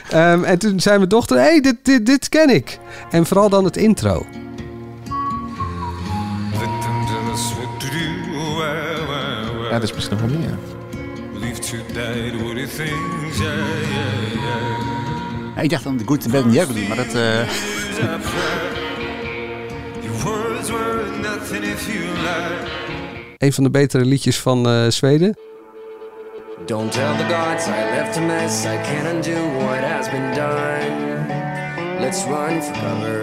Ehm, 0.09 0.43
en 0.43 0.59
toen 0.59 0.79
zei 0.79 0.97
mijn 0.97 1.09
dochter, 1.09 1.37
hé, 1.37 1.43
hey, 1.43 1.61
dit, 1.61 1.75
dit, 1.83 2.05
dit 2.05 2.29
ken 2.29 2.49
ik. 2.49 2.79
En 3.11 3.25
vooral 3.25 3.49
dan 3.49 3.63
het 3.63 3.77
intro. 3.77 4.25
Ja, 9.69 9.73
dat 9.79 9.83
is 9.83 9.93
misschien 9.93 10.17
nog 10.17 10.29
wel 10.29 10.39
meer. 10.39 10.57
Ja, 15.55 15.61
ik 15.61 15.69
dacht 15.69 15.85
aan 15.85 15.97
de 15.97 16.03
Good, 16.05 16.21
the 16.21 16.29
Bad 16.29 16.43
and 16.43 16.53
the 16.53 16.59
Ugly, 16.59 16.87
maar 16.87 16.97
dat... 16.97 17.13
eh, 20.25 22.08
Een 23.38 23.53
van 23.53 23.63
de 23.63 23.69
betere 23.69 24.06
liedjes 24.06 24.39
van 24.39 24.67
eh, 24.69 24.88
Zweden. 24.88 25.38
Don't 26.65 26.91
tell 26.91 27.15
the 27.17 27.23
gods 27.34 27.67
I 27.67 27.95
left 27.95 28.17
a 28.17 28.21
mess. 28.21 28.63
I 28.63 28.67
can't 28.67 29.08
undo 29.13 29.39
what 29.65 29.80
has 29.80 30.10
been 30.10 30.34
done. 30.34 31.25
Let's 31.99 32.23
run 32.25 32.62
for 32.63 32.73
cover. 32.73 33.19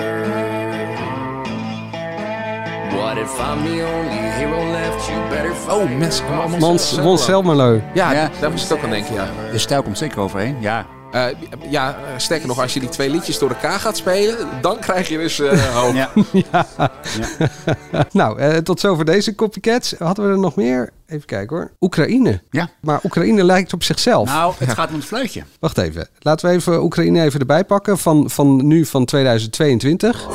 What 2.97 3.17
if 3.17 3.39
I'm 3.39 3.63
the 3.65 3.85
only 3.95 4.19
hero 4.19 4.71
left? 4.71 5.09
You 5.09 5.29
better 5.29 5.53
Oh, 5.69 5.99
mensen. 5.99 6.25
Mons, 6.61 6.99
Mons 7.01 7.25
Selmerleu. 7.25 7.81
Ja, 7.95 8.13
Ja. 8.13 8.31
daar 8.41 8.51
moest 8.51 8.71
ik 8.71 8.77
ook 8.77 8.85
aan 8.85 8.91
denken, 8.91 9.15
ja. 9.15 9.29
De 9.53 9.59
stijl 9.59 9.83
komt 9.83 9.99
zeker 9.99 10.21
overheen. 10.21 10.57
Ja, 10.61 10.87
Eh, 11.15 11.27
ja, 11.71 11.97
sterker 12.17 12.47
nog, 12.47 12.61
als 12.61 12.75
je 12.75 12.81
die 12.81 12.89
twee 12.89 13.11
liedjes 13.11 13.39
door 13.39 13.49
elkaar 13.49 13.81
gaat 13.81 13.97
spelen, 13.97 14.37
dan 14.61 14.79
krijg 14.79 15.09
je 15.09 15.19
dus 15.19 15.41
eh 15.41 15.75
hoop. 15.77 15.95
ja. 16.33 16.67
Nou, 18.13 18.39
eh, 18.39 18.57
tot 18.57 18.81
zover 18.81 19.05
deze 19.05 19.35
copycats. 19.35 19.95
Hadden 19.99 20.27
we 20.27 20.31
er 20.33 20.39
nog 20.39 20.57
meer? 20.57 20.91
Even 21.07 21.27
kijken 21.27 21.57
hoor. 21.57 21.71
Oekraïne. 21.81 22.41
ja. 22.51 22.69
Maar 22.81 23.01
Oekraïne 23.05 23.45
lijkt 23.45 23.73
op 23.73 23.83
zichzelf. 23.83 24.29
Nou, 24.29 24.55
het 24.59 24.73
gaat 24.73 24.89
om 24.89 24.95
het 24.95 25.05
fluitje. 25.05 25.43
Wacht 25.61 25.79
even. 25.79 26.09
Laten 26.19 26.49
we 26.49 26.55
even 26.55 26.83
Oekraïne 26.83 27.23
even 27.23 27.41
erbij 27.41 27.65
pakken. 27.65 27.99
Van, 27.99 28.31
van 28.31 28.67
nu 28.67 28.85
van 28.85 29.05
2022. 29.05 30.29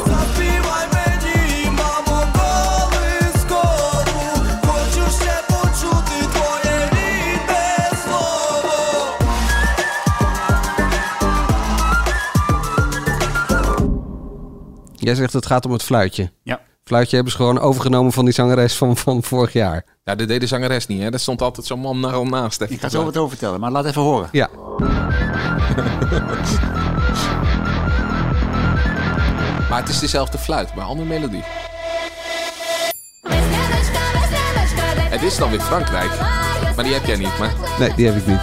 Jij 15.10 15.18
zegt 15.18 15.34
het 15.34 15.46
gaat 15.46 15.66
om 15.66 15.72
het 15.72 15.84
fluitje. 15.84 16.32
Ja. 16.44 16.60
Fluitje 16.84 17.16
hebben 17.16 17.34
ze 17.34 17.40
gewoon 17.40 17.60
overgenomen 17.60 18.12
van 18.12 18.26
die 18.26 18.34
zangeres 18.34 18.76
van, 18.76 18.98
van 18.98 19.24
vorig 19.24 19.54
jaar. 19.54 19.86
Ja, 20.04 20.16
dat 20.16 20.28
deed 20.28 20.42
de 20.42 20.48
zangeres 20.48 20.88
niet, 20.88 21.02
hè. 21.02 21.10
Dat 21.10 21.22
stond 21.22 21.42
altijd 21.42 21.66
zo'n 21.66 21.80
man 21.80 22.00
naar 22.00 22.26
naast. 22.26 22.62
Ik 22.62 22.80
ga 22.80 22.90
zo 22.90 23.04
wat 23.04 23.18
over 23.18 23.30
vertellen, 23.30 23.60
maar 23.60 23.72
laat 23.72 23.86
even 23.86 24.02
horen. 24.02 24.30
Ja. 24.32 24.50
Maar 29.70 29.80
het 29.80 29.90
is 29.90 30.00
dezelfde 30.00 30.38
fluit, 30.38 30.76
maar 30.76 30.86
andere 30.86 31.08
melodie. 31.08 31.44
Het 35.10 35.22
is 35.22 35.38
dan 35.38 35.50
weer 35.50 35.62
Frankrijk. 35.62 36.20
Maar 36.76 36.84
die 36.84 36.94
heb 36.94 37.06
jij 37.06 37.18
niet, 37.18 37.38
maar... 37.40 37.54
Nee, 37.80 37.94
die 37.96 38.06
heb 38.06 38.16
ik 38.16 38.28
niet. 38.28 38.42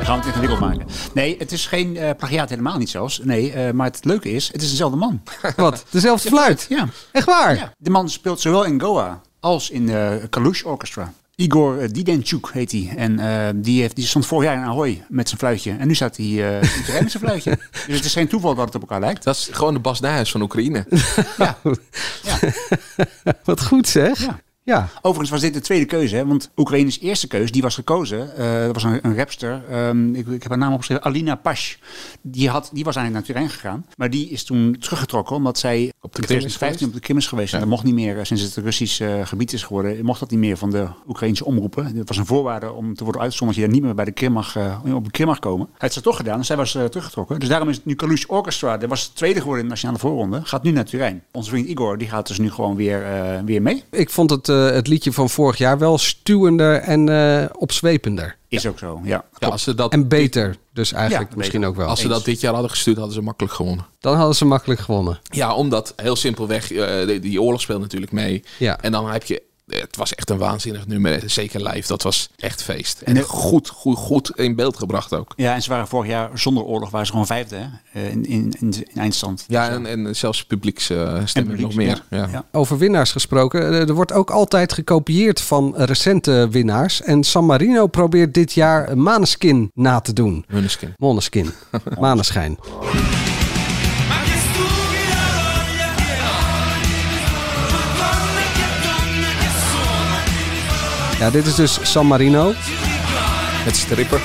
Dan 0.00 0.08
gaan 0.08 0.18
we 0.18 0.26
het 0.26 0.34
ingewikkeld 0.34 0.60
maken. 0.70 0.86
Nee, 1.14 1.36
het 1.38 1.52
is 1.52 1.66
geen 1.66 1.96
eh 1.96 2.10
plagiaat, 2.16 2.48
helemaal 2.48 2.78
niet 2.78 2.90
zelfs. 2.90 3.20
Nee, 3.22 3.52
eh, 3.52 3.72
maar 3.72 3.86
het 3.86 4.04
leuke 4.04 4.30
is, 4.30 4.52
het 4.52 4.62
is 4.62 4.70
dezelfde 4.70 4.96
man. 4.96 5.22
Wat? 5.56 5.84
Dezelfde 5.90 6.28
fluit? 6.28 6.66
Ja. 6.68 6.88
Echt 7.12 7.26
waar? 7.26 7.54
ja. 7.54 7.72
De 7.78 7.90
man 7.90 8.08
speelt 8.10 8.40
zowel 8.40 8.64
in 8.64 8.80
Goa 8.80 9.20
als 9.40 9.70
in 9.70 9.86
de 9.86 10.26
Kalush 10.30 10.62
Orchestra. 10.62 11.12
Igor 11.36 11.78
eh, 11.78 11.88
Didenchuk 11.90 12.50
heet 12.52 12.72
hij. 12.72 12.92
En 12.96 13.18
eh, 13.18 13.48
die, 13.54 13.80
heeft, 13.80 13.96
die 13.96 14.06
stond 14.06 14.26
vorig 14.26 14.48
jaar 14.48 14.56
in 14.56 14.68
Ahoy 14.68 15.04
met 15.08 15.28
zijn 15.28 15.40
fluitje. 15.40 15.76
En 15.78 15.86
nu 15.86 15.94
staat 15.94 16.16
hij 16.16 16.26
eh 16.26 16.62
in 16.76 16.84
Turijn 16.84 17.02
met 17.02 17.12
zijn 17.12 17.24
fluitje. 17.24 17.58
Dus 17.86 17.96
het 17.96 18.04
is 18.04 18.12
geen 18.12 18.28
toeval 18.28 18.54
dat 18.54 18.64
het 18.64 18.74
op 18.74 18.80
elkaar 18.80 19.00
lijkt. 19.00 19.24
Dat 19.24 19.36
is 19.36 19.48
gewoon 19.52 19.74
de 19.74 19.80
Bas 19.80 20.00
Nijhuis 20.00 20.30
van 20.30 20.42
Oekraïne. 20.42 20.86
Ja. 21.36 21.58
Wat 23.44 23.64
goed 23.64 23.88
zeg. 23.88 24.20
Ja. 24.20 24.40
Ja. 24.62 24.88
Overigens 24.96 25.30
was 25.30 25.40
dit 25.40 25.54
de 25.54 25.60
tweede 25.60 25.84
keuze, 25.84 26.16
hè? 26.16 26.26
want 26.26 26.50
Oekraïnes 26.56 27.00
eerste 27.00 27.26
keuze, 27.26 27.52
die 27.52 27.62
was 27.62 27.74
gekozen. 27.74 28.36
Eh, 28.36 28.64
dat 28.64 28.74
was 28.74 28.82
een, 28.84 28.98
een 29.02 29.16
rapster, 29.16 29.62
ehm, 29.70 30.14
ik, 30.14 30.26
ik 30.26 30.42
heb 30.42 30.50
haar 30.50 30.58
naam 30.58 30.72
opgeschreven, 30.72 31.04
Alina 31.04 31.34
Pash. 31.34 31.76
Die, 32.20 32.48
had, 32.48 32.70
die 32.72 32.84
was 32.84 32.96
eigenlijk 32.96 33.26
naar 33.26 33.36
Turijn 33.36 33.60
gegaan, 33.60 33.86
maar 33.96 34.10
die 34.10 34.28
is 34.28 34.44
toen 34.44 34.76
teruggetrokken 34.80 35.36
omdat 35.36 35.58
zij 35.58 35.92
Op 36.00 36.14
de 36.14 36.20
in 36.20 36.26
Krim 36.26 36.36
is 36.36 36.54
2015 36.54 36.86
op 36.86 36.92
de 36.92 37.00
Krim 37.00 37.16
is 37.16 37.26
geweest. 37.26 37.52
En 37.52 37.60
dat 37.60 37.68
mocht 37.68 37.84
niet 37.84 37.94
meer, 37.94 38.18
eh, 38.18 38.24
sinds 38.24 38.42
het 38.42 38.56
Russisch 38.56 39.00
eh, 39.00 39.26
gebied 39.26 39.52
is 39.52 39.62
geworden, 39.62 40.04
mocht 40.04 40.20
dat 40.20 40.30
niet 40.30 40.40
meer 40.40 40.56
van 40.56 40.70
de 40.70 40.86
Oekraïnse 41.08 41.44
omroepen. 41.44 41.96
Dat 41.96 42.08
was 42.08 42.16
een 42.16 42.26
voorwaarde 42.26 42.72
om 42.72 42.94
te 42.94 43.04
worden 43.04 43.22
uitgezonden 43.22 43.56
dat 43.56 43.64
je 43.64 43.70
daar 43.70 43.80
niet 43.80 43.86
meer 43.86 43.96
bij 43.96 44.04
de 44.04 44.18
Krim 44.20 44.32
mag, 44.32 44.56
op 44.94 45.04
de 45.04 45.10
Krim 45.10 45.26
mag 45.26 45.38
komen. 45.38 45.66
Hij 45.66 45.76
heeft 45.78 45.94
het 45.94 46.04
toch 46.04 46.16
gedaan, 46.16 46.44
zij 46.44 46.56
was 46.56 46.72
teruggetrokken. 46.72 47.40
Dus 47.40 47.48
daarom 47.48 47.68
is 47.68 47.76
het 47.76 47.84
nu 47.84 47.94
Kalush 47.94 48.24
Orchestra, 48.26 48.76
dat 48.76 48.88
was 48.88 49.02
het 49.02 49.14
tweede 49.14 49.38
geworden 49.38 49.60
in 49.60 49.68
de 49.68 49.70
nationale 49.70 49.98
voorronde, 49.98 50.40
gaat 50.44 50.62
nu 50.62 50.70
naar 50.70 50.84
Turijn. 50.84 51.22
Onze 51.32 51.50
vriend 51.50 51.68
Igor, 51.68 51.98
die 51.98 52.08
gaat 52.08 52.26
dus 52.26 52.38
nu 52.38 52.50
gewoon 52.50 52.76
weer, 52.76 53.04
weer 53.44 53.62
mee. 53.62 53.84
Ik 53.90 54.10
vond 54.10 54.30
het, 54.30 54.49
het 54.54 54.86
liedje 54.86 55.12
van 55.12 55.30
vorig 55.30 55.58
jaar 55.58 55.78
wel 55.78 55.98
stuwender 55.98 56.74
en 56.76 57.08
eh, 57.08 57.44
opzwepender. 57.58 58.36
Is 58.48 58.66
ook 58.66 58.78
zo, 58.78 59.00
ja. 59.04 59.24
Ja, 59.38 59.48
als 59.48 59.62
ze 59.62 59.74
dat, 59.74 59.92
En 59.92 60.08
beter. 60.08 60.56
Dus 60.72 60.92
eigenlijk 60.92 61.30
Ja, 61.30 61.36
misschien 61.36 61.60
beter. 61.60 61.74
ook 61.74 61.80
wel. 61.80 61.88
als 61.90 62.00
ze 62.00 62.08
dat 62.08 62.24
dit 62.24 62.40
jaar 62.40 62.52
hadden 62.52 62.70
gestuurd, 62.70 62.96
hadden 62.96 63.14
ze 63.14 63.22
makkelijk 63.22 63.54
gewonnen. 63.54 63.86
Dan 64.00 64.16
hadden 64.16 64.34
ze 64.36 64.44
makkelijk 64.44 64.80
gewonnen. 64.80 65.20
Ja, 65.22 65.54
omdat 65.54 65.92
heel 65.96 66.16
simpelweg, 66.16 66.72
eh, 66.72 67.06
die, 67.06 67.20
die 67.20 67.42
oorlog 67.42 67.60
speelt 67.60 67.80
natuurlijk 67.80 68.12
mee. 68.12 68.44
Ja. 68.58 68.80
En 68.80 68.92
dan 68.92 69.10
heb 69.10 69.24
je, 69.24 69.42
het 69.70 69.96
was 69.96 70.14
echt 70.14 70.30
een 70.30 70.38
waanzinnig 70.38 70.86
nummer. 70.86 71.22
Zeker 71.26 71.62
live, 71.68 71.88
dat 71.88 72.02
was 72.02 72.28
echt 72.36 72.62
feest. 72.62 73.00
En 73.00 73.20
goed, 73.22 73.68
goed, 73.68 73.96
goed 73.96 74.30
in 74.34 74.54
beeld 74.54 74.76
gebracht 74.78 75.14
ook. 75.14 75.32
Ja, 75.36 75.54
en 75.54 75.62
ze 75.62 75.68
waren 75.70 75.88
vorig 75.88 76.10
jaar 76.10 76.30
zonder 76.34 76.62
oorlog, 76.64 76.90
waren 76.90 77.06
ze 77.06 77.12
gewoon 77.12 77.26
vijfde 77.26 77.56
hè? 77.56 77.66
eh, 78.00 78.10
in, 78.10 78.24
in, 78.24 78.52
in, 78.60 78.72
in 78.92 79.00
eindstand. 79.00 79.44
Ja, 79.48 79.66
Dus, 79.68 79.76
en, 79.76 79.86
en 80.06 80.16
zelfs 80.16 80.44
publieksstemming 80.44 81.32
publieks, 81.34 81.60
nog 81.62 81.74
meer. 81.74 82.02
ja. 82.10 82.16
Ja. 82.18 82.28
Ja. 82.32 82.44
Over 82.52 82.78
winnaars 82.78 83.12
gesproken. 83.12 83.72
eh, 83.72 83.88
Er 83.88 83.94
wordt 83.94 84.12
ook 84.12 84.30
altijd 84.30 84.72
gekopieerd 84.72 85.40
van 85.40 85.72
recente 85.76 86.48
winnaars. 86.50 87.02
En 87.02 87.24
San 87.24 87.44
Marino 87.46 87.86
probeert 87.86 88.34
dit 88.34 88.52
jaar 88.52 88.98
Maneskin 88.98 89.70
na 89.74 90.00
te 90.00 90.12
doen. 90.12 90.44
Måneskin. 90.48 90.94
Måneskin. 90.96 91.50
Maneschijn. 91.98 92.58
Ja, 101.20 101.30
dit 101.30 101.46
is 101.46 101.54
dus 101.54 101.78
San 101.92 102.06
Marino. 102.06 102.52
Het 103.64 103.76
stripper. 103.76 104.20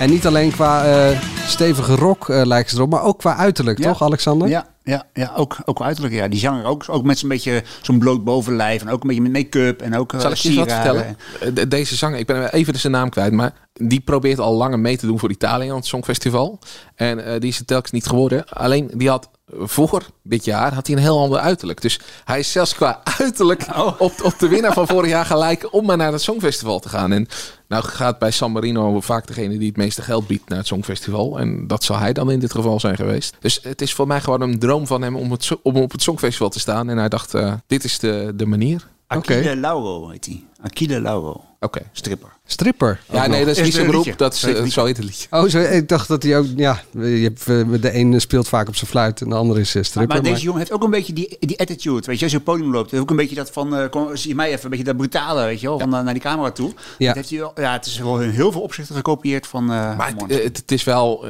En 0.00 0.10
niet 0.10 0.26
alleen 0.26 0.50
qua 0.50 0.84
eh, 0.84 1.18
stevige 1.46 1.94
rock 1.94 2.28
eh, 2.28 2.40
lijken 2.44 2.70
ze 2.70 2.76
erop, 2.76 2.90
maar 2.90 3.02
ook 3.02 3.18
qua 3.18 3.36
uiterlijk, 3.36 3.78
Ja. 3.78 3.84
toch 3.88 4.02
Alexander? 4.02 4.48
Ja, 4.48 4.66
ja, 4.84 5.04
ja 5.14 5.32
ook, 5.36 5.56
ook 5.64 5.82
uiterlijk. 5.82 6.14
Ja. 6.14 6.28
Die 6.28 6.38
zanger 6.40 6.64
ook, 6.64 6.84
ook 6.86 7.04
met 7.04 7.18
zo'n 7.18 7.28
beetje 7.28 7.62
zo'n 7.82 7.98
bloot 7.98 8.24
bovenlijf 8.24 8.80
en 8.82 8.88
ook 8.88 9.02
een 9.02 9.06
beetje 9.08 9.22
met 9.22 9.32
make-up 9.32 9.82
en 9.82 9.96
ook 9.96 10.12
eh, 10.12 10.20
Zal 10.20 10.30
ik 10.30 10.36
je 10.36 10.54
wat 10.54 10.72
vertellen? 10.72 11.16
De- 11.54 11.68
Deze 11.68 11.96
zanger, 11.96 12.18
ik 12.18 12.26
ben 12.26 12.52
even 12.52 12.78
zijn 12.78 12.92
naam 12.92 13.08
kwijt, 13.08 13.32
maar 13.32 13.52
die 13.72 14.00
probeert 14.00 14.38
al 14.38 14.54
langer 14.54 14.78
mee 14.78 14.96
te 14.96 15.06
doen 15.06 15.18
voor 15.18 15.30
Italië 15.30 15.68
aan 15.70 15.76
het 15.76 15.86
Songfestival. 15.86 16.58
En 17.00 17.24
eh, 17.24 17.40
die 17.40 17.48
is 17.50 17.58
het 17.58 17.66
telkens 17.66 17.92
niet 17.92 18.06
geworden. 18.06 18.48
Alleen 18.48 18.90
die 18.94 19.08
had 19.08 19.28
voor 19.58 20.06
dit 20.22 20.44
jaar 20.44 20.74
had 20.74 20.86
hij 20.86 20.96
een 20.96 21.02
heel 21.02 21.18
ander 21.18 21.38
uiterlijk. 21.38 21.80
Dus 21.82 22.00
hij 22.24 22.38
is 22.38 22.52
zelfs 22.52 22.74
qua 22.74 23.00
uiterlijk 23.18 23.66
op, 23.98 24.12
op 24.22 24.34
de 24.38 24.48
winnaar 24.48 24.72
van 24.72 24.86
vorig 24.86 25.10
jaar 25.10 25.24
gelijk 25.26 25.72
om 25.74 25.86
maar 25.86 25.96
naar 25.96 26.12
het 26.12 26.22
Songfestival 26.22 26.80
te 26.80 26.88
gaan. 26.88 27.12
En 27.12 27.26
nou 27.68 27.84
gaat 27.84 28.18
bij 28.18 28.30
San 28.30 28.52
Marino 28.52 29.00
vaak 29.00 29.26
degene 29.26 29.58
die 29.58 29.68
het 29.68 29.76
meeste 29.76 30.02
geld 30.02 30.26
biedt 30.26 30.48
naar 30.48 30.58
het 30.58 30.66
Songfestival. 30.66 31.38
En 31.38 31.66
dat 31.66 31.84
zal 31.84 31.98
hij 31.98 32.12
dan 32.12 32.30
in 32.30 32.38
dit 32.40 32.52
geval 32.52 32.80
zijn 32.80 32.96
geweest. 32.96 33.36
Dus 33.40 33.60
het 33.62 33.80
is 33.82 33.94
voor 33.94 34.06
mij 34.06 34.20
gewoon 34.20 34.40
een 34.40 34.58
droom 34.58 34.86
van 34.86 35.02
hem 35.02 35.16
om, 35.16 35.30
het, 35.30 35.44
zo- 35.44 35.60
om 35.62 35.76
op 35.76 35.92
het 35.92 36.02
Songfestival 36.02 36.48
te 36.48 36.60
staan. 36.60 36.88
En 36.90 36.96
hij 36.98 37.08
dacht, 37.08 37.34
eh, 37.34 37.52
dit 37.66 37.84
is 37.84 37.98
de, 37.98 38.32
de 38.34 38.46
manier. 38.46 38.86
Aquile 39.06 39.40
Oké. 39.50 39.54
Lauro 39.60 40.08
heet 40.08 40.26
hij. 40.26 40.44
Aquile 40.62 41.00
Lauro. 41.00 41.44
Oké. 41.60 41.80
Stripper. 41.92 42.28
Stripper. 42.50 43.00
Ja, 43.10 43.26
nee, 43.26 43.28
nog. 43.28 43.38
dat 43.38 43.48
is 43.48 43.58
Is 43.58 43.64
niet 43.64 43.74
zijn 43.74 43.84
een 43.84 43.90
beroep. 43.90 44.18
Dat 44.18 44.34
is, 44.34 44.42
eh, 44.42 44.54
het 44.54 44.72
zo 44.72 44.84
heet 44.84 44.96
het 44.96 45.06
liedje. 45.06 45.26
Oh, 45.30 45.48
zo, 45.48 45.58
ik 45.58 45.88
dacht 45.88 46.08
dat 46.08 46.22
hij 46.22 46.38
ook, 46.38 46.46
ja, 46.56 46.82
je 46.92 47.06
hebt, 47.06 47.40
eh, 47.48 47.80
de 47.80 47.90
ene 47.90 48.20
speelt 48.20 48.48
vaak 48.48 48.68
op 48.68 48.76
zijn 48.76 48.90
fluit 48.90 49.20
en 49.20 49.28
de 49.28 49.34
andere 49.34 49.60
is 49.60 49.68
eh, 49.68 49.74
Maar, 49.74 49.84
stripper. 49.84 50.16
maar 50.22 50.30
deze 50.32 50.42
jongen 50.42 50.58
heeft 50.58 50.72
ook 50.72 50.82
een 50.82 50.90
beetje 50.90 51.12
die, 51.12 51.36
die 51.40 51.58
attitude. 51.58 52.06
Weet 52.06 52.18
je, 52.18 52.22
als 52.22 52.32
je 52.32 52.38
op 52.38 52.46
het 52.46 52.54
podium 52.54 52.72
loopt, 52.72 52.90
heeft 52.90 53.02
ook 53.02 53.10
een 53.10 53.16
beetje 53.16 53.34
dat 53.34 53.50
van, 53.50 53.76
eh, 53.76 53.88
kom, 53.90 54.16
zie 54.16 54.28
je 54.28 54.34
mij 54.34 54.50
even, 54.50 54.64
een 54.64 54.70
beetje 54.70 54.84
dat 54.84 54.96
brutale, 54.96 55.44
weet 55.44 55.60
je 55.60 55.66
wel, 55.66 55.78
van, 55.78 55.94
eh, 55.94 56.02
naar 56.02 56.12
die 56.12 56.22
camera 56.22 56.50
toe. 56.50 56.72
Ja. 56.98 57.06
Dat 57.06 57.16
heeft 57.16 57.30
hij 57.30 57.38
wel, 57.38 57.52
ja, 57.54 57.72
het 57.72 57.86
is 57.86 57.98
wel 57.98 58.20
in 58.20 58.30
heel 58.30 58.52
veel 58.52 58.60
opzichten 58.60 58.94
gekopieerd 58.94 59.46
van 59.46 59.62
eh 59.62 59.96
Maar 59.96 60.12
van 60.18 60.28
het, 60.28 60.42
het, 60.42 60.56
het 60.56 60.72
is 60.72 60.84
wel... 60.84 61.24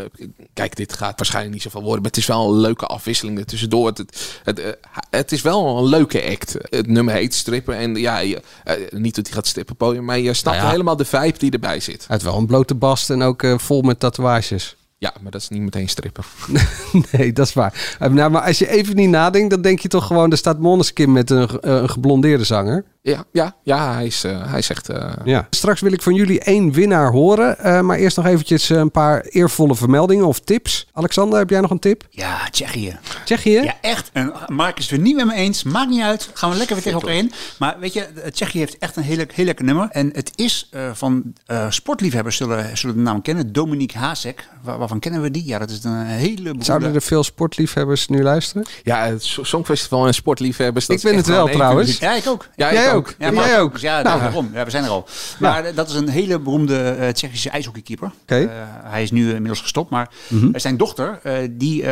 kijk, 0.52 0.76
dit 0.76 0.92
gaat 0.92 1.16
waarschijnlijk 1.16 1.54
niet 1.54 1.62
zoveel 1.62 1.82
worden. 1.82 2.02
Maar 2.02 2.10
het 2.10 2.20
is 2.20 2.26
wel 2.26 2.48
een 2.48 2.60
leuke 2.60 2.86
afwisseling 2.86 3.38
er 3.38 3.44
tussendoor. 3.44 3.86
Het, 3.86 3.98
het, 3.98 4.08
het, 4.44 4.78
het 5.10 5.32
is 5.32 5.42
wel 5.42 5.78
een 5.78 5.86
leuke 5.86 6.30
act. 6.30 6.56
Het 6.62 6.86
nummer 6.86 7.14
heet 7.14 7.34
Strippen. 7.34 7.76
En 7.76 7.94
ja, 7.94 8.18
je, 8.18 8.42
niet 8.90 9.14
dat 9.14 9.26
hij 9.26 9.34
gaat 9.34 9.46
strippen 9.46 9.76
podium. 9.76 10.04
Maar 10.04 10.18
je 10.18 10.34
snapt 10.34 10.56
Nou 10.56 10.68
ja. 10.68 10.70
helemaal 10.70 10.96
de 10.96 11.04
vibe 11.18 11.38
die 11.38 11.50
erbij 11.50 11.80
zit. 11.80 11.98
Hij 11.98 12.06
heeft 12.08 12.22
wel 12.22 12.36
een 12.36 12.46
blote 12.46 12.74
bast 12.74 13.10
en 13.10 13.22
ook 13.22 13.42
eh, 13.42 13.58
vol 13.58 13.82
met 13.82 14.00
tatoeages. 14.00 14.76
Ja, 14.98 15.12
maar 15.20 15.30
dat 15.30 15.40
is 15.40 15.48
niet 15.48 15.62
meteen 15.62 15.88
strippen. 15.88 16.24
nee, 17.12 17.32
dat 17.32 17.46
is 17.46 17.52
waar. 17.52 17.96
Eh, 17.98 18.08
Nou, 18.08 18.30
maar 18.30 18.42
als 18.42 18.58
je 18.58 18.68
even 18.68 18.96
niet 18.96 19.08
nadenkt, 19.08 19.50
dan 19.50 19.62
denk 19.62 19.78
je 19.80 19.88
toch 19.88 20.06
gewoon... 20.06 20.30
er 20.30 20.36
staat 20.36 20.58
Måneskin 20.58 21.12
met 21.12 21.30
een, 21.30 21.48
eh, 21.48 21.74
een 21.74 21.90
geblondeerde 21.90 22.44
zanger. 22.44 22.84
Ja, 23.02 23.24
ja, 23.32 23.56
ja 23.62 23.94
hij, 23.94 24.06
is, 24.06 24.24
eh, 24.24 24.50
hij 24.50 24.58
is 24.58 24.70
echt... 24.70 24.88
eh, 24.88 25.12
Ja. 25.24 25.46
Straks 25.50 25.80
wil 25.80 25.92
ik 25.92 26.02
van 26.02 26.14
jullie 26.14 26.40
één 26.40 26.72
winnaar 26.72 27.10
horen. 27.10 27.58
eh, 27.58 27.80
maar 27.80 27.98
eerst 27.98 28.16
nog 28.16 28.26
eventjes 28.26 28.68
een 28.68 28.90
paar 28.90 29.20
eervolle 29.20 29.74
vermeldingen 29.74 30.26
of 30.26 30.40
tips. 30.40 30.86
Alexander, 30.92 31.38
heb 31.38 31.50
jij 31.50 31.60
nog 31.60 31.70
een 31.70 31.78
tip? 31.78 32.04
Ja, 32.10 32.48
Tsjechië. 32.50 32.98
Tsjechië? 33.24 33.50
Ja, 33.62 33.74
echt. 33.80 34.10
En 34.12 34.32
Mark 34.46 34.78
is 34.78 34.84
het 34.84 34.92
er 34.92 34.98
niet 35.04 35.16
met 35.16 35.26
me 35.26 35.34
eens. 35.34 35.62
Maakt 35.62 35.90
niet 35.90 36.00
uit. 36.02 36.30
Gaan 36.34 36.50
we 36.50 36.56
lekker 36.56 36.74
weer 36.74 36.84
tegen 36.84 37.00
elkaar 37.00 37.16
in. 37.16 37.32
Maar 37.58 37.76
weet 37.80 37.92
je, 37.92 38.06
Tsjechië 38.32 38.58
heeft 38.58 38.78
echt 38.78 38.96
een 38.96 39.02
heel, 39.02 39.24
heel 39.34 39.44
lekker 39.44 39.64
nummer. 39.64 39.88
En 39.90 40.10
het 40.12 40.30
is 40.34 40.68
eh, 40.70 40.90
van 40.92 41.22
eh, 41.46 41.70
sportliefhebbers 41.70 42.36
zullen, 42.36 42.76
zullen 42.78 42.96
de 42.96 43.02
naam 43.02 43.22
kennen. 43.22 43.52
Dominique 43.52 43.98
Hasek. 43.98 44.48
Waar- 44.62 44.78
waarvan 44.78 44.98
kennen 44.98 45.22
we 45.22 45.30
die? 45.30 45.46
Ja, 45.46 45.58
dat 45.58 45.70
is 45.70 45.84
een 45.84 46.04
hele 46.06 46.42
beroemde... 46.42 46.64
Zouden 46.64 46.94
er 46.94 47.02
veel 47.02 47.24
sportliefhebbers 47.24 48.08
nu 48.08 48.22
luisteren? 48.22 48.66
ja, 48.82 49.06
het 49.06 49.24
so- 49.24 49.44
Songfestival 49.44 50.06
en 50.06 50.14
sportliefhebbers. 50.14 50.86
dat 50.86 50.96
Ik 50.96 51.02
ben 51.02 51.16
het 51.16 51.26
wel 51.26 51.46
trouwens. 51.48 51.98
Ja, 51.98 52.14
ik 52.14 52.26
ook. 52.26 52.48
Ja, 52.56 52.68
ik 52.70 52.89
jij 52.90 52.96
ook. 52.96 53.14
Ja, 53.18 53.32
jij 53.32 53.60
ook. 53.60 53.78
Ja, 53.78 54.02
Nou, 54.02 54.20
daarom. 54.20 54.50
Ja, 54.54 54.64
we 54.64 54.70
zijn 54.70 54.84
er 54.84 54.90
al. 54.90 55.06
Maar 55.38 55.64
eh, 55.64 55.76
dat 55.76 55.88
is 55.88 55.94
een 55.94 56.08
hele 56.08 56.38
beroemde 56.38 56.78
eh, 56.90 57.08
Tsjechische 57.08 57.50
ijshockeykeeper. 57.50 58.10
Eh, 58.26 58.46
hij 58.84 59.02
is 59.02 59.10
nu 59.10 59.28
inmiddels 59.30 59.60
gestopt. 59.60 59.90
Maar 59.90 60.10
eh, 60.30 60.36
zijn 60.52 60.76
dochter, 60.76 61.18
eh, 61.22 61.34
die 61.50 61.84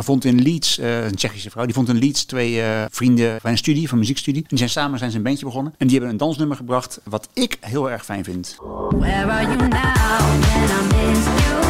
vond 0.00 0.24
in 0.24 0.42
Leeds, 0.42 0.78
eh, 0.78 1.04
een 1.04 1.14
Tsjechische 1.14 1.50
vrouw, 1.50 1.64
die 1.64 1.74
vond 1.74 1.88
in 1.88 1.98
Leeds 1.98 2.24
twee 2.24 2.60
eh, 2.62 2.68
vrienden 2.90 3.40
van 3.40 3.50
een 3.50 3.58
studie, 3.58 3.88
van 3.88 3.98
muziekstudie. 3.98 4.44
Die 4.48 4.58
zijn 4.58 4.70
samen 4.70 4.98
zijn 4.98 5.10
ze 5.10 5.16
een 5.16 5.22
bandje 5.22 5.44
begonnen. 5.44 5.74
En 5.78 5.86
die 5.86 5.96
hebben 5.96 6.10
een 6.12 6.18
dansnummer 6.20 6.56
gebracht, 6.56 7.00
wat 7.04 7.28
ik 7.32 7.56
heel 7.60 7.90
erg 7.90 8.04
fijn 8.04 8.24
vind. 8.24 8.56
Where 8.90 9.30
are 9.30 9.42
you 9.42 9.56
now 9.56 9.68
when 9.68 10.68
I 10.68 11.10
miss 11.10 11.24
you? 11.24 11.62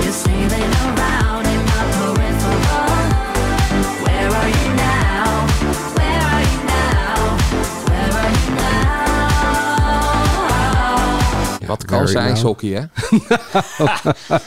You're 0.00 0.12
sailing 0.12 0.74
around 0.74 1.37
Wat 11.68 11.84
kan 11.84 12.08
zijn 12.08 12.26
ijshockey, 12.28 12.68
hè? 12.70 12.82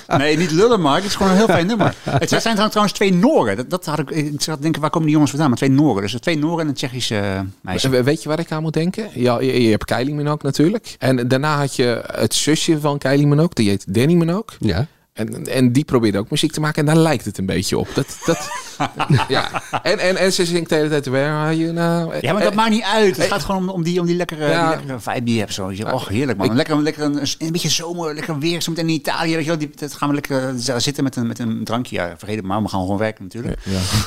Nee, 0.17 0.37
niet 0.37 0.51
lullen, 0.51 0.81
Mark. 0.81 0.97
Het 1.01 1.05
is 1.11 1.15
gewoon 1.15 1.31
een 1.31 1.37
heel 1.37 1.47
fijn 1.47 1.67
nummer. 1.67 1.95
Het 2.03 2.29
zijn 2.29 2.41
trouwens- 2.41 2.69
trouwens 2.69 2.93
twee 2.97 3.13
Noren. 3.13 3.55
Dat, 3.55 3.69
dat 3.69 3.85
had 3.85 3.99
ik, 3.99 4.09
ik 4.09 4.41
zat 4.41 4.55
te 4.55 4.61
denken, 4.61 4.81
waar 4.81 4.89
komen 4.89 5.03
die 5.05 5.11
jongens 5.13 5.31
vandaan? 5.31 5.49
Maar 5.49 5.59
twee 5.59 5.69
Noren. 5.71 6.01
Dus 6.01 6.13
twee 6.19 6.37
Noren 6.37 6.59
en 6.59 6.67
een 6.67 6.73
Tsjechische 6.73 7.45
meisje. 7.61 7.89
We- 7.89 8.03
Weet 8.03 8.23
je 8.23 8.29
waar 8.29 8.39
ik 8.39 8.51
aan 8.51 8.61
moet 8.61 8.73
denken? 8.73 9.09
Ja, 9.13 9.39
je, 9.39 9.61
je 9.63 9.69
hebt 9.69 9.85
Kylie 9.85 10.13
Minogue 10.13 10.39
natuurlijk. 10.41 10.95
En 10.99 11.27
daarna 11.27 11.57
had 11.57 11.75
je 11.75 12.03
het 12.11 12.33
zusje 12.33 12.79
van 12.79 12.97
Kylie 12.97 13.27
Minogue. 13.27 13.53
Die 13.53 13.69
heet 13.69 13.93
Danny 13.93 14.13
Minogue. 14.13 14.57
Ja. 14.59 14.87
En, 15.13 15.47
en 15.47 15.71
die 15.71 15.83
probeerde 15.85 16.17
ook 16.17 16.29
muziek 16.29 16.51
te 16.51 16.59
maken. 16.59 16.79
En 16.79 16.93
daar 16.93 17.03
lijkt 17.03 17.25
het 17.25 17.37
een 17.37 17.45
beetje 17.45 17.77
op. 17.77 17.87
Dat, 17.93 18.17
dat, 18.25 18.49
ja. 19.27 19.61
en, 19.83 19.99
en, 19.99 20.17
en 20.17 20.33
ze 20.33 20.45
zingt 20.45 20.69
de 20.69 20.75
hele 20.75 20.89
tijd... 20.89 21.05
Where 21.05 21.29
are 21.29 21.57
you 21.57 21.71
now? 21.73 22.21
Ja, 22.21 22.33
maar 22.33 22.43
dat 22.43 22.53
maakt 22.53 22.69
niet 22.69 22.83
uit. 22.83 23.17
Het 23.17 23.27
gaat 23.27 23.43
gewoon 23.43 23.61
om, 23.61 23.69
om, 23.69 23.83
die, 23.83 23.99
om 23.99 24.05
die, 24.05 24.15
lekkere, 24.15 24.47
Ja. 24.47 24.67
die 24.67 24.75
lekkere 24.77 24.99
vibe 24.99 25.23
die 25.23 25.33
je 25.33 25.39
hebt. 25.39 25.53
Zo. 25.53 25.69
Je 25.69 25.75
zegt, 25.75 25.91
Och, 25.93 26.07
heerlijk 26.07 26.37
man. 26.37 26.47
Ik- 26.47 26.53
lekker, 26.53 26.81
lekker 26.81 27.03
een, 27.03 27.19
een 27.37 27.51
beetje 27.51 27.69
zomer, 27.69 28.13
lekker 28.13 28.39
weer. 28.39 28.61
Zo 28.61 28.71
meteen 28.71 28.87
in 28.89 28.93
Italië. 28.95 29.33
Weet 29.35 29.43
je 29.43 29.49
wel, 29.49 29.59
die, 29.59 29.71
dat 29.75 29.93
gaan 29.93 30.07
we 30.07 30.13
lekker 30.13 30.47
eh, 30.47 30.75
zitten 30.77 31.03
met 31.03 31.15
een, 31.15 31.27
met 31.27 31.39
een 31.39 31.63
drankje. 31.63 31.95
Ja, 31.95 32.13
vergeet 32.17 32.35
het 32.35 32.45
maar. 32.45 32.61
We 32.63 32.67
gaan 32.69 32.81
gewoon 32.81 32.97
werken 32.97 33.23
natuurlijk. 33.23 33.59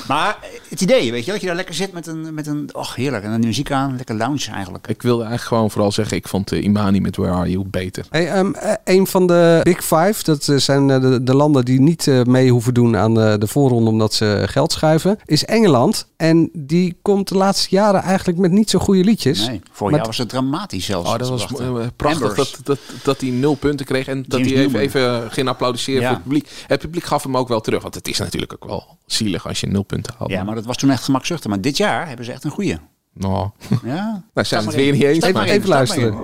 Maar 0.08 0.36
het 0.68 0.80
idee, 0.80 1.10
weet 1.12 1.24
je, 1.24 1.30
dat 1.32 1.40
je 1.40 1.46
daar 1.46 1.56
lekker 1.56 1.74
zit 1.74 1.92
met 1.92 2.06
een... 2.06 2.34
Met 2.34 2.46
een 2.46 2.68
och, 2.72 2.94
heerlijk. 2.94 3.24
En 3.24 3.30
dan 3.30 3.40
de 3.40 3.46
muziek 3.46 3.70
aan. 3.70 3.96
Lekker 3.96 4.14
lounge 4.14 4.50
eigenlijk. 4.52 4.86
Ik 4.86 5.02
wilde 5.02 5.22
eigenlijk 5.22 5.54
gewoon 5.54 5.70
vooral 5.70 5.92
zeggen... 5.92 6.16
Ik 6.16 6.28
vond 6.28 6.52
eh, 6.52 6.62
Imani 6.62 7.00
met 7.00 7.16
Where 7.16 7.34
Are 7.34 7.50
You 7.50 7.64
beter. 7.66 8.06
Hey, 8.10 8.28
ehm, 8.30 8.52
eh, 8.54 8.72
een 8.84 9.06
van 9.06 9.26
de 9.26 9.60
Big 9.62 9.80
Five, 9.84 10.14
dat 10.22 10.52
zijn 10.56 10.93
de, 10.98 11.22
de 11.22 11.34
landen 11.34 11.64
die 11.64 11.80
niet 11.80 12.06
eh, 12.06 12.22
mee 12.22 12.50
hoeven 12.50 12.74
doen 12.74 12.96
aan 12.96 13.20
eh, 13.20 13.34
de 13.38 13.46
voorronde 13.46 13.90
omdat 13.90 14.14
ze 14.14 14.42
geld 14.46 14.72
schuiven, 14.72 15.18
is 15.24 15.44
Engeland. 15.44 16.06
En 16.16 16.50
die 16.52 16.98
komt 17.02 17.28
de 17.28 17.34
laatste 17.36 17.68
jaren 17.70 18.02
eigenlijk 18.02 18.38
met 18.38 18.50
niet 18.50 18.70
zo 18.70 18.78
goede 18.78 19.04
liedjes. 19.04 19.46
Nee, 19.46 19.60
vorig 19.70 19.80
Maar 19.80 19.92
jaar 19.92 20.06
was 20.06 20.18
het 20.18 20.28
dramatisch 20.28 20.84
zelfs. 20.84 21.10
Oh, 21.10 21.18
dat 21.18 21.28
was 21.28 21.46
eh, 21.46 21.74
prachtig 21.96 22.34
dat, 22.34 22.58
dat, 22.62 22.78
dat 23.02 23.20
hij 23.20 23.30
nul 23.30 23.54
punten 23.54 23.86
kreeg. 23.86 24.06
En 24.06 24.24
dat 24.28 24.40
James 24.40 24.52
hij 24.52 24.62
even, 24.64 24.80
even 24.80 25.30
ging 25.30 25.48
applaudisseren 25.48 26.00
Ja. 26.00 26.06
voor 26.06 26.16
het 26.16 26.24
publiek. 26.24 26.48
Het 26.66 26.80
publiek 26.80 27.04
gaf 27.04 27.22
hem 27.22 27.36
ook 27.36 27.48
wel 27.48 27.60
terug. 27.60 27.82
Want 27.82 27.94
het 27.94 28.08
is 28.08 28.18
natuurlijk 28.18 28.52
ook 28.52 28.64
wel 28.64 28.98
zielig 29.06 29.46
als 29.48 29.60
je 29.60 29.66
nul 29.66 29.82
punten 29.82 30.14
haalt. 30.18 30.30
Ja, 30.30 30.42
maar 30.44 30.54
dat 30.54 30.64
was 30.64 30.76
toen 30.76 30.90
echt 30.90 31.04
gemakzuchtig. 31.04 31.50
Maar 31.50 31.60
dit 31.60 31.76
jaar 31.76 32.06
hebben 32.08 32.24
ze 32.24 32.32
echt 32.32 32.44
een 32.44 32.50
goeie. 32.50 32.76
Nou, 33.12 33.50
Ja. 33.84 34.22
nou 34.34 34.46
zijn 34.46 34.60
we 34.60 34.66
het 34.66 34.76
weer 34.76 34.92
niet 34.92 35.02
eens. 35.02 35.24
Even, 35.24 35.42
even 35.42 35.68
luisteren. 35.68 36.14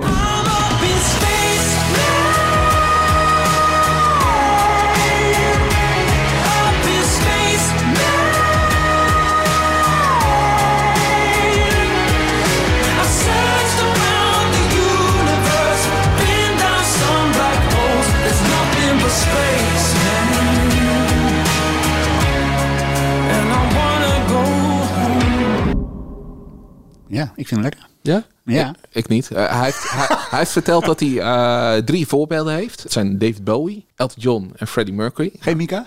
Ja, 27.11 27.33
ik 27.37 27.49
vind 27.49 27.51
hem 27.51 27.63
lekker. 27.63 27.87
Ja? 28.03 28.25
Ja. 28.45 28.75
Ik 28.93 29.09
niet. 29.09 29.31
Eh, 29.31 29.51
hij, 29.57 29.65
heeft, 29.65 29.91
hij, 29.91 30.17
hij 30.31 30.39
heeft 30.39 30.51
verteld 30.51 30.85
dat 30.85 31.01
hij 31.01 31.19
eh, 31.21 31.83
drie 31.85 32.07
voorbeelden 32.07 32.55
heeft. 32.55 32.83
Het 32.83 32.93
zijn 32.93 33.19
David 33.19 33.45
Bowie, 33.45 33.87
Elton 33.97 34.23
John 34.23 34.53
en 34.57 34.67
Freddie 34.67 34.95
Mercury. 34.95 35.31
Geen 35.39 35.57
Mika? 35.57 35.87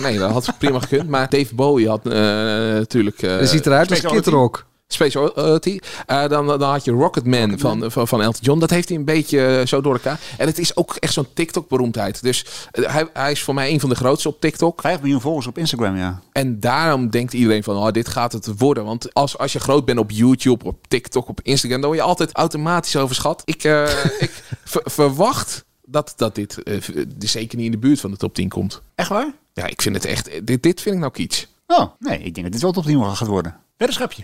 Nee, 0.00 0.18
dat 0.18 0.30
had 0.30 0.54
prima 0.58 0.78
gekund. 0.80 1.08
Maar 1.08 1.28
David 1.30 1.56
Bowie 1.56 1.88
had 1.88 2.06
eh, 2.06 2.12
natuurlijk... 2.12 3.22
eh, 3.22 3.36
Het 3.38 3.48
ziet 3.48 3.66
eruit 3.66 3.90
als 3.90 4.00
Kid 4.00 4.26
Rock. 4.26 4.66
Space 4.92 5.34
Oddity. 5.34 5.78
Eh, 6.06 6.28
dan, 6.28 6.46
dan 6.46 6.62
had 6.62 6.84
je 6.84 6.90
Rocketman 6.90 7.58
van, 7.58 7.90
van, 7.90 8.08
van 8.08 8.22
Elton 8.22 8.42
John. 8.42 8.58
Dat 8.60 8.70
heeft 8.70 8.88
hij 8.88 8.98
een 8.98 9.04
beetje 9.04 9.46
eh, 9.46 9.66
zo 9.66 9.80
door 9.80 9.92
elkaar. 9.92 10.20
En 10.38 10.46
het 10.46 10.58
is 10.58 10.76
ook 10.76 10.94
echt 10.94 11.12
zo'n 11.12 11.26
TikTok-beroemdheid. 11.34 12.22
Dus 12.22 12.44
eh, 12.70 12.92
hij, 12.92 13.08
hij 13.12 13.30
is 13.32 13.42
voor 13.42 13.54
mij 13.54 13.72
een 13.72 13.80
van 13.80 13.88
de 13.88 13.94
grootste 13.94 14.28
op 14.28 14.40
TikTok. 14.40 14.80
5 14.80 15.00
miljoen 15.00 15.20
volgers 15.20 15.46
op 15.46 15.58
Instagram, 15.58 15.96
ja. 15.96 16.20
En 16.32 16.60
daarom 16.60 17.10
denkt 17.10 17.32
iedereen 17.32 17.62
van, 17.62 17.76
oh, 17.76 17.90
dit 17.90 18.08
gaat 18.08 18.32
het 18.32 18.48
worden. 18.58 18.84
Want 18.84 19.14
als, 19.14 19.38
als 19.38 19.52
je 19.52 19.60
groot 19.60 19.84
bent 19.84 19.98
op 19.98 20.10
YouTube, 20.10 20.64
op 20.64 20.86
TikTok, 20.88 21.28
op 21.28 21.40
Instagram... 21.42 21.80
dan 21.80 21.90
word 21.90 22.02
je 22.02 22.08
altijd 22.08 22.32
automatisch 22.32 22.96
overschat. 22.96 23.42
Ik, 23.44 23.64
ik 24.18 24.30
ver- 24.64 24.82
verwacht 24.84 25.64
dat, 25.84 26.12
dat 26.16 26.34
dit 26.34 26.62
eh, 26.62 26.80
zeker 27.18 27.56
niet 27.56 27.66
in 27.66 27.72
de 27.72 27.78
buurt 27.78 28.00
van 28.00 28.10
de 28.10 28.16
top 28.16 28.34
10 28.34 28.48
komt. 28.48 28.82
Echt 28.94 29.08
waar? 29.08 29.32
Ja, 29.52 29.66
ik 29.66 29.82
vind 29.82 29.94
het 29.94 30.04
echt... 30.04 30.46
Dit, 30.46 30.62
dit 30.62 30.80
vind 30.80 30.94
ik 30.94 31.00
nou 31.00 31.12
kitsch. 31.12 31.44
Oh, 31.66 31.90
nee, 31.98 32.18
ik 32.18 32.34
denk 32.34 32.42
dat 32.42 32.52
dit 32.52 32.62
wel 32.62 32.72
top 32.72 32.84
10 32.84 33.16
gaat 33.16 33.28
worden. 33.28 33.56
Weddenschapje. 33.76 34.22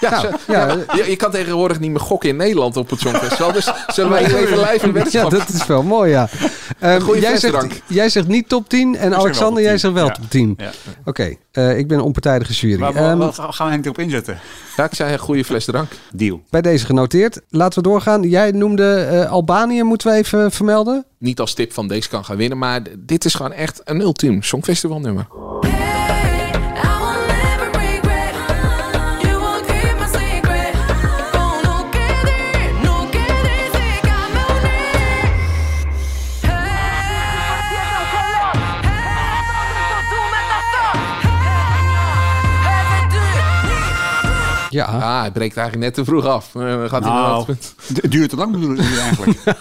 Ja, 0.00 0.10
Nou, 0.10 0.22
zo- 0.46 0.52
ja, 0.52 0.76
je, 0.94 1.10
je 1.10 1.16
kan 1.16 1.30
tegenwoordig 1.30 1.80
niet 1.80 1.90
meer 1.90 2.00
gokken 2.00 2.28
in 2.28 2.36
Nederland 2.36 2.76
op 2.76 2.90
het 2.90 3.00
Songfestival. 3.00 3.52
Dus 3.52 3.72
zullen 3.94 4.10
wij 4.10 4.24
hier 4.24 4.36
even 4.36 4.58
live 4.58 4.86
een 4.86 5.06
Ja, 5.10 5.28
dat 5.28 5.48
is 5.48 5.66
wel 5.66 5.82
mooi, 5.82 6.10
ja. 6.10 6.28
Ehm, 6.78 7.00
goede 7.00 7.20
jij, 7.20 7.36
zegt, 7.38 7.82
jij 7.86 8.08
zegt 8.08 8.26
niet 8.28 8.48
top 8.48 8.68
10 8.68 8.96
en 8.96 9.14
Alexander, 9.14 9.62
jij 9.62 9.70
10. 9.70 9.80
zegt 9.80 9.94
wel 9.94 10.06
Ja. 10.06 10.12
top 10.12 10.30
10. 10.30 10.54
Ja. 10.58 10.70
Oké, 11.04 11.34
eh, 11.52 11.78
ik 11.78 11.88
ben 11.88 11.98
een 11.98 12.04
onpartijdige 12.04 12.52
jury. 12.52 12.78
Waar, 12.80 12.94
Ehm, 12.94 13.18
waar, 13.18 13.32
waar 13.36 13.52
gaan 13.52 13.66
we 13.66 13.72
Henk 13.72 13.84
erop 13.84 13.98
inzetten? 13.98 14.38
Ja, 14.76 14.84
ik 14.84 14.94
zei 14.94 15.12
een 15.12 15.18
goede 15.18 15.44
fles 15.44 15.64
drank. 15.64 15.90
Deal. 16.12 16.42
bij 16.50 16.60
deze 16.62 16.84
genoteerd. 16.86 17.40
Laten 17.48 17.82
we 17.82 17.88
doorgaan. 17.88 18.22
Jij 18.22 18.50
noemde 18.50 18.94
eh, 18.94 19.30
Albanië, 19.30 19.82
moeten 19.82 20.10
we 20.10 20.16
even 20.16 20.50
vermelden. 20.52 21.04
Niet 21.18 21.40
als 21.40 21.54
tip 21.54 21.72
van 21.72 21.88
deze 21.88 22.08
kan 22.08 22.24
gaan 22.24 22.36
winnen, 22.36 22.58
maar 22.58 22.80
dit 22.98 23.24
is 23.24 23.34
gewoon 23.34 23.52
echt 23.52 23.80
een 23.84 24.00
ultiem 24.00 24.42
Songfestival 24.42 25.00
nummer. 25.00 25.26
Ja. 44.70 44.84
Ah, 44.84 45.20
hij 45.20 45.30
breekt 45.30 45.56
eigenlijk 45.56 45.86
net 45.86 45.94
te 45.94 46.04
vroeg 46.04 46.26
af. 46.26 46.54
Eh, 46.54 46.62
dan 46.62 46.88
gaat 46.88 47.02
hij 47.02 47.12
Nou, 47.12 47.44
het 48.02 48.10
duurt 48.10 48.30
te 48.30 48.36
lang 48.36 48.52
bedoel 48.52 48.74
ik 48.74 48.98
eigenlijk. 48.98 49.56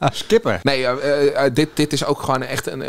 Skippen. 0.22 0.60
Nee, 0.62 0.86
eh, 0.86 1.44
eh, 1.44 1.54
dit, 1.54 1.68
dit 1.74 1.92
is 1.92 2.04
ook 2.04 2.22
gewoon 2.22 2.42
echt 2.42 2.66
een, 2.66 2.82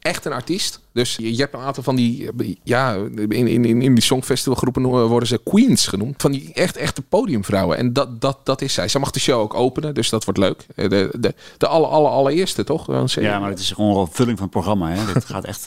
echt 0.00 0.24
een 0.24 0.32
artiest. 0.32 0.80
Dus 0.92 1.16
je, 1.16 1.34
je 1.34 1.40
hebt 1.40 1.54
een 1.54 1.60
aantal 1.60 1.82
van 1.82 1.96
die, 1.96 2.30
ja, 2.62 2.94
in, 2.94 3.30
in, 3.30 3.64
in, 3.64 3.82
in 3.82 3.94
die 3.94 4.02
songfestivalgroepen 4.02 4.82
worden 4.82 5.28
ze 5.28 5.40
queens 5.44 5.86
genoemd. 5.86 6.22
Van 6.22 6.32
die 6.32 6.50
echt 6.54 6.76
echte 6.76 7.02
podiumvrouwen. 7.02 7.76
En 7.76 7.92
dat, 7.92 8.20
dat, 8.20 8.38
dat 8.42 8.62
is 8.62 8.74
zij. 8.74 8.88
Ze 8.88 8.98
mag 8.98 9.10
de 9.10 9.20
show 9.20 9.40
ook 9.40 9.54
openen, 9.54 9.94
dus 9.94 10.08
dat 10.08 10.24
wordt 10.24 10.38
leuk. 10.38 10.66
De, 10.74 10.88
de, 11.18 11.34
de 11.58 11.66
aller, 11.66 11.88
aller, 11.88 12.10
allereerste, 12.10 12.64
toch? 12.64 13.06
Ja, 13.06 13.38
maar 13.38 13.50
het 13.50 13.58
is 13.58 13.70
gewoon 13.70 13.96
een 13.96 14.08
vulling 14.10 14.38
van 14.38 14.46
het 14.46 14.54
programma. 14.54 14.90
Hè. 14.90 15.12
Dit 15.12 15.24
gaat 15.24 15.44
echt... 15.44 15.66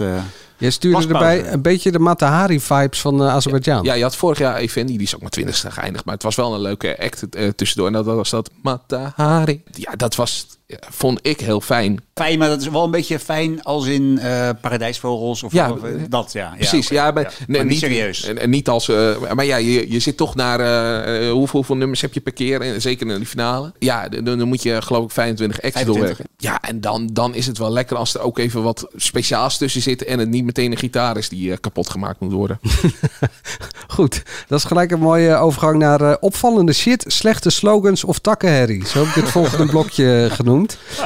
Jij 0.62 0.70
stuurde 0.70 1.14
erbij 1.14 1.52
een 1.52 1.62
beetje 1.62 1.92
de 1.92 2.00
Matahari-vibes 2.00 3.02
van 3.02 3.22
uh, 3.22 3.28
Azerbeidzjan. 3.28 3.84
Ja, 3.84 3.94
je 3.94 4.04
had 4.04 4.16
vorig 4.16 4.38
jaar 4.38 4.56
Effendi, 4.56 4.94
die 4.94 5.06
is 5.08 5.16
ook 5.16 5.22
maar 5.22 5.30
twintigste 5.30 5.72
geëindigd. 5.72 6.06
Maar 6.06 6.14
het 6.14 6.24
was 6.24 6.36
wel 6.36 6.54
een 6.54 6.62
leuke 6.62 7.00
act 7.00 7.30
eh, 7.30 7.48
tussendoor. 7.48 7.88
En 7.88 7.94
dat 7.94 8.06
was 8.06 8.30
dat 8.30 8.50
Matahari. 8.62 9.64
Ja, 9.72 9.96
dat 9.96 10.16
was, 10.16 10.48
vond 10.90 11.20
ik 11.22 11.40
heel 11.40 11.62
fijn. 11.62 12.04
fijn, 12.14 12.40
maar 12.40 12.50
dat 12.50 12.62
is 12.62 12.68
wel 12.68 12.84
een 12.84 12.92
beetje 12.92 13.20
fijn 13.20 13.64
als 13.64 13.86
in 13.86 14.20
eh, 14.20 14.50
Paradijsvogels 14.62 15.44
of, 15.44 15.54
Ja, 15.54 15.72
of, 15.72 15.84
eh, 15.84 15.92
dat. 16.10 16.34
Ja, 16.34 16.42
ja 16.42 16.56
Precies, 16.56 16.86
oké, 16.86 16.94
ja, 16.96 17.12
maar, 17.12 17.24
ja. 17.24 17.30
nee, 17.48 17.58
Maar 17.58 17.72
niet 17.72 17.80
serieus. 17.80 18.24
En, 18.24 18.50
niet 18.50 18.70
als, 18.70 18.90
eh, 18.90 19.34
maar 19.34 19.46
ja, 19.46 19.56
je, 19.56 19.92
je 19.92 20.00
zit 20.00 20.18
toch 20.18 20.36
naar 20.36 20.60
eh, 20.60 21.28
eh, 21.28 21.32
hoeveel, 21.32 21.60
hoeveel 21.60 21.76
nummers 21.76 22.02
heb 22.02 22.14
je 22.14 22.20
per 22.20 22.34
keer, 22.34 22.62
en 22.62 22.82
zeker 22.82 23.08
in 23.08 23.20
de 23.20 23.26
finale. 23.26 23.72
Ja, 23.80 24.10
dan, 24.10 24.24
dan 24.24 24.48
moet 24.48 24.64
je 24.64 24.82
geloof 24.82 25.04
ik 25.04 25.12
25 25.12 25.62
acts 25.62 25.74
25. 25.74 25.96
doorwerken. 25.96 26.26
Ja, 26.38 26.62
en 26.62 26.82
dan, 26.82 27.10
dan 27.14 27.36
is 27.36 27.46
het 27.46 27.58
wel 27.58 27.72
lekker 27.72 27.98
als 27.98 28.14
er 28.14 28.22
ook 28.22 28.38
even 28.38 28.64
wat 28.64 28.88
speciaals 28.96 29.58
tussen 29.58 29.82
zit 29.82 30.04
en 30.04 30.20
het 30.20 30.30
niet 30.30 30.46
meteen 30.46 30.72
een 30.72 30.78
gitaar 30.78 31.18
is 31.18 31.30
die 31.30 31.52
eh, 31.52 31.58
kapot 31.60 31.90
gemaakt 31.90 32.20
moet 32.20 32.32
worden. 32.32 32.60
Goed, 33.88 34.24
dat 34.48 34.60
is 34.60 34.66
gelijk 34.66 34.92
een 34.92 35.00
mooie 35.00 35.36
overgang 35.36 35.78
naar 35.78 36.02
eh, 36.02 36.16
opvallende 36.20 36.74
shit, 36.74 37.04
slechte 37.08 37.50
slogans 37.50 38.04
of 38.04 38.20
takkenherrie. 38.20 38.88
Zo 38.88 39.00
heb 39.00 39.08
ik 39.08 39.22
het 39.22 39.32
volgende 39.32 39.66
blokje 39.72 40.28
genoemd. 40.32 40.61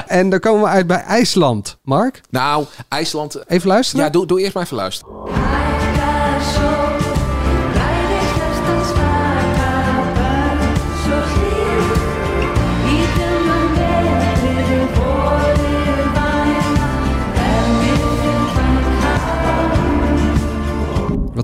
En 0.08 0.30
dan 0.30 0.40
komen 0.40 0.62
we 0.62 0.68
uit 0.68 0.88
bij 0.88 1.02
IJsland. 1.02 1.78
Mark, 1.84 2.22
nou, 2.30 2.66
IJsland, 2.88 3.44
even 3.48 3.68
luisteren. 3.68 4.06
ja, 4.06 4.12
doe, 4.12 4.26
doe 4.26 4.42
eerst 4.42 4.54
maar 4.54 4.64
even 4.64 4.76
luisteren. 4.78 5.14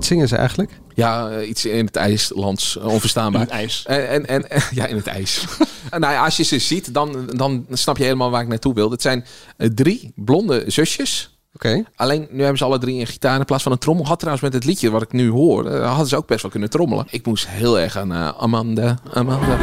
Wat 0.02 0.10
zingen 0.10 0.28
ze 0.28 0.36
eigenlijk? 0.36 0.70
Ja, 0.94 1.30
eh, 1.30 1.48
iets 1.48 1.64
in 1.64 1.86
het 1.86 1.96
IJslands, 1.96 2.78
eh, 2.78 2.86
onverstaanbaar. 2.86 3.40
In 3.40 3.46
het 3.46 3.56
ijs. 3.56 3.84
En, 3.86 4.08
en, 4.08 4.26
en 4.26 4.50
eh, 4.50 4.62
ja, 4.78 4.86
in 4.86 4.96
het 4.96 5.06
ijs. 5.06 5.44
En 5.90 6.00
nou 6.00 6.12
ja, 6.12 6.24
als 6.24 6.36
je 6.36 6.42
ze 6.42 6.58
ziet, 6.58 6.94
dan, 6.94 7.26
dan 7.26 7.66
snap 7.70 7.96
je 7.96 8.02
helemaal 8.02 8.30
waar 8.30 8.42
ik 8.42 8.48
naartoe 8.48 8.74
wil. 8.74 8.90
Het 8.90 9.02
zijn 9.02 9.24
eh, 9.56 9.68
drie 9.68 10.12
blonde 10.14 10.64
zusjes. 10.66 11.38
Oké. 11.54 11.82
Alleen 11.96 12.28
nu 12.30 12.38
hebben 12.38 12.58
ze 12.58 12.64
alle 12.64 12.78
drie 12.78 13.00
een 13.00 13.06
gitaar 13.06 13.38
in 13.38 13.44
plaats 13.44 13.62
van 13.62 13.72
een 13.72 13.78
trommel. 13.78 14.06
Had 14.06 14.18
trouwens 14.18 14.44
met 14.44 14.52
het 14.54 14.64
liedje 14.64 14.90
wat 14.90 15.02
ik 15.02 15.12
nu 15.12 15.30
hoor, 15.30 15.66
eh, 15.66 15.88
hadden 15.88 16.06
ze 16.06 16.16
ook 16.16 16.26
best 16.26 16.42
wel 16.42 16.50
kunnen 16.50 16.70
trommelen. 16.70 17.06
Ik 17.10 17.26
moest 17.26 17.46
heel 17.48 17.78
erg 17.78 17.96
aan 17.96 18.12
eh, 18.12 18.28
Amanda, 18.38 18.98
Amanda. 19.12 19.58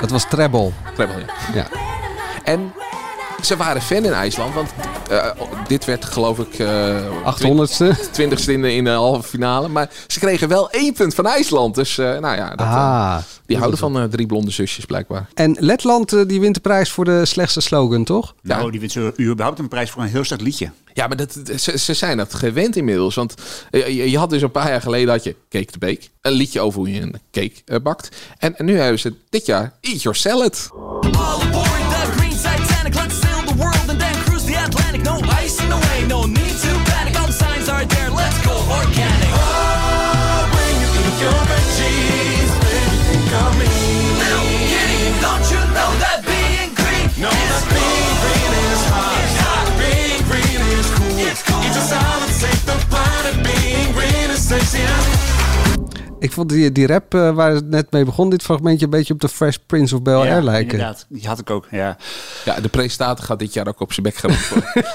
Dat 0.00 0.10
was 0.10 0.28
treble. 0.28 0.70
Treble, 0.94 1.18
ja. 1.18 1.54
Ja. 1.54 1.66
En 2.44 2.72
ze 3.46 3.56
waren 3.56 3.82
fan 3.82 4.04
in 4.04 4.12
IJsland, 4.12 4.54
want 4.54 4.70
eh, 5.10 5.26
dit 5.66 5.84
werd 5.84 6.04
geloof 6.04 6.38
ik 6.38 6.58
eh 6.58 6.96
800ste. 7.24 8.10
twintigste 8.10 8.52
in 8.52 8.62
de, 8.62 8.74
in 8.74 8.84
de 8.84 8.90
halve 8.90 9.28
finale. 9.28 9.68
Maar 9.68 9.90
ze 10.06 10.18
kregen 10.18 10.48
wel 10.48 10.70
één 10.70 10.92
punt 10.92 11.14
van 11.14 11.26
IJsland. 11.26 11.74
Dus 11.74 11.98
eh, 11.98 12.06
nou 12.18 12.36
ja, 12.36 12.48
dat, 12.50 12.66
eh, 12.66 12.74
Ah. 12.74 13.18
die 13.46 13.56
houden 13.56 13.78
van 13.78 14.08
drie 14.10 14.26
blonde 14.26 14.50
zusjes 14.50 14.84
blijkbaar. 14.84 15.28
En 15.34 15.56
Letland 15.58 16.28
die 16.28 16.40
wint 16.40 16.54
de 16.54 16.60
prijs 16.60 16.90
voor 16.90 17.04
de 17.04 17.24
slechtste 17.26 17.60
slogan, 17.60 18.04
toch? 18.04 18.34
Nou, 18.42 18.70
die 18.70 18.80
wint 18.80 18.92
zo 18.92 19.12
überhaupt 19.20 19.58
een 19.58 19.68
prijs 19.68 19.90
voor 19.90 20.02
een 20.02 20.08
heel 20.08 20.24
sterk 20.24 20.40
liedje. 20.40 20.70
Ja, 20.94 21.06
maar 21.06 21.16
dat, 21.16 21.38
ze, 21.56 21.78
ze 21.78 21.94
zijn 21.94 22.16
dat 22.16 22.34
gewend 22.34 22.76
inmiddels. 22.76 23.14
Want 23.14 23.34
je, 23.70 24.10
je 24.10 24.18
had 24.18 24.30
dus 24.30 24.42
een 24.42 24.50
paar 24.50 24.68
jaar 24.70 24.80
geleden 24.80 25.08
had 25.12 25.24
je 25.24 25.34
Cake 25.48 25.64
the 25.72 25.78
Bake. 25.78 26.00
Een 26.20 26.32
liedje 26.32 26.60
over 26.60 26.78
hoe 26.78 26.92
je 26.92 27.00
een 27.00 27.14
cake 27.30 27.80
bakt. 27.80 28.08
En, 28.38 28.58
en 28.58 28.64
nu 28.64 28.78
hebben 28.78 28.98
ze 28.98 29.14
dit 29.28 29.46
jaar 29.46 29.72
Eat 29.80 30.02
Your 30.02 30.18
Salad. 30.18 30.70
All 31.12 31.69
green 54.50 54.62
is 54.62 54.68
sexy. 54.68 55.29
Ik 56.20 56.32
vond 56.32 56.48
die, 56.48 56.72
die 56.72 56.86
rap 56.86 57.14
eh, 57.14 57.34
waar 57.34 57.52
het 57.52 57.70
net 57.70 57.90
mee 57.90 58.04
begon, 58.04 58.30
dit 58.30 58.42
fragmentje, 58.42 58.84
een 58.84 58.90
beetje 58.90 59.14
op 59.14 59.20
de 59.20 59.28
Fresh 59.28 59.56
Prince 59.66 59.94
of 59.94 60.02
Bel-Air 60.02 60.36
ja, 60.36 60.42
lijken. 60.42 60.70
inderdaad. 60.72 61.06
Die 61.08 61.26
had 61.28 61.38
ik 61.38 61.50
ook, 61.50 61.66
ja. 61.70 61.96
Ja, 62.44 62.60
de 62.60 62.68
presentator 62.68 63.24
gaat 63.24 63.38
dit 63.38 63.52
jaar 63.52 63.66
ook 63.68 63.80
op 63.80 63.92
zijn 63.92 64.06
bek 64.06 64.20
worden. 64.20 64.38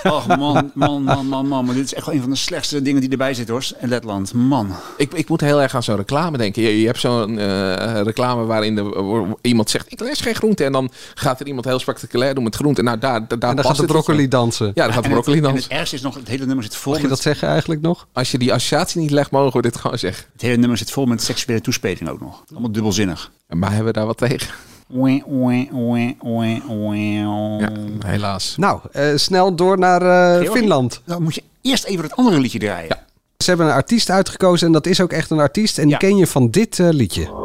Och 0.15 0.27
man, 0.27 0.71
man, 0.73 1.03
man, 1.03 1.25
man, 1.27 1.47
man. 1.47 1.65
Maar 1.65 1.75
dit 1.75 1.85
is 1.85 1.93
echt 1.93 2.05
wel 2.05 2.15
een 2.15 2.21
van 2.21 2.29
de 2.29 2.35
slechtste 2.35 2.81
dingen 2.81 3.01
die 3.01 3.09
erbij 3.09 3.33
zitten 3.33 3.53
hoor. 3.53 3.65
In 3.79 3.87
Letland, 3.89 4.33
man. 4.33 4.75
ik, 4.97 5.13
ik 5.13 5.29
moet 5.29 5.41
heel 5.41 5.61
erg 5.61 5.75
aan 5.75 5.83
zo'n 5.83 5.95
reclame 5.95 6.37
denken. 6.37 6.61
Je, 6.61 6.79
je 6.79 6.85
hebt 6.85 6.99
zo'n 6.99 7.39
eh, 7.39 8.01
reclame 8.01 8.45
waarin 8.45 8.75
de, 8.75 9.35
iemand 9.41 9.69
zegt... 9.69 9.91
ik 9.91 9.99
lees 9.99 10.19
geen 10.21 10.35
groente. 10.35 10.63
En 10.63 10.71
dan 10.71 10.91
gaat 11.13 11.39
er 11.39 11.47
iemand 11.47 11.65
heel 11.65 11.79
spectaculair 11.79 12.35
doen 12.35 12.43
met 12.43 12.55
groente. 12.55 12.81
Nou, 12.81 12.97
daar, 12.97 13.27
daar, 13.27 13.39
daar 13.39 13.49
En 13.49 13.55
dan 13.55 13.55
past 13.55 13.67
gaat 13.67 13.75
de 13.75 13.81
het 13.81 13.91
broccoli 13.91 14.17
liedje. 14.17 14.37
dansen. 14.37 14.71
Ja, 14.75 14.83
dan 14.83 14.93
gaat 14.93 15.03
de 15.03 15.09
En 15.09 15.15
het, 15.15 15.23
broccoli 15.23 15.37
en 15.37 15.43
dansen. 15.43 15.69
het 15.69 15.79
ergste 15.79 15.95
is 15.95 16.01
nog, 16.01 16.15
het 16.15 16.27
hele 16.27 16.45
nummer 16.45 16.63
zit 16.63 16.75
vol 16.75 16.91
Mag 16.91 17.01
je 17.01 17.07
met, 17.07 17.15
dat 17.15 17.25
zeggen 17.25 17.47
eigenlijk 17.47 17.81
nog? 17.81 18.07
Als 18.13 18.31
je 18.31 18.37
die 18.37 18.53
associatie 18.53 19.01
niet 19.01 19.11
legt, 19.11 19.31
mogen 19.31 19.55
we 19.55 19.61
dit 19.61 19.77
gewoon 19.77 19.99
zeggen. 19.99 20.25
het 20.33 20.41
hele 20.41 20.57
nummer 20.57 20.77
zit 20.77 20.91
vol 20.91 21.05
met 21.05 21.14
seksuele 21.21 21.61
toespeling 21.61 22.09
ook 22.09 22.19
nog. 22.21 22.43
Allemaal 22.51 22.71
dubbelzinnig. 22.71 23.31
Maar 23.47 23.69
hebben 23.69 23.87
we 23.87 23.93
daar 23.93 24.05
wat 24.05 24.17
tegen? 24.17 24.53
Oei, 24.95 25.23
oei, 25.31 25.69
oei, 25.73 26.17
oei, 26.25 26.61
oei. 26.69 27.13
Ja, 27.59 27.69
helaas. 28.05 28.53
Nou, 28.57 28.79
eh, 28.91 29.07
snel 29.15 29.55
door 29.55 29.77
naar 29.79 30.01
eh? 30.41 30.51
Finland. 30.51 31.01
Dan 31.05 31.23
moet 31.23 31.35
je 31.35 31.43
eerst 31.61 31.83
even 31.83 32.03
het 32.03 32.15
andere 32.15 32.39
liedje 32.39 32.59
draaien. 32.59 32.87
Ja. 32.87 33.03
Ze 33.37 33.49
hebben 33.49 33.67
een 33.67 33.73
artiest 33.73 34.09
uitgekozen 34.09 34.67
en 34.67 34.73
dat 34.73 34.85
is 34.85 35.01
ook 35.01 35.11
echt 35.11 35.29
een 35.29 35.39
artiest. 35.39 35.77
En 35.77 35.83
die 35.83 35.91
Ja. 35.91 35.97
ken 35.97 36.17
je 36.17 36.27
van 36.27 36.49
dit 36.49 36.79
eh, 36.79 36.87
liedje. 36.91 37.44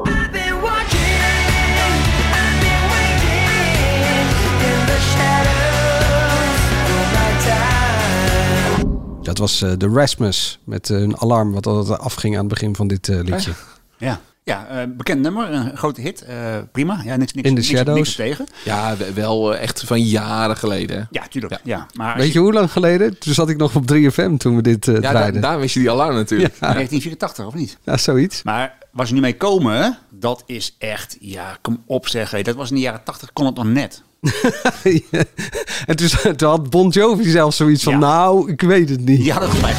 Dat 9.30 9.38
was 9.38 9.62
eh, 9.62 9.72
de 9.78 9.86
Rasmus 9.88 10.58
met 10.64 10.90
eh, 10.90 11.00
een 11.00 11.20
alarm 11.20 11.52
wat 11.52 11.66
altijd 11.66 11.98
afging 11.98 12.34
aan 12.34 12.40
het 12.44 12.48
begin 12.48 12.76
van 12.76 12.88
dit 12.88 13.08
eh, 13.08 13.16
liedje. 13.22 13.52
Ja, 13.98 14.20
ja 14.44 14.66
eh, 14.66 14.86
bekend 14.96 15.20
nummer, 15.20 15.52
een 15.52 15.76
grote 15.76 16.00
hit. 16.00 16.22
eh, 16.22 16.36
prima, 16.72 17.00
ja, 17.04 17.16
niks, 17.16 17.32
niks, 17.32 17.48
In 17.48 17.54
niks, 17.54 17.66
Shadows. 17.66 17.96
niks 17.96 18.14
tegen. 18.14 18.46
Ja, 18.64 18.96
we- 18.96 19.12
wel 19.12 19.56
echt 19.56 19.82
van 19.84 20.00
jaren 20.02 20.56
geleden. 20.56 21.08
Ja, 21.10 21.26
tuurlijk. 21.28 21.52
Ja. 21.52 21.60
Ja. 21.64 21.86
Maar 21.94 22.16
Weet 22.16 22.32
je 22.32 22.38
hoe 22.38 22.52
lang 22.52 22.72
geleden? 22.72 23.18
Toen 23.18 23.34
zat 23.34 23.48
ik 23.48 23.56
nog 23.56 23.74
op 23.74 23.86
3FM 23.86 24.36
toen 24.36 24.56
we 24.56 24.62
dit 24.62 24.88
eh 24.88 24.94
Ja, 24.94 25.00
daar, 25.00 25.12
draaiden. 25.12 25.40
daar 25.40 25.58
wist 25.60 25.74
je 25.74 25.80
die 25.80 25.90
alarm 25.90 26.14
natuurlijk. 26.14 26.54
Ja. 26.54 26.72
1984 26.72 27.46
of 27.46 27.54
niet? 27.54 27.78
Ja, 27.84 27.96
zoiets. 27.96 28.42
Maar 28.42 28.78
waar 28.92 29.06
ze 29.06 29.14
nu 29.14 29.20
mee 29.20 29.36
komen, 29.36 29.98
dat 30.10 30.42
is 30.46 30.76
echt, 30.78 31.16
ja, 31.20 31.58
kom 31.60 31.82
op 31.86 32.08
zeggen. 32.08 32.44
Dat 32.44 32.54
was 32.54 32.68
in 32.68 32.74
de 32.74 32.80
jaren 32.80 33.02
80, 33.04 33.32
kon 33.32 33.46
het 33.46 33.54
nog 33.54 33.64
net. 33.66 34.02
En 35.86 35.96
toen, 35.96 36.36
toen 36.36 36.48
had 36.48 36.70
Bon 36.70 36.88
Jovi 36.88 37.30
zelfs 37.30 37.56
zoiets 37.56 37.82
van, 37.82 37.92
Ja. 37.92 37.98
nou, 37.98 38.50
ik 38.50 38.60
weet 38.60 38.88
het 38.88 39.04
niet. 39.04 39.30
Hadden 39.30 39.50
gelijk. 39.50 39.76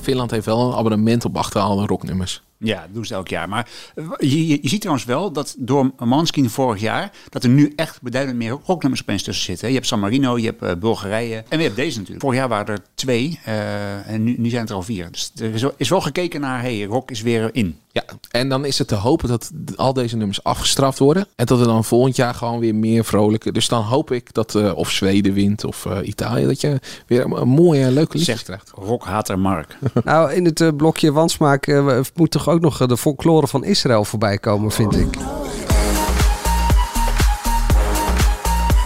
Finland 0.00 0.30
heeft 0.30 0.46
wel 0.46 0.68
een 0.68 0.78
abonnement 0.78 1.24
op 1.24 1.36
achterhaalde 1.36 1.86
rocknummers. 1.86 2.42
Ja, 2.62 2.80
dat 2.80 2.94
doen 2.94 3.04
ze 3.04 3.14
elk 3.14 3.28
jaar. 3.28 3.48
Maar 3.48 3.68
eh, 3.94 4.04
je, 4.18 4.48
je, 4.48 4.68
ziet 4.68 4.80
trouwens 4.80 5.06
wel 5.06 5.32
dat 5.32 5.54
door 5.58 5.90
Manskin 5.98 6.50
vorig 6.50 6.80
jaar... 6.80 7.12
dat 7.28 7.44
er 7.44 7.48
nu 7.48 7.72
echt 7.76 8.02
beduidend 8.02 8.36
meer 8.36 8.58
rocknummers 8.64 9.02
opeens 9.02 9.22
tussen 9.22 9.44
zitten. 9.44 9.68
Je 9.68 9.74
hebt 9.74 9.86
San 9.86 10.00
Marino, 10.00 10.38
je 10.38 10.46
hebt 10.46 10.62
eh, 10.62 10.72
Bulgarije 10.74 11.36
en 11.36 11.56
we 11.56 11.64
hebben 11.64 11.84
deze 11.84 11.96
natuurlijk. 11.96 12.24
Vorig 12.24 12.38
jaar 12.38 12.48
waren 12.48 12.74
er 12.74 12.82
twee 12.94 13.40
eh, 13.44 14.08
en 14.08 14.24
nu, 14.24 14.34
nu 14.38 14.48
zijn 14.48 14.60
het 14.60 14.70
er 14.70 14.76
al 14.76 14.82
vier. 14.82 15.10
Dus 15.10 15.32
er 15.36 15.54
is 15.54 15.62
wel, 15.62 15.74
is 15.76 15.88
wel 15.88 16.00
gekeken 16.00 16.40
naar, 16.40 16.60
hey, 16.60 16.84
rock 16.84 17.10
is 17.10 17.22
weer 17.22 17.50
in. 17.52 17.78
Ja, 17.92 18.02
en 18.30 18.48
dan 18.48 18.64
is 18.64 18.78
het 18.78 18.88
te 18.88 18.94
hopen 18.94 19.28
dat 19.28 19.50
al 19.76 19.92
deze 19.92 20.16
nummers 20.16 20.42
afgestraft 20.44 20.98
worden. 20.98 21.26
En 21.36 21.46
dat 21.46 21.60
er 21.60 21.66
dan 21.66 21.84
volgend 21.84 22.16
jaar 22.16 22.34
gewoon 22.34 22.58
weer 22.58 22.74
meer 22.74 23.04
vrolijke. 23.04 23.52
Dus 23.52 23.68
dan 23.68 23.82
hoop 23.82 24.10
ik 24.10 24.34
dat 24.34 24.54
eh, 24.54 24.76
of 24.76 24.90
Zweden 24.90 25.32
wint 25.32 25.64
of 25.64 25.86
eh, 25.86 25.98
Italië. 26.02 26.46
Dat 26.46 26.60
je 26.60 26.80
weer 27.06 27.24
een, 27.24 27.40
een 27.40 27.48
mooie, 27.48 27.90
leuke 27.90 28.16
liedjes 28.16 28.24
Zegt 28.24 28.44
krijgt. 28.44 28.70
rockhater 28.74 29.38
Mark. 29.38 29.76
Nou, 30.04 30.32
in 30.32 30.44
het 30.44 30.60
eh, 30.60 30.68
blokje 30.76 31.12
wansmaak 31.12 31.66
eh, 31.66 31.98
moet 32.14 32.30
toch 32.30 32.48
ook 32.48 32.60
nog 32.60 32.80
eh, 32.80 32.88
de 32.88 32.96
folklore 32.96 33.46
van 33.46 33.64
Israël 33.64 34.04
voorbij 34.04 34.38
komen, 34.38 34.70
vind 34.70 34.96
ik. 34.96 35.16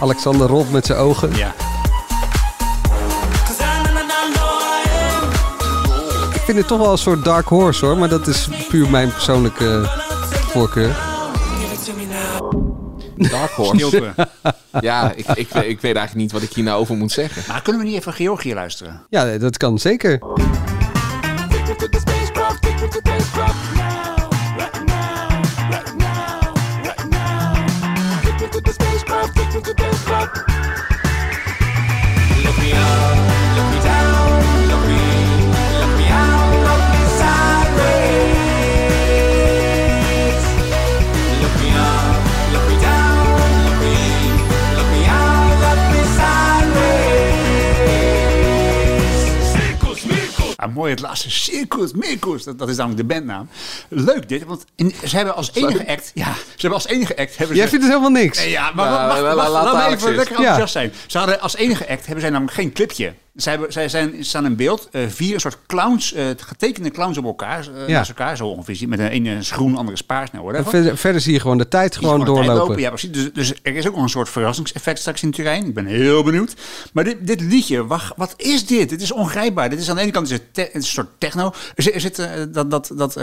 Alexander 0.01 0.47
Rob 0.47 0.71
met 0.71 0.85
zijn 0.85 0.99
ogen. 0.99 1.35
ja. 1.35 1.53
Vind 6.45 6.57
het 6.57 6.67
toch 6.67 6.79
wel 6.79 6.91
een 6.91 6.97
soort 6.97 7.23
dark 7.23 7.47
horse 7.47 7.85
hoor, 7.85 7.97
maar 7.97 8.09
dat 8.09 8.27
is 8.27 8.47
puur 8.69 8.89
mijn 8.89 9.11
persoonlijke 9.11 9.65
eh, 9.83 9.97
voorkeur. 10.31 10.95
Dark 13.17 13.51
Horse. 13.51 14.13
Ja, 14.81 15.11
ik, 15.15 15.25
ik, 15.27 15.49
weet- 15.49 15.63
ik 15.63 15.81
weet 15.81 15.95
eigenlijk 15.95 16.15
niet 16.15 16.31
wat 16.31 16.41
ik 16.41 16.53
hier 16.53 16.63
nou 16.63 16.79
over 16.79 16.95
moet 16.95 17.11
zeggen. 17.11 17.43
Maar 17.47 17.61
kunnen 17.61 17.81
we 17.81 17.87
niet 17.87 17.97
even 17.97 18.13
Georgië 18.13 18.53
luisteren? 18.53 19.05
Ja, 19.09 19.37
dat 19.37 19.57
kan 19.57 19.79
zeker. 19.79 20.19
Ah, 50.65 50.73
mooi 50.73 50.91
het 50.91 50.99
laatste. 51.01 51.31
Circus, 51.31 51.91
Mirkus. 51.93 52.43
Dat, 52.43 52.59
dat 52.59 52.69
is 52.69 52.75
namelijk 52.75 53.07
de 53.07 53.13
bandnaam. 53.13 53.49
Leuk 53.89 54.29
dit, 54.29 54.43
want 54.43 54.65
in, 54.75 54.93
ze 55.05 55.15
hebben 55.15 55.35
als 55.35 55.53
enige 55.53 55.87
act... 55.87 56.11
Ja, 56.13 56.33
ze 56.33 56.51
hebben 56.57 56.73
als 56.73 56.87
enige 56.87 57.17
act... 57.17 57.37
Hebben 57.37 57.55
Jij 57.55 57.65
ze, 57.65 57.69
vindt 57.71 57.85
het 57.85 57.93
helemaal 57.93 58.21
niks. 58.21 58.37
Nee, 58.37 58.49
ja, 58.49 58.71
maar 58.75 59.21
laat 59.33 59.91
even 59.91 60.15
lekker 60.15 60.35
enthousiast 60.35 60.73
zijn. 60.73 60.93
Ze 61.07 61.17
hadden 61.17 61.39
als 61.39 61.55
enige 61.55 61.89
act 61.89 62.05
hebben 62.05 62.21
zij 62.21 62.29
namelijk 62.29 62.57
geen 62.57 62.73
clipje. 62.73 63.13
Zij, 63.35 63.59
zij 63.67 63.89
zijn, 63.89 64.25
staan 64.25 64.45
in 64.45 64.55
beeld, 64.55 64.87
eh, 64.91 65.01
vier 65.07 65.33
een 65.33 65.39
soort 65.39 65.57
clowns, 65.67 66.13
eh, 66.13 66.25
getekende 66.37 66.91
clowns 66.91 67.17
op 67.17 67.25
elkaar, 67.25 67.63
Ja. 67.87 67.93
naast 67.93 68.09
elkaar 68.09 68.37
zo 68.37 68.47
ongeveer. 68.47 68.87
Met 68.89 68.99
een 68.99 69.07
ene 69.07 69.35
is 69.35 69.51
groen, 69.51 69.75
andere 69.77 69.93
is 69.95 70.01
paars, 70.03 70.31
nou 70.31 70.63
verder, 70.63 70.97
verder 70.97 71.21
zie 71.21 71.33
je 71.33 71.39
gewoon 71.39 71.57
de 71.57 71.67
tijd 71.67 71.95
gewoon 71.95 72.09
gewoon 72.09 72.25
de 72.25 72.31
tijd 72.33 72.45
doorlopen. 72.45 72.67
lopen. 72.67 72.81
Ja, 72.81 72.89
precies. 72.89 73.11
Dus, 73.11 73.33
dus 73.33 73.53
er 73.63 73.75
is 73.75 73.87
ook 73.87 73.93
nog 73.93 74.03
een 74.03 74.09
soort 74.09 74.29
verrassingseffect 74.29 74.99
straks 74.99 75.23
in 75.23 75.31
Turijn. 75.31 75.65
Ik 75.65 75.73
ben 75.73 75.85
heel 75.85 76.23
benieuwd. 76.23 76.53
Maar 76.93 77.03
dit, 77.03 77.17
dit 77.27 77.41
liedje, 77.41 77.85
wacht, 77.85 78.13
wat 78.17 78.33
is 78.37 78.65
dit? 78.65 78.89
Dit 78.89 79.01
is 79.01 79.11
ongrijpbaar. 79.11 79.69
Dit 79.69 79.79
is 79.79 79.89
aan 79.89 79.95
de 79.95 80.01
ene 80.01 80.11
kant 80.11 80.25
is 80.25 80.31
het, 80.31 80.53
te- 80.53 80.61
het 80.61 80.69
is 80.69 80.75
een 80.75 80.83
soort 80.83 81.09
techno. 81.17 81.53
Er 81.75 81.83
zit, 81.83 81.93
er 81.93 82.01
zit 82.01 82.15
dat, 82.15 82.53
dat, 82.53 82.71
dat, 82.71 82.91
dat 82.97 83.13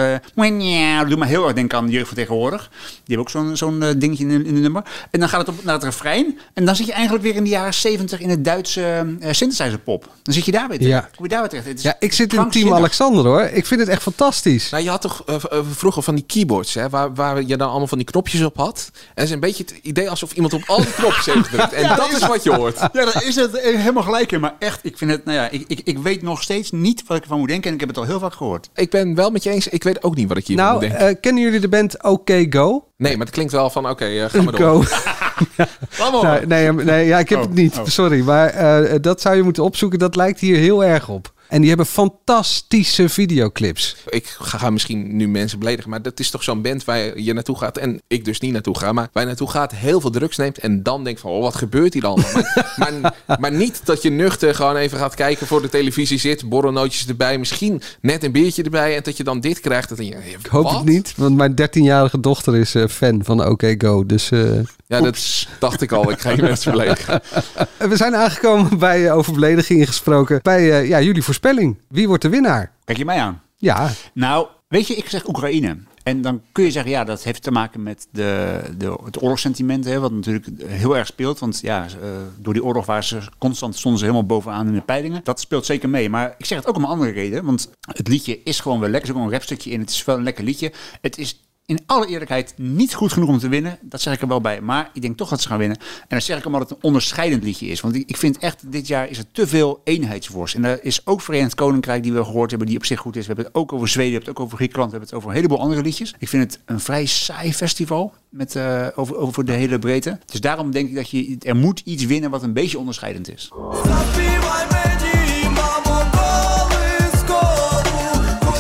doet 1.08 1.18
me 1.18 1.26
heel 1.26 1.44
erg 1.44 1.54
denken 1.54 1.78
aan 1.78 1.86
de 1.86 1.92
jeugd 1.92 2.06
van 2.08 2.16
tegenwoordig. 2.16 2.70
Die 3.04 3.16
hebben 3.16 3.18
ook 3.18 3.30
zo'n 3.30 3.56
zo'n 3.56 3.98
dingetje 3.98 4.24
in, 4.26 4.46
in 4.46 4.54
de 4.54 4.60
nummer. 4.60 4.82
En 5.10 5.20
dan 5.20 5.28
gaat 5.28 5.46
het 5.46 5.56
op 5.56 5.64
naar 5.64 5.74
het 5.74 5.84
refrein. 5.84 6.38
En 6.54 6.64
dan 6.64 6.76
zit 6.76 6.86
je 6.86 6.92
eigenlijk 6.92 7.24
weer 7.24 7.34
in 7.34 7.44
de 7.44 7.50
jaren 7.50 7.74
70 7.74 8.20
in 8.20 8.28
het 8.28 8.44
Duitse 8.44 9.16
synthesizer 9.30 9.78
pop. 9.78 10.00
Dan 10.22 10.34
zit 10.34 10.44
je 10.44 10.52
daar 10.52 10.68
weer 10.68 10.78
terecht. 10.78 11.02
Ja. 11.02 11.08
Kom 11.16 11.24
je 11.24 11.30
daar 11.30 11.40
weer 11.40 11.48
terecht. 11.48 11.66
Het 11.68 11.76
is 11.78 11.82
Ja, 11.84 11.96
ik 11.98 12.12
zit 12.12 12.32
in 12.32 12.50
team. 12.50 12.72
Alexander 12.74 13.24
hoor. 13.24 13.40
Ik 13.42 13.66
vind 13.66 13.80
het 13.80 13.88
echt 13.88 14.02
fantastisch. 14.02 14.70
Nou, 14.70 14.82
je 14.82 14.90
had 14.90 15.00
toch 15.00 15.22
eh, 15.26 15.34
eh, 15.34 15.58
vroeger 15.70 16.02
van 16.02 16.14
die 16.14 16.24
keyboards, 16.26 16.74
hè, 16.74 16.88
waar, 16.88 17.14
waar 17.14 17.42
je 17.42 17.56
dan 17.56 17.68
allemaal 17.68 17.86
van 17.86 17.98
die 17.98 18.06
knopjes 18.06 18.42
op 18.42 18.56
had. 18.56 18.90
En 18.94 19.00
het 19.14 19.24
is 19.24 19.30
een 19.30 19.40
beetje 19.40 19.64
het 19.64 19.74
idee 19.82 20.10
alsof 20.10 20.32
iemand 20.32 20.52
op 20.52 20.62
al 20.66 20.76
die 20.76 20.92
knopjes 20.92 21.26
heeft 21.26 21.46
gedrukt. 21.48 21.72
En 21.72 21.96
dat 21.96 22.12
is 22.12 22.26
wat 22.26 22.42
je 22.42 22.54
hoort. 22.54 22.78
Ja, 22.92 23.04
daar 23.04 23.24
is 23.24 23.34
het 23.34 23.58
helemaal 23.60 24.02
gelijk 24.02 24.32
in. 24.32 24.40
Maar 24.40 24.54
echt, 24.58 24.80
ik 24.82 24.98
vind 24.98 25.10
het, 25.10 25.24
nou 25.24 25.36
ja, 25.38 25.48
ik, 25.50 25.64
ik, 25.66 25.80
ik 25.84 25.98
weet 25.98 26.22
nog 26.22 26.42
steeds 26.42 26.70
niet 26.70 27.02
wat 27.06 27.16
ik 27.16 27.22
ervan 27.22 27.38
moet 27.38 27.48
denken. 27.48 27.68
En 27.68 27.74
ik 27.74 27.80
heb 27.80 27.88
het 27.88 27.98
al 27.98 28.04
heel 28.04 28.18
vaak 28.18 28.34
gehoord. 28.34 28.68
Ik 28.74 28.90
ben 28.90 29.14
wel 29.14 29.30
met 29.30 29.42
je 29.42 29.50
eens, 29.50 29.68
ik 29.68 29.82
weet 29.82 30.02
ook 30.02 30.14
niet 30.16 30.28
wat 30.28 30.36
ik 30.36 30.46
hier 30.46 30.56
moet 30.56 30.64
Nou, 30.64 30.80
denken. 30.80 30.98
eh, 30.98 31.14
kennen 31.20 31.42
jullie 31.42 31.60
de 31.60 31.68
band 31.68 32.02
OK 32.02 32.30
Go? 32.50 32.84
Nee, 33.02 33.16
maar 33.16 33.26
het 33.26 33.34
klinkt 33.34 33.52
wel 33.52 33.70
van, 33.70 33.88
oké, 33.90 34.04
eh, 34.04 34.24
ga 34.28 34.42
maar 34.42 34.56
door. 34.56 34.88
Nee, 36.46 36.72
nee, 36.72 37.06
ja, 37.06 37.18
ik 37.18 37.28
heb 37.28 37.38
Oh, 37.38 37.44
het 37.44 37.54
niet. 37.54 37.78
oh. 37.78 37.84
Sorry, 37.86 38.20
maar 38.24 38.48
eh, 38.48 38.94
dat 39.00 39.20
zou 39.20 39.36
je 39.36 39.42
moeten 39.42 39.62
opzoeken. 39.64 39.98
Dat 39.98 40.16
lijkt 40.16 40.40
hier 40.40 40.56
heel 40.56 40.84
erg 40.84 41.08
op. 41.08 41.32
En 41.52 41.60
die 41.60 41.68
hebben 41.68 41.86
fantastische 41.86 43.08
videoclips. 43.08 43.96
Ik 44.08 44.26
ga, 44.26 44.70
misschien 44.70 45.16
nu 45.16 45.28
mensen 45.28 45.58
beledigen, 45.58 45.90
maar 45.90 46.02
dat 46.02 46.20
is 46.20 46.30
toch 46.30 46.42
zo'n 46.42 46.62
band 46.62 46.84
waar 46.84 47.18
je 47.18 47.32
naartoe 47.32 47.58
gaat. 47.58 47.78
En 47.78 48.00
ik 48.06 48.24
dus 48.24 48.40
niet 48.40 48.52
naartoe 48.52 48.78
ga, 48.78 48.92
maar 48.92 49.08
waar 49.12 49.22
je 49.22 49.28
naartoe 49.28 49.50
gaat, 49.50 49.72
heel 49.72 50.00
veel 50.00 50.10
drugs 50.10 50.36
neemt. 50.36 50.58
En 50.58 50.82
dan 50.82 51.04
denkt 51.04 51.20
van, 51.20 51.30
oh, 51.30 51.42
wat 51.42 51.54
gebeurt 51.54 51.94
hier 51.94 52.06
allemaal? 52.06 52.30
maar, 52.76 52.92
maar, 53.02 53.14
maar 53.40 53.52
niet 53.52 53.80
dat 53.84 54.02
je 54.02 54.10
nuchter 54.10 54.54
gewoon 54.54 54.76
even 54.76 54.98
gaat 54.98 55.14
kijken 55.14 55.46
voor 55.46 55.62
de 55.62 55.68
televisie 55.68 56.18
zit. 56.18 56.48
Borrelnootjes 56.48 57.06
erbij, 57.06 57.38
misschien 57.38 57.82
net 58.00 58.24
een 58.24 58.32
biertje 58.32 58.62
erbij. 58.62 58.96
En 58.96 59.02
dat 59.02 59.16
je 59.16 59.24
dan 59.24 59.40
dit 59.40 59.60
krijgt. 59.60 59.88
Dat 59.88 59.98
je, 59.98 60.04
Ik 60.04 60.46
hoop 60.50 60.70
het 60.70 60.84
niet, 60.84 61.14
want 61.16 61.36
mijn 61.36 61.54
13-jarige 61.62 62.20
dochter 62.20 62.56
is 62.56 62.74
eh, 62.74 62.86
fan 62.88 63.24
van 63.24 63.46
OK 63.46 63.62
Go. 63.78 64.06
Dus 64.06 64.30
eh, 64.30 64.40
Ja, 64.86 65.00
dat 65.00 65.46
dacht 65.58 65.82
ik 65.82 65.92
al. 65.92 66.10
Ik 66.10 66.20
ga 66.20 66.30
je 66.30 66.42
mensen 66.42 66.72
beledigen. 66.72 67.22
we 67.90 67.96
zijn 67.96 68.16
aangekomen 68.16 68.78
bij 68.78 69.12
over 69.12 69.32
beledigingen 69.32 69.86
gesproken. 69.86 70.40
Bij 70.42 70.86
ja, 70.86 71.00
jullie 71.00 71.22
voorspelling. 71.42 71.76
Wie 71.88 72.08
wordt 72.08 72.22
de 72.22 72.28
winnaar? 72.28 72.72
Kijk 72.84 72.98
je 72.98 73.04
mij 73.04 73.18
aan? 73.18 73.42
Ja, 73.56 73.90
Nou, 74.14 74.46
weet 74.68 74.86
je, 74.86 74.94
ik 74.94 75.08
zeg 75.08 75.28
Oekraïne. 75.28 75.76
En 76.02 76.22
dan 76.22 76.42
kun 76.52 76.64
je 76.64 76.70
zeggen, 76.70 76.90
ja, 76.90 77.04
dat 77.04 77.22
heeft 77.22 77.42
te 77.42 77.50
maken 77.50 77.82
met 77.82 78.08
de, 78.10 78.60
de, 78.78 78.98
het 79.04 79.22
oorlogssentiment, 79.22 79.84
hè, 79.84 80.00
wat 80.00 80.12
natuurlijk 80.12 80.46
heel 80.64 80.96
erg 80.96 81.06
speelt. 81.06 81.38
Want 81.38 81.60
ja, 81.60 81.84
eh, 81.84 82.08
door 82.38 82.52
die 82.52 82.64
oorlog 82.64 82.86
waren 82.86 83.04
ze 83.04 83.20
constant, 83.38 83.76
stonden 83.76 84.00
ze 84.00 84.06
helemaal 84.06 84.26
bovenaan 84.26 84.66
in 84.66 84.74
de 84.74 84.80
peilingen. 84.80 85.20
Dat 85.24 85.40
speelt 85.40 85.66
zeker 85.66 85.88
mee. 85.88 86.10
Maar 86.10 86.34
ik 86.38 86.46
zeg 86.46 86.58
het 86.58 86.66
ook 86.66 86.76
om 86.76 86.82
een 86.82 86.88
andere 86.88 87.10
reden. 87.10 87.44
Want 87.44 87.70
het 87.80 88.08
liedje 88.08 88.42
is 88.42 88.60
gewoon 88.60 88.80
wel 88.80 88.88
lekker. 88.88 89.08
Er 89.10 89.14
is 89.14 89.20
ook 89.20 89.26
een 89.26 89.34
rapstukje 89.34 89.70
in. 89.70 89.80
Het 89.80 89.90
is 89.90 90.04
wel 90.04 90.16
een 90.16 90.22
lekker 90.22 90.44
liedje. 90.44 90.72
Het 91.00 91.18
is 91.18 91.40
in 91.66 91.80
alle 91.86 92.06
eerlijkheid 92.06 92.54
niet 92.56 92.94
goed 92.94 93.12
genoeg 93.12 93.28
om 93.28 93.38
te 93.38 93.48
winnen. 93.48 93.78
Dat 93.80 94.00
zeg 94.00 94.14
ik 94.14 94.20
er 94.20 94.28
wel 94.28 94.40
bij. 94.40 94.60
Maar 94.60 94.90
ik 94.92 95.02
denk 95.02 95.16
toch 95.16 95.28
dat 95.28 95.40
ze 95.40 95.48
gaan 95.48 95.58
winnen. 95.58 95.78
En 95.78 96.06
dan 96.08 96.22
zeg 96.22 96.38
ik 96.38 96.46
omdat 96.46 96.60
het 96.60 96.70
een 96.70 96.76
onderscheidend 96.80 97.42
liedje 97.42 97.66
is. 97.66 97.80
Want 97.80 97.94
ik 97.94 98.16
vind 98.16 98.38
echt, 98.38 98.72
dit 98.72 98.86
jaar 98.86 99.08
is 99.08 99.18
er 99.18 99.24
te 99.32 99.46
veel 99.46 99.80
eenheidsworst. 99.84 100.54
En 100.54 100.64
er 100.64 100.84
is 100.84 101.06
ook 101.06 101.20
Verenigd 101.20 101.54
Koninkrijk 101.54 102.02
die 102.02 102.12
we 102.12 102.24
gehoord 102.24 102.50
hebben, 102.50 102.68
die 102.68 102.76
op 102.76 102.84
zich 102.84 103.00
goed 103.00 103.16
is. 103.16 103.20
We 103.20 103.26
hebben 103.26 103.44
het 103.44 103.54
ook 103.54 103.72
over 103.72 103.88
Zweden, 103.88 104.10
we 104.10 104.16
hebben 104.16 104.32
het 104.32 104.38
ook 104.38 104.46
over 104.46 104.58
Griekenland, 104.58 104.90
we 104.90 104.96
hebben 104.96 105.14
het 105.16 105.24
over 105.24 105.36
een 105.36 105.42
heleboel 105.42 105.64
andere 105.64 105.82
liedjes. 105.82 106.14
Ik 106.18 106.28
vind 106.28 106.42
het 106.42 106.62
een 106.64 106.80
vrij 106.80 107.06
saai 107.06 107.54
festival. 107.54 108.14
Met, 108.28 108.56
eh, 108.56 108.86
over, 108.94 109.16
over 109.16 109.44
de 109.44 109.52
hele 109.52 109.78
breedte. 109.78 110.18
Dus 110.26 110.40
daarom 110.40 110.70
denk 110.70 110.88
ik 110.88 110.94
dat 110.94 111.10
je, 111.10 111.36
er 111.38 111.56
moet 111.56 111.80
iets 111.84 112.04
winnen 112.04 112.30
wat 112.30 112.42
een 112.42 112.52
beetje 112.52 112.78
onderscheidend 112.78 113.32
is. 113.32 113.50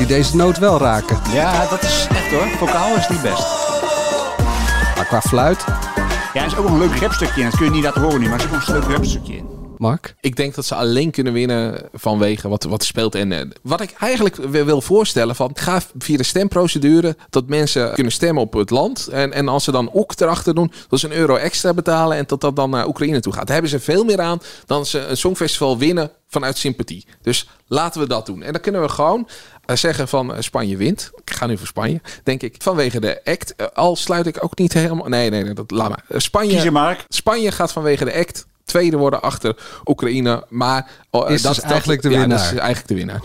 Hij 0.06 0.16
deze 0.16 0.36
noot 0.36 0.58
wel 0.58 0.78
raken. 0.78 1.18
Ja, 1.32 1.66
dat 1.70 1.82
is 1.82 2.06
echt 2.10 2.30
hoor. 2.30 2.48
Vocaal 2.58 2.96
is 2.96 3.08
niet 3.08 3.22
best. 3.22 3.46
Maar 4.96 5.06
qua 5.06 5.20
fluit, 5.20 5.64
Ja, 6.32 6.40
er 6.40 6.46
is 6.46 6.56
ook 6.56 6.64
nog 6.64 6.72
een 6.72 6.78
leuk 6.78 6.98
rapstukje 7.00 7.40
in. 7.40 7.48
Dat 7.50 7.56
kun 7.56 7.66
je 7.66 7.72
niet 7.72 7.84
laten 7.84 8.02
horen 8.02 8.20
nu, 8.20 8.28
maar 8.28 8.38
er 8.38 8.44
is 8.44 8.50
ook 8.50 8.52
nog 8.52 8.68
een 8.68 8.74
leuk 8.74 8.96
rapstukje 8.96 9.36
in. 9.36 9.61
Mark. 9.82 10.14
Ik 10.20 10.36
denk 10.36 10.54
dat 10.54 10.64
ze 10.64 10.74
alleen 10.74 11.10
kunnen 11.10 11.32
winnen 11.32 11.88
vanwege 11.92 12.48
wat, 12.48 12.64
wat 12.64 12.80
er 12.80 12.86
speelt. 12.86 13.14
En 13.14 13.32
eh, 13.32 13.50
wat 13.62 13.80
ik 13.80 13.94
eigenlijk 13.98 14.36
wil, 14.36 14.80
voorstellen, 14.80 15.36
van 15.36 15.50
ga 15.54 15.82
via 15.98 16.16
de 16.16 16.22
stemprocedure 16.22 17.16
dat 17.30 17.48
mensen 17.48 17.92
kunnen 17.94 18.12
stemmen 18.12 18.42
op 18.42 18.52
het 18.52 18.70
land. 18.70 19.06
En, 19.06 19.32
en 19.32 19.48
als 19.48 19.64
ze 19.64 19.70
dan 19.70 19.90
ook 19.92 20.12
erachter 20.16 20.54
doen, 20.54 20.72
dat 20.88 20.98
ze 20.98 21.06
een 21.06 21.16
euro 21.16 21.36
extra 21.36 21.74
betalen 21.74 22.16
en 22.16 22.24
dat 22.26 22.40
dat 22.40 22.56
dan 22.56 22.70
naar 22.70 22.86
Oekraïne 22.86 23.20
toe 23.20 23.32
gaat. 23.32 23.44
Daar 23.46 23.52
hebben 23.52 23.70
ze 23.70 23.80
veel 23.80 24.04
meer 24.04 24.20
aan 24.20 24.40
dan 24.66 24.86
ze 24.86 24.98
een 24.98 25.16
songfestival 25.16 25.78
winnen 25.78 26.10
vanuit 26.28 26.58
sympathie. 26.58 27.06
Dus 27.22 27.48
laten 27.66 28.00
we 28.00 28.06
dat 28.06 28.26
doen. 28.26 28.42
En 28.42 28.52
dan 28.52 28.60
kunnen 28.60 28.82
we 28.82 28.88
gewoon 28.88 29.28
eh, 29.64 29.76
zeggen 29.76 30.08
van 30.08 30.34
eh, 30.34 30.40
Spanje 30.40 30.76
wint. 30.76 31.10
Ik 31.24 31.34
ga 31.34 31.46
nu 31.46 31.58
voor 31.58 31.66
Spanje, 31.66 32.00
denk 32.24 32.42
ik. 32.42 32.54
Vanwege 32.58 33.00
de 33.00 33.20
act. 33.24 33.74
Al 33.74 33.96
sluit 33.96 34.26
ik 34.26 34.44
ook 34.44 34.58
niet 34.58 34.72
helemaal... 34.72 35.08
Nee, 35.08 35.30
nee, 35.30 35.42
nee 35.42 35.54
dat, 35.54 35.70
laat 35.70 35.88
maar. 35.88 36.20
Spanje... 36.20 36.54
Kies 36.54 36.62
je 36.62 36.70
Mark. 36.70 37.04
Spanje 37.08 37.52
gaat 37.52 37.72
vanwege 37.72 38.04
de 38.04 38.14
act 38.14 38.46
tweede 38.64 38.96
worden 38.96 39.22
achter 39.22 39.56
Oekraïne. 39.84 40.44
Maar 40.48 40.90
oh, 41.10 41.30
Is 41.30 41.42
dus 41.42 41.60
eigenlijk 41.60 42.02
de 42.02 42.10
ja, 42.10 42.18
winnaar. 42.18 42.38
dat 42.38 42.52
is 42.52 42.58
eigenlijk 42.58 42.88
de 42.88 42.94
winnaar. 42.94 43.20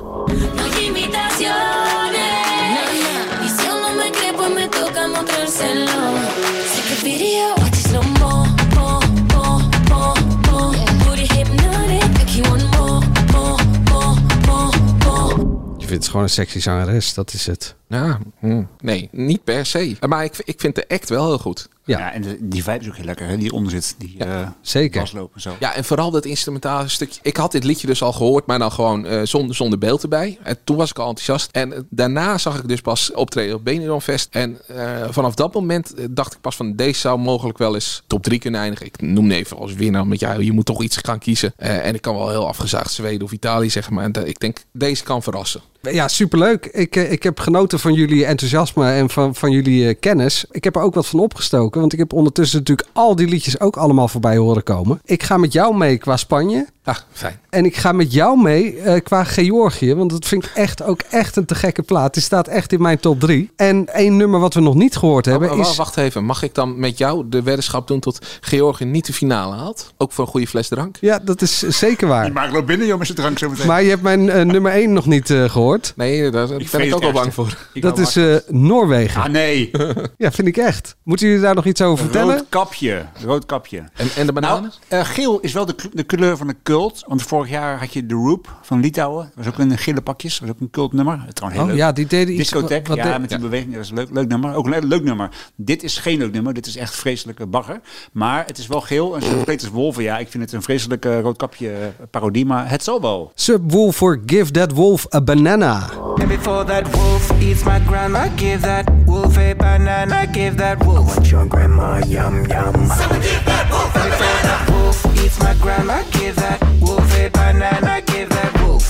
Je 15.78 15.94
vindt 15.94 16.04
het 16.04 16.08
gewoon 16.08 16.24
een 16.24 16.30
sexy 16.30 16.60
zangeres, 16.60 17.14
dat 17.14 17.34
is 17.34 17.46
het. 17.46 17.77
Ja, 17.88 18.20
hm, 18.40 18.64
nee, 18.80 19.10
niet 19.12 19.44
per 19.44 19.66
se. 19.66 19.96
Maar 20.08 20.24
ik, 20.24 20.42
ik 20.44 20.60
vind 20.60 20.76
de 20.76 20.88
act 20.88 21.10
wel 21.10 21.26
heel 21.26 21.38
goed. 21.38 21.68
Ja. 21.88 22.00
Ja, 22.00 22.14
en 22.14 22.22
de, 22.22 22.38
die 22.42 22.64
vibe 22.64 22.80
is 22.80 22.88
ook 22.88 22.96
heel 22.96 23.06
lekker, 23.06 23.28
hè? 23.28 23.38
die 23.38 23.46
eronder 23.46 23.72
zit. 23.72 23.96
Die 23.98 24.16
eh 24.18 24.48
zeker. 24.62 25.08
zo. 25.36 25.56
Ja, 25.60 25.74
en 25.74 25.84
vooral 25.84 26.12
dat 26.12 26.26
instrumentale 26.26 26.88
stukje. 26.88 27.20
Ik 27.24 27.38
had 27.38 27.52
dit 27.52 27.64
liedje 27.64 27.88
dus 27.88 28.02
al 28.02 28.14
gehoord, 28.14 28.46
maar 28.46 28.60
dan 28.60 28.72
gewoon 28.72 29.06
eh, 29.06 29.22
zonder, 29.24 29.56
zonder 29.56 29.80
beeld 29.80 30.04
erbij. 30.04 30.38
En 30.44 30.58
toen 30.64 30.76
was 30.76 30.90
ik 30.90 31.00
al 31.00 31.08
enthousiast. 31.08 31.50
En 31.52 31.74
eh, 31.74 31.80
daarna 31.90 32.38
zag 32.38 32.58
ik 32.58 32.68
dus 32.68 32.82
pas 32.82 33.12
optreden 33.14 33.56
op 33.56 33.64
Benidorm 33.64 34.02
Fest. 34.02 34.28
En 34.32 34.58
eh, 34.68 35.08
vanaf 35.10 35.36
dat 35.36 35.54
moment 35.54 35.94
eh, 35.94 36.06
dacht 36.10 36.34
ik 36.34 36.42
pas 36.42 36.56
van 36.56 36.76
deze 36.76 37.00
zou 37.00 37.20
mogelijk 37.20 37.58
wel 37.58 37.74
eens 37.74 38.04
top 38.08 38.24
3 38.24 38.40
kunnen 38.40 38.62
eindigen. 38.62 38.86
Ik 38.86 39.02
noemde 39.02 39.36
even 39.36 39.58
als 39.58 39.74
winnaar, 39.74 40.08
want 40.08 40.20
ja, 40.20 40.34
je 40.34 40.52
moet 40.52 40.66
toch 40.66 40.84
iets 40.84 40.98
gaan 40.98 41.20
kiezen. 41.20 41.54
Eh, 41.58 41.86
en 41.86 41.96
ik 41.96 42.02
kan 42.02 42.16
wel 42.16 42.30
heel 42.30 42.48
afgezaagd 42.48 42.92
Zweden 42.92 43.24
of 43.24 43.32
Italië 43.32 43.70
zeggen, 43.70 43.94
maar 43.94 44.10
eh, 44.12 44.26
ik 44.26 44.40
denk 44.40 44.58
deze 44.72 45.04
kan 45.04 45.24
verrassen. 45.24 45.62
Ja, 45.82 46.08
superleuk. 46.08 46.66
Ik, 46.66 46.96
eh, 46.96 47.12
ik 47.12 47.24
heb 47.24 47.40
genoten 47.40 47.77
van 47.80 47.94
jullie 47.94 48.26
enthousiasme 48.26 48.92
en 48.92 49.10
van, 49.10 49.36
van 49.36 49.52
jullie 49.52 49.88
eh, 49.88 49.96
kennis. 50.00 50.46
Ik 50.52 50.64
heb 50.64 50.76
er 50.76 50.82
ook 50.82 50.94
wat 50.94 51.08
van 51.08 51.20
opgestoken, 51.20 51.80
want 51.80 51.94
ik 51.94 52.00
heb 52.00 52.14
ondertussen 52.14 52.60
natuurlijk 52.60 52.88
al 52.94 53.16
die 53.16 53.28
liedjes 53.28 53.60
ook 53.60 53.78
allemaal 53.78 54.08
voorbij 54.08 54.38
horen 54.38 54.64
komen. 54.64 55.02
Ik 55.06 55.24
ga 55.24 55.38
met 55.38 55.54
jou 55.54 55.78
mee 55.78 55.98
qua 55.98 56.18
Spanje. 56.18 56.68
Ah, 56.88 56.96
fijn. 57.12 57.40
En 57.50 57.66
ik 57.66 57.76
ga 57.76 57.92
met 57.92 58.14
jou 58.14 58.42
mee 58.42 58.80
eh, 58.80 59.02
qua 59.04 59.24
Georgië, 59.24 59.96
want 59.96 60.10
dat 60.10 60.26
vind 60.26 60.46
ik 60.46 60.52
echt 60.56 60.84
ook 60.84 61.02
echt 61.10 61.36
een 61.36 61.46
te 61.46 61.56
gekke 61.56 61.82
plaat. 61.82 62.14
Die 62.14 62.24
staat 62.24 62.48
echt 62.48 62.72
in 62.72 62.82
mijn 62.82 63.00
top 63.00 63.20
3. 63.20 63.52
En 63.56 63.94
één 63.94 64.18
nummer 64.18 64.40
wat 64.40 64.54
we 64.54 64.60
nog 64.60 64.76
niet 64.76 64.96
gehoord 64.96 65.26
hebben 65.26 65.52
Oh, 65.52 65.60
oh, 65.60 65.70
is... 65.70 65.76
Wacht 65.76 65.98
even, 65.98 66.24
mag 66.24 66.44
ik 66.44 66.54
dan 66.54 66.80
met 66.80 66.98
jou 66.98 67.30
de 67.30 67.44
weddenschap 67.44 67.88
doen 67.88 68.00
tot 68.00 68.26
Georgië 68.42 68.86
niet 68.86 69.06
de 69.06 69.14
finale 69.14 69.56
haalt? 69.56 69.94
Ook 69.98 70.12
voor 70.12 70.26
een 70.26 70.32
goede 70.32 70.48
fles 70.48 70.68
drank? 70.68 70.98
Ja, 71.00 71.20
dat 71.20 71.42
is 71.42 71.58
zeker 71.60 72.08
waar. 72.08 72.24
Die 72.24 72.34
maakt 72.34 72.54
loopt 72.54 72.66
binnen, 72.66 72.98
met 72.98 73.08
zijn 73.08 73.18
drank 73.18 73.38
zo 73.38 73.50
meteen. 73.50 73.68
Maar 73.68 73.84
je 73.84 73.90
hebt 73.90 74.02
mijn 74.02 74.30
eh, 74.30 74.46
nummer 74.46 74.72
1 74.72 74.94
nog 74.94 75.06
niet 75.06 75.30
eh, 75.30 75.50
gehoord. 75.50 75.94
Nee, 75.96 76.32
daar 76.32 76.48
ben 76.48 76.60
ik, 76.60 76.66
ook 76.66 76.82
het 76.82 76.90
wel 76.90 77.02
ergste. 77.02 77.12
bang 77.12 77.34
voor. 77.34 77.58
Ik 77.74 77.82
Dat 77.82 77.98
is 77.98 78.16
eh, 78.16 78.36
Noorwegen. 78.48 79.22
Ah, 79.22 79.30
nee. 79.30 79.72
Ja, 80.18 80.32
vind 80.32 80.48
ik 80.48 80.58
echt. 80.58 80.96
Moeten 81.04 81.28
jullie 81.28 81.42
daar 81.42 81.56
nog 81.56 81.66
iets 81.66 81.82
over 81.82 82.04
vertellen? 82.04 82.36
Rood 82.36 82.46
kapje. 82.50 83.06
Rood 83.26 83.46
kapje. 83.46 83.84
En, 83.94 84.10
en 84.16 84.26
de 84.26 84.34
bananen? 84.34 84.72
Nou, 84.90 85.02
eh, 85.04 85.10
geel 85.10 85.40
is 85.40 85.54
wel 85.54 85.66
de, 85.66 85.76
de 85.94 86.04
kleur 86.04 86.38
van 86.38 86.48
de 86.48 86.56
cult. 86.78 87.04
Want 87.08 87.22
vorig 87.24 87.50
jaar 87.50 87.80
had 87.80 87.94
je 87.94 88.06
de 88.06 88.14
Roop 88.14 88.58
van 88.62 88.80
Litouwen. 88.80 89.32
Dat 89.36 89.46
was 89.46 89.54
ook 89.54 89.60
een 89.60 89.78
gele 89.78 90.02
pakjes. 90.02 90.32
Dat 90.40 90.48
was 90.48 90.50
ook 90.50 90.62
een 90.62 90.70
cultnummer. 90.70 91.24
Het 91.26 91.40
was 91.40 91.52
heel 91.52 91.62
Oh 91.62 91.68
leuk. 91.68 91.76
ja, 91.78 91.92
die 91.92 92.06
deden 92.08 92.34
iets... 92.34 92.38
Discotheek, 92.50 92.88
wat 92.88 92.98
ja, 92.98 93.14
de- 93.14 93.20
met 93.20 93.30
die 93.30 93.40
beweging. 93.40 93.74
Dat 93.74 93.84
is 93.84 93.90
een 93.90 93.96
leuk, 93.96 94.10
leuk 94.12 94.28
nummer. 94.28 94.56
Ook 94.56 94.68
een 94.68 94.88
leuk 94.88 95.04
nummer. 95.04 95.30
Dit 95.56 95.84
is 95.84 95.98
geen 95.98 96.18
leuk 96.18 96.32
nummer. 96.32 96.54
Dit 96.54 96.66
is 96.66 96.76
echt 96.76 96.96
vreselijke 96.96 97.46
bagger. 97.46 97.80
Maar 98.12 98.44
het 98.46 98.58
is 98.58 98.68
wel 98.68 98.82
geel. 98.82 99.16
En 99.16 99.22
zo'n 99.22 99.44
Peters 99.44 99.72
Wolven, 99.72 100.04
ja, 100.04 100.18
ik 100.18 100.28
vind 100.30 100.44
het 100.44 100.54
een 100.54 100.62
vreselijke 100.62 101.20
roodkapje 101.20 101.72
eh, 101.72 101.88
parodie. 102.12 102.46
Maar 102.46 102.70
het 102.70 102.84
zal 102.84 103.02
wel. 103.02 103.32
Subwoofer, 103.36 104.22
give 104.26 104.52
that 104.52 104.72
wolf 104.72 105.14
a 105.14 105.22
banana. 105.22 105.90
And 106.16 106.28
before 106.28 106.64
that 106.64 106.96
wolf 106.96 107.32
eats 107.42 107.64
my 107.64 107.80
grandma, 107.88 108.28
give 108.36 108.60
that 108.60 108.84
wolf 109.06 109.38
a 109.38 109.56
banana, 109.56 110.26
give 110.32 110.56
that 110.56 110.84
wolf. 110.84 110.96
I 111.12 111.14
want 111.16 111.28
your 111.30 111.48
grandma, 111.48 111.98
yum 112.08 112.46
yum. 112.48 112.74
Someone 112.74 113.20
give 113.22 113.42
that 113.46 113.66
wolf 113.70 113.96
a 113.96 114.10
banana. 114.10 115.07
It's 115.28 115.40
my 115.40 115.54
grandma, 115.60 116.04
give 116.12 116.36
that 116.36 116.58
wolf 116.80 117.32
banana, 117.32 118.02
give 118.06 118.30
that 118.30 118.62
wolf. 118.62 118.90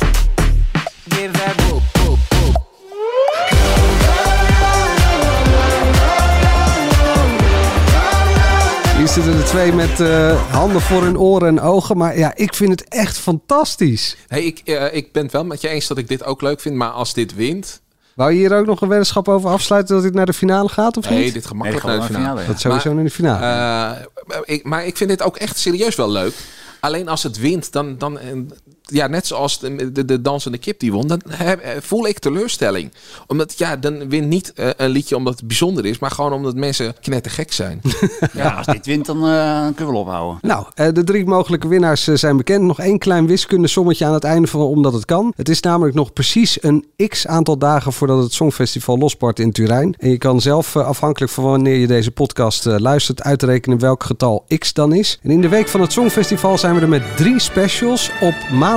Give 1.10 1.32
that 1.32 1.56
wolf. 1.68 1.84
Hier 8.98 9.08
zitten 9.08 9.38
de 9.38 9.44
twee 9.44 9.72
met 9.72 10.00
eh, 10.00 10.52
handen 10.52 10.82
voor 10.82 11.02
hun 11.02 11.20
oren 11.20 11.48
en 11.48 11.62
ogen. 11.62 11.98
Maar 11.98 12.18
ja, 12.18 12.36
ik 12.36 12.54
vind 12.54 12.72
het 12.72 12.88
echt 12.88 13.18
fantastisch. 13.18 14.18
Hey, 14.28 14.44
ik, 14.44 14.62
eh, 14.64 14.96
ik 14.96 15.12
ben 15.12 15.24
het 15.24 15.32
wel 15.32 15.46
met 15.46 15.62
je 15.62 15.68
eens 15.68 15.88
dat 15.88 15.98
ik 15.98 16.08
dit 16.08 16.24
ook 16.24 16.42
leuk 16.42 16.60
vind. 16.60 16.76
Maar 16.76 16.90
als 16.90 17.14
dit 17.14 17.36
wint, 17.36 17.82
Wou 18.18 18.32
je 18.32 18.38
hier 18.38 18.57
ook 18.57 18.65
nog 18.65 18.82
een 18.82 18.88
weddenschap 18.88 19.28
over 19.28 19.49
afsluiten 19.49 19.95
dat 19.95 20.03
dit 20.03 20.13
naar 20.13 20.26
de 20.26 20.34
finale 20.34 20.70
gaat 20.70 20.97
of 20.97 21.09
niet? 21.09 21.20
Nee, 21.20 21.32
dit 21.32 21.45
gemakkelijk 21.45 21.86
Nee, 21.86 21.97
naar 21.97 22.07
de 22.07 22.13
finale. 22.13 22.45
Dat 22.45 22.59
sowieso 22.59 22.93
naar 22.93 23.03
de 23.03 23.09
finale. 23.09 23.45
Eh, 24.28 24.36
ik, 24.45 24.63
maar 24.63 24.86
ik 24.86 24.97
vind 24.97 25.09
dit 25.09 25.22
ook 25.22 25.38
echt 25.38 25.57
serieus 25.57 25.95
wel 25.95 26.11
leuk. 26.11 26.34
Alleen 26.80 27.07
als 27.07 27.24
het 27.24 27.38
wint, 27.38 27.72
dan, 27.72 27.97
dan 27.97 28.20
ja, 28.88 29.08
net 29.08 29.28
zoals 29.28 29.60
de, 29.60 29.92
de, 29.92 30.06
de 30.06 30.22
dansende 30.22 30.58
kip 30.58 30.80
die 30.80 30.92
won, 30.92 31.08
dan 31.08 31.22
heb- 31.30 31.78
voel 31.82 32.08
ik 32.08 32.20
teleurstelling. 32.20 32.92
Omdat, 33.28 33.58
ja, 33.58 33.76
dan 33.76 34.10
wint 34.10 34.28
niet 34.28 34.54
eh, 34.54 34.70
een 34.78 34.90
liedje 34.90 35.16
omdat 35.16 35.36
het 35.36 35.48
bijzonder 35.48 35.86
is, 35.86 36.00
maar 36.00 36.12
gewoon 36.12 36.34
omdat 36.34 36.56
mensen 36.56 36.96
knettergek 37.02 37.52
zijn. 37.52 37.82
Ja, 38.34 38.50
als 38.54 38.66
dit 38.66 38.86
wint, 38.86 39.06
dan 39.06 39.18
eh, 39.28 39.66
kunnen 39.76 39.94
we 39.94 40.00
ophouden. 40.00 40.40
Nou, 40.42 40.66
eh, 40.76 40.88
de 40.94 41.04
drie 41.04 41.26
mogelijke 41.26 41.68
winnaars 41.68 42.04
zijn 42.04 42.38
bekend. 42.38 42.64
Nog 42.64 42.80
één 42.80 42.98
klein 42.98 43.28
wiskundesommetje 43.28 44.06
aan 44.06 44.14
het 44.14 44.24
einde 44.24 44.48
van 44.48 44.62
omdat 44.62 44.94
het 44.94 45.06
kan. 45.06 45.34
Het 45.36 45.50
is 45.50 45.60
namelijk 45.62 45.96
nog 45.96 46.14
precies 46.14 46.64
een 46.64 46.86
x 47.08 47.28
aantal 47.28 47.58
dagen 47.58 47.94
voordat 47.94 48.24
het 48.24 48.34
Songfestival 48.34 48.98
losbart 48.98 49.40
in 49.40 49.52
Turijn. 49.52 49.96
En 49.98 50.10
je 50.10 50.18
kan 50.18 50.42
zelf, 50.42 50.76
afhankelijk 50.76 51.32
van 51.32 51.44
wanneer 51.44 51.76
je 51.76 51.88
deze 51.88 52.12
podcast 52.12 52.66
eh, 52.66 52.76
luistert, 52.78 53.22
uitrekenen 53.24 53.80
welk 53.80 54.04
getal 54.04 54.46
x 54.58 54.74
dan 54.74 54.94
is. 54.94 55.20
En 55.24 55.32
in 55.32 55.42
de 55.42 55.50
week 55.50 55.68
van 55.68 55.82
het 55.82 55.92
Songfestival 55.92 56.58
zijn 56.58 56.76
we 56.76 56.82
er 56.82 56.90
met 56.90 57.18
drie 57.18 57.40
specials 57.40 58.12
op 58.22 58.34
maandag, 58.52 58.77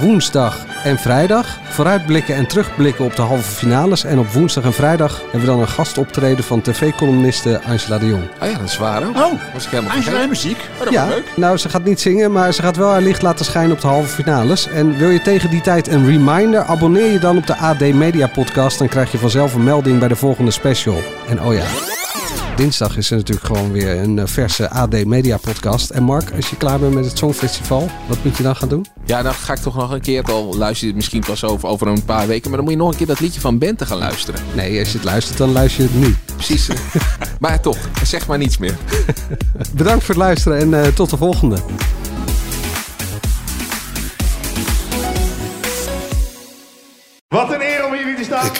woensdag 0.00 0.58
en 0.84 0.98
vrijdag. 0.98 1.58
Vooruitblikken 1.68 2.34
en 2.34 2.46
terugblikken 2.46 3.04
op 3.04 3.16
de 3.16 3.22
halve 3.22 3.50
finales. 3.50 4.04
En 4.04 4.18
op 4.18 4.32
woensdag 4.32 4.64
en 4.64 4.72
vrijdag 4.72 5.20
hebben 5.20 5.40
we 5.40 5.46
dan 5.46 5.60
een 5.60 5.68
gastoptreden 5.68 6.44
van 6.44 6.60
tv-columniste 6.60 7.60
Angela 7.68 7.98
de 7.98 8.06
Jong. 8.06 8.22
Oh 8.42 8.48
ja, 8.50 8.58
dat 8.58 8.68
is 8.68 8.78
waar 8.78 9.02
ook. 9.06 9.16
Oh, 9.16 9.32
Was 9.54 9.64
ik 9.64 9.70
helemaal 9.70 9.96
Angela 9.96 10.20
en 10.20 10.28
muziek. 10.28 10.68
Oh, 10.78 10.84
dat 10.84 10.92
Ja, 10.92 11.06
leuk. 11.06 11.32
nou 11.36 11.56
ze 11.56 11.68
gaat 11.68 11.84
niet 11.84 12.00
zingen, 12.00 12.32
maar 12.32 12.52
ze 12.52 12.62
gaat 12.62 12.76
wel 12.76 12.90
haar 12.90 13.00
licht 13.02 13.22
laten 13.22 13.44
schijnen 13.44 13.72
op 13.72 13.80
de 13.80 13.86
halve 13.86 14.08
finales. 14.08 14.68
En 14.68 14.96
wil 14.98 15.10
je 15.10 15.22
tegen 15.22 15.50
die 15.50 15.60
tijd 15.60 15.88
een 15.88 16.06
reminder, 16.06 16.62
abonneer 16.64 17.12
je 17.12 17.18
dan 17.18 17.36
op 17.36 17.46
de 17.46 17.56
AD 17.56 17.80
Media 17.80 18.26
podcast. 18.26 18.78
Dan 18.78 18.88
krijg 18.88 19.12
je 19.12 19.18
vanzelf 19.18 19.54
een 19.54 19.64
melding 19.64 19.98
bij 19.98 20.08
de 20.08 20.16
volgende 20.16 20.50
special. 20.50 21.02
En 21.28 21.42
oh 21.42 21.54
ja, 21.54 21.64
dinsdag 22.60 22.96
is 22.96 23.10
er 23.10 23.16
natuurlijk 23.16 23.46
gewoon 23.46 23.72
weer 23.72 23.98
een 23.98 24.18
eh, 24.18 24.26
verse 24.26 24.70
AD 24.70 25.04
Media 25.04 25.36
podcast. 25.36 25.90
En 25.90 26.02
Mark, 26.02 26.32
als 26.36 26.50
je 26.50 26.56
klaar 26.56 26.78
bent 26.78 26.94
met 26.94 27.04
het 27.04 27.18
Songfestival, 27.18 27.90
wat 28.08 28.24
moet 28.24 28.36
je 28.36 28.42
dan 28.42 28.56
gaan 28.56 28.68
doen? 28.68 28.86
Ja, 29.04 29.22
dan 29.22 29.34
ga 29.34 29.52
ik 29.52 29.58
toch 29.58 29.76
nog 29.76 29.90
een 29.90 30.00
keer, 30.00 30.22
al 30.22 30.56
luister 30.56 30.80
je 30.80 30.86
het 30.86 30.96
misschien 30.96 31.20
pas 31.20 31.44
over, 31.44 31.68
over 31.68 31.86
een 31.86 32.04
paar 32.04 32.26
weken, 32.26 32.48
maar 32.48 32.56
dan 32.56 32.64
moet 32.64 32.72
je 32.72 32.80
nog 32.80 32.90
een 32.90 32.96
keer 32.96 33.06
dat 33.06 33.20
liedje 33.20 33.40
van 33.40 33.58
Bente 33.58 33.86
gaan 33.86 33.98
luisteren. 33.98 34.40
Nee, 34.54 34.78
als 34.78 34.88
je 34.88 34.96
het 34.96 35.06
luistert, 35.06 35.38
dan 35.38 35.52
luister 35.52 35.82
je 35.82 35.88
het 35.90 36.00
nu. 36.00 36.16
Precies. 36.34 36.68
maar 37.40 37.60
toch, 37.60 37.78
zeg 38.02 38.26
maar 38.26 38.38
niets 38.38 38.58
meer. 38.58 38.76
Bedankt 39.74 40.04
voor 40.04 40.14
het 40.14 40.24
luisteren 40.24 40.58
en 40.58 40.84
eh, 40.84 40.92
tot 40.92 41.10
de 41.10 41.16
volgende. 41.16 41.56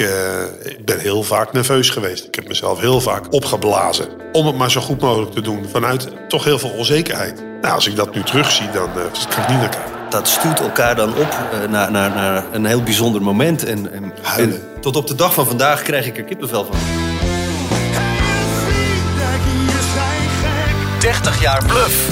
Ik, 0.00 0.06
eh, 0.06 0.70
ik 0.72 0.84
ben 0.84 0.98
heel 0.98 1.22
vaak 1.22 1.52
nerveus 1.52 1.90
geweest. 1.90 2.24
Ik 2.24 2.34
heb 2.34 2.48
mezelf 2.48 2.80
heel 2.80 3.00
vaak 3.00 3.32
opgeblazen. 3.32 4.08
Om 4.32 4.46
het 4.46 4.56
maar 4.56 4.70
zo 4.70 4.80
goed 4.80 5.00
mogelijk 5.00 5.32
te 5.32 5.40
doen 5.40 5.68
vanuit 5.72 6.08
toch 6.28 6.44
heel 6.44 6.58
veel 6.58 6.70
onzekerheid. 6.70 7.44
Nou, 7.60 7.74
als 7.74 7.86
ik 7.86 7.96
dat 7.96 8.14
nu 8.14 8.22
terugzie, 8.22 8.70
dan 8.70 8.88
eh, 8.88 8.94
kan 9.28 9.42
ik 9.42 9.48
niet 9.48 9.58
naar 9.58 9.68
kijken. 9.68 9.92
dat 10.10 10.28
stuurt 10.28 10.60
elkaar 10.60 10.96
dan 10.96 11.08
op 11.08 11.36
eh, 11.52 11.68
naar, 11.68 11.90
naar, 11.90 12.10
naar 12.10 12.44
een 12.52 12.64
heel 12.64 12.82
bijzonder 12.82 13.22
moment. 13.22 13.64
En, 13.64 13.92
en, 14.36 14.62
tot 14.80 14.96
op 14.96 15.06
de 15.06 15.14
dag 15.14 15.34
van 15.34 15.46
vandaag 15.46 15.82
krijg 15.82 16.06
ik 16.06 16.16
er 16.16 16.24
kippenvel 16.24 16.64
van. 16.64 16.76
30 21.00 21.40
jaar 21.40 21.64
bluff. 21.66 22.08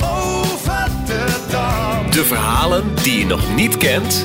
Over 0.00 0.88
de 1.06 1.24
dam. 1.50 2.10
De 2.10 2.24
verhalen 2.24 2.94
die 3.02 3.18
je 3.18 3.26
nog 3.26 3.54
niet 3.54 3.76
kent. 3.76 4.24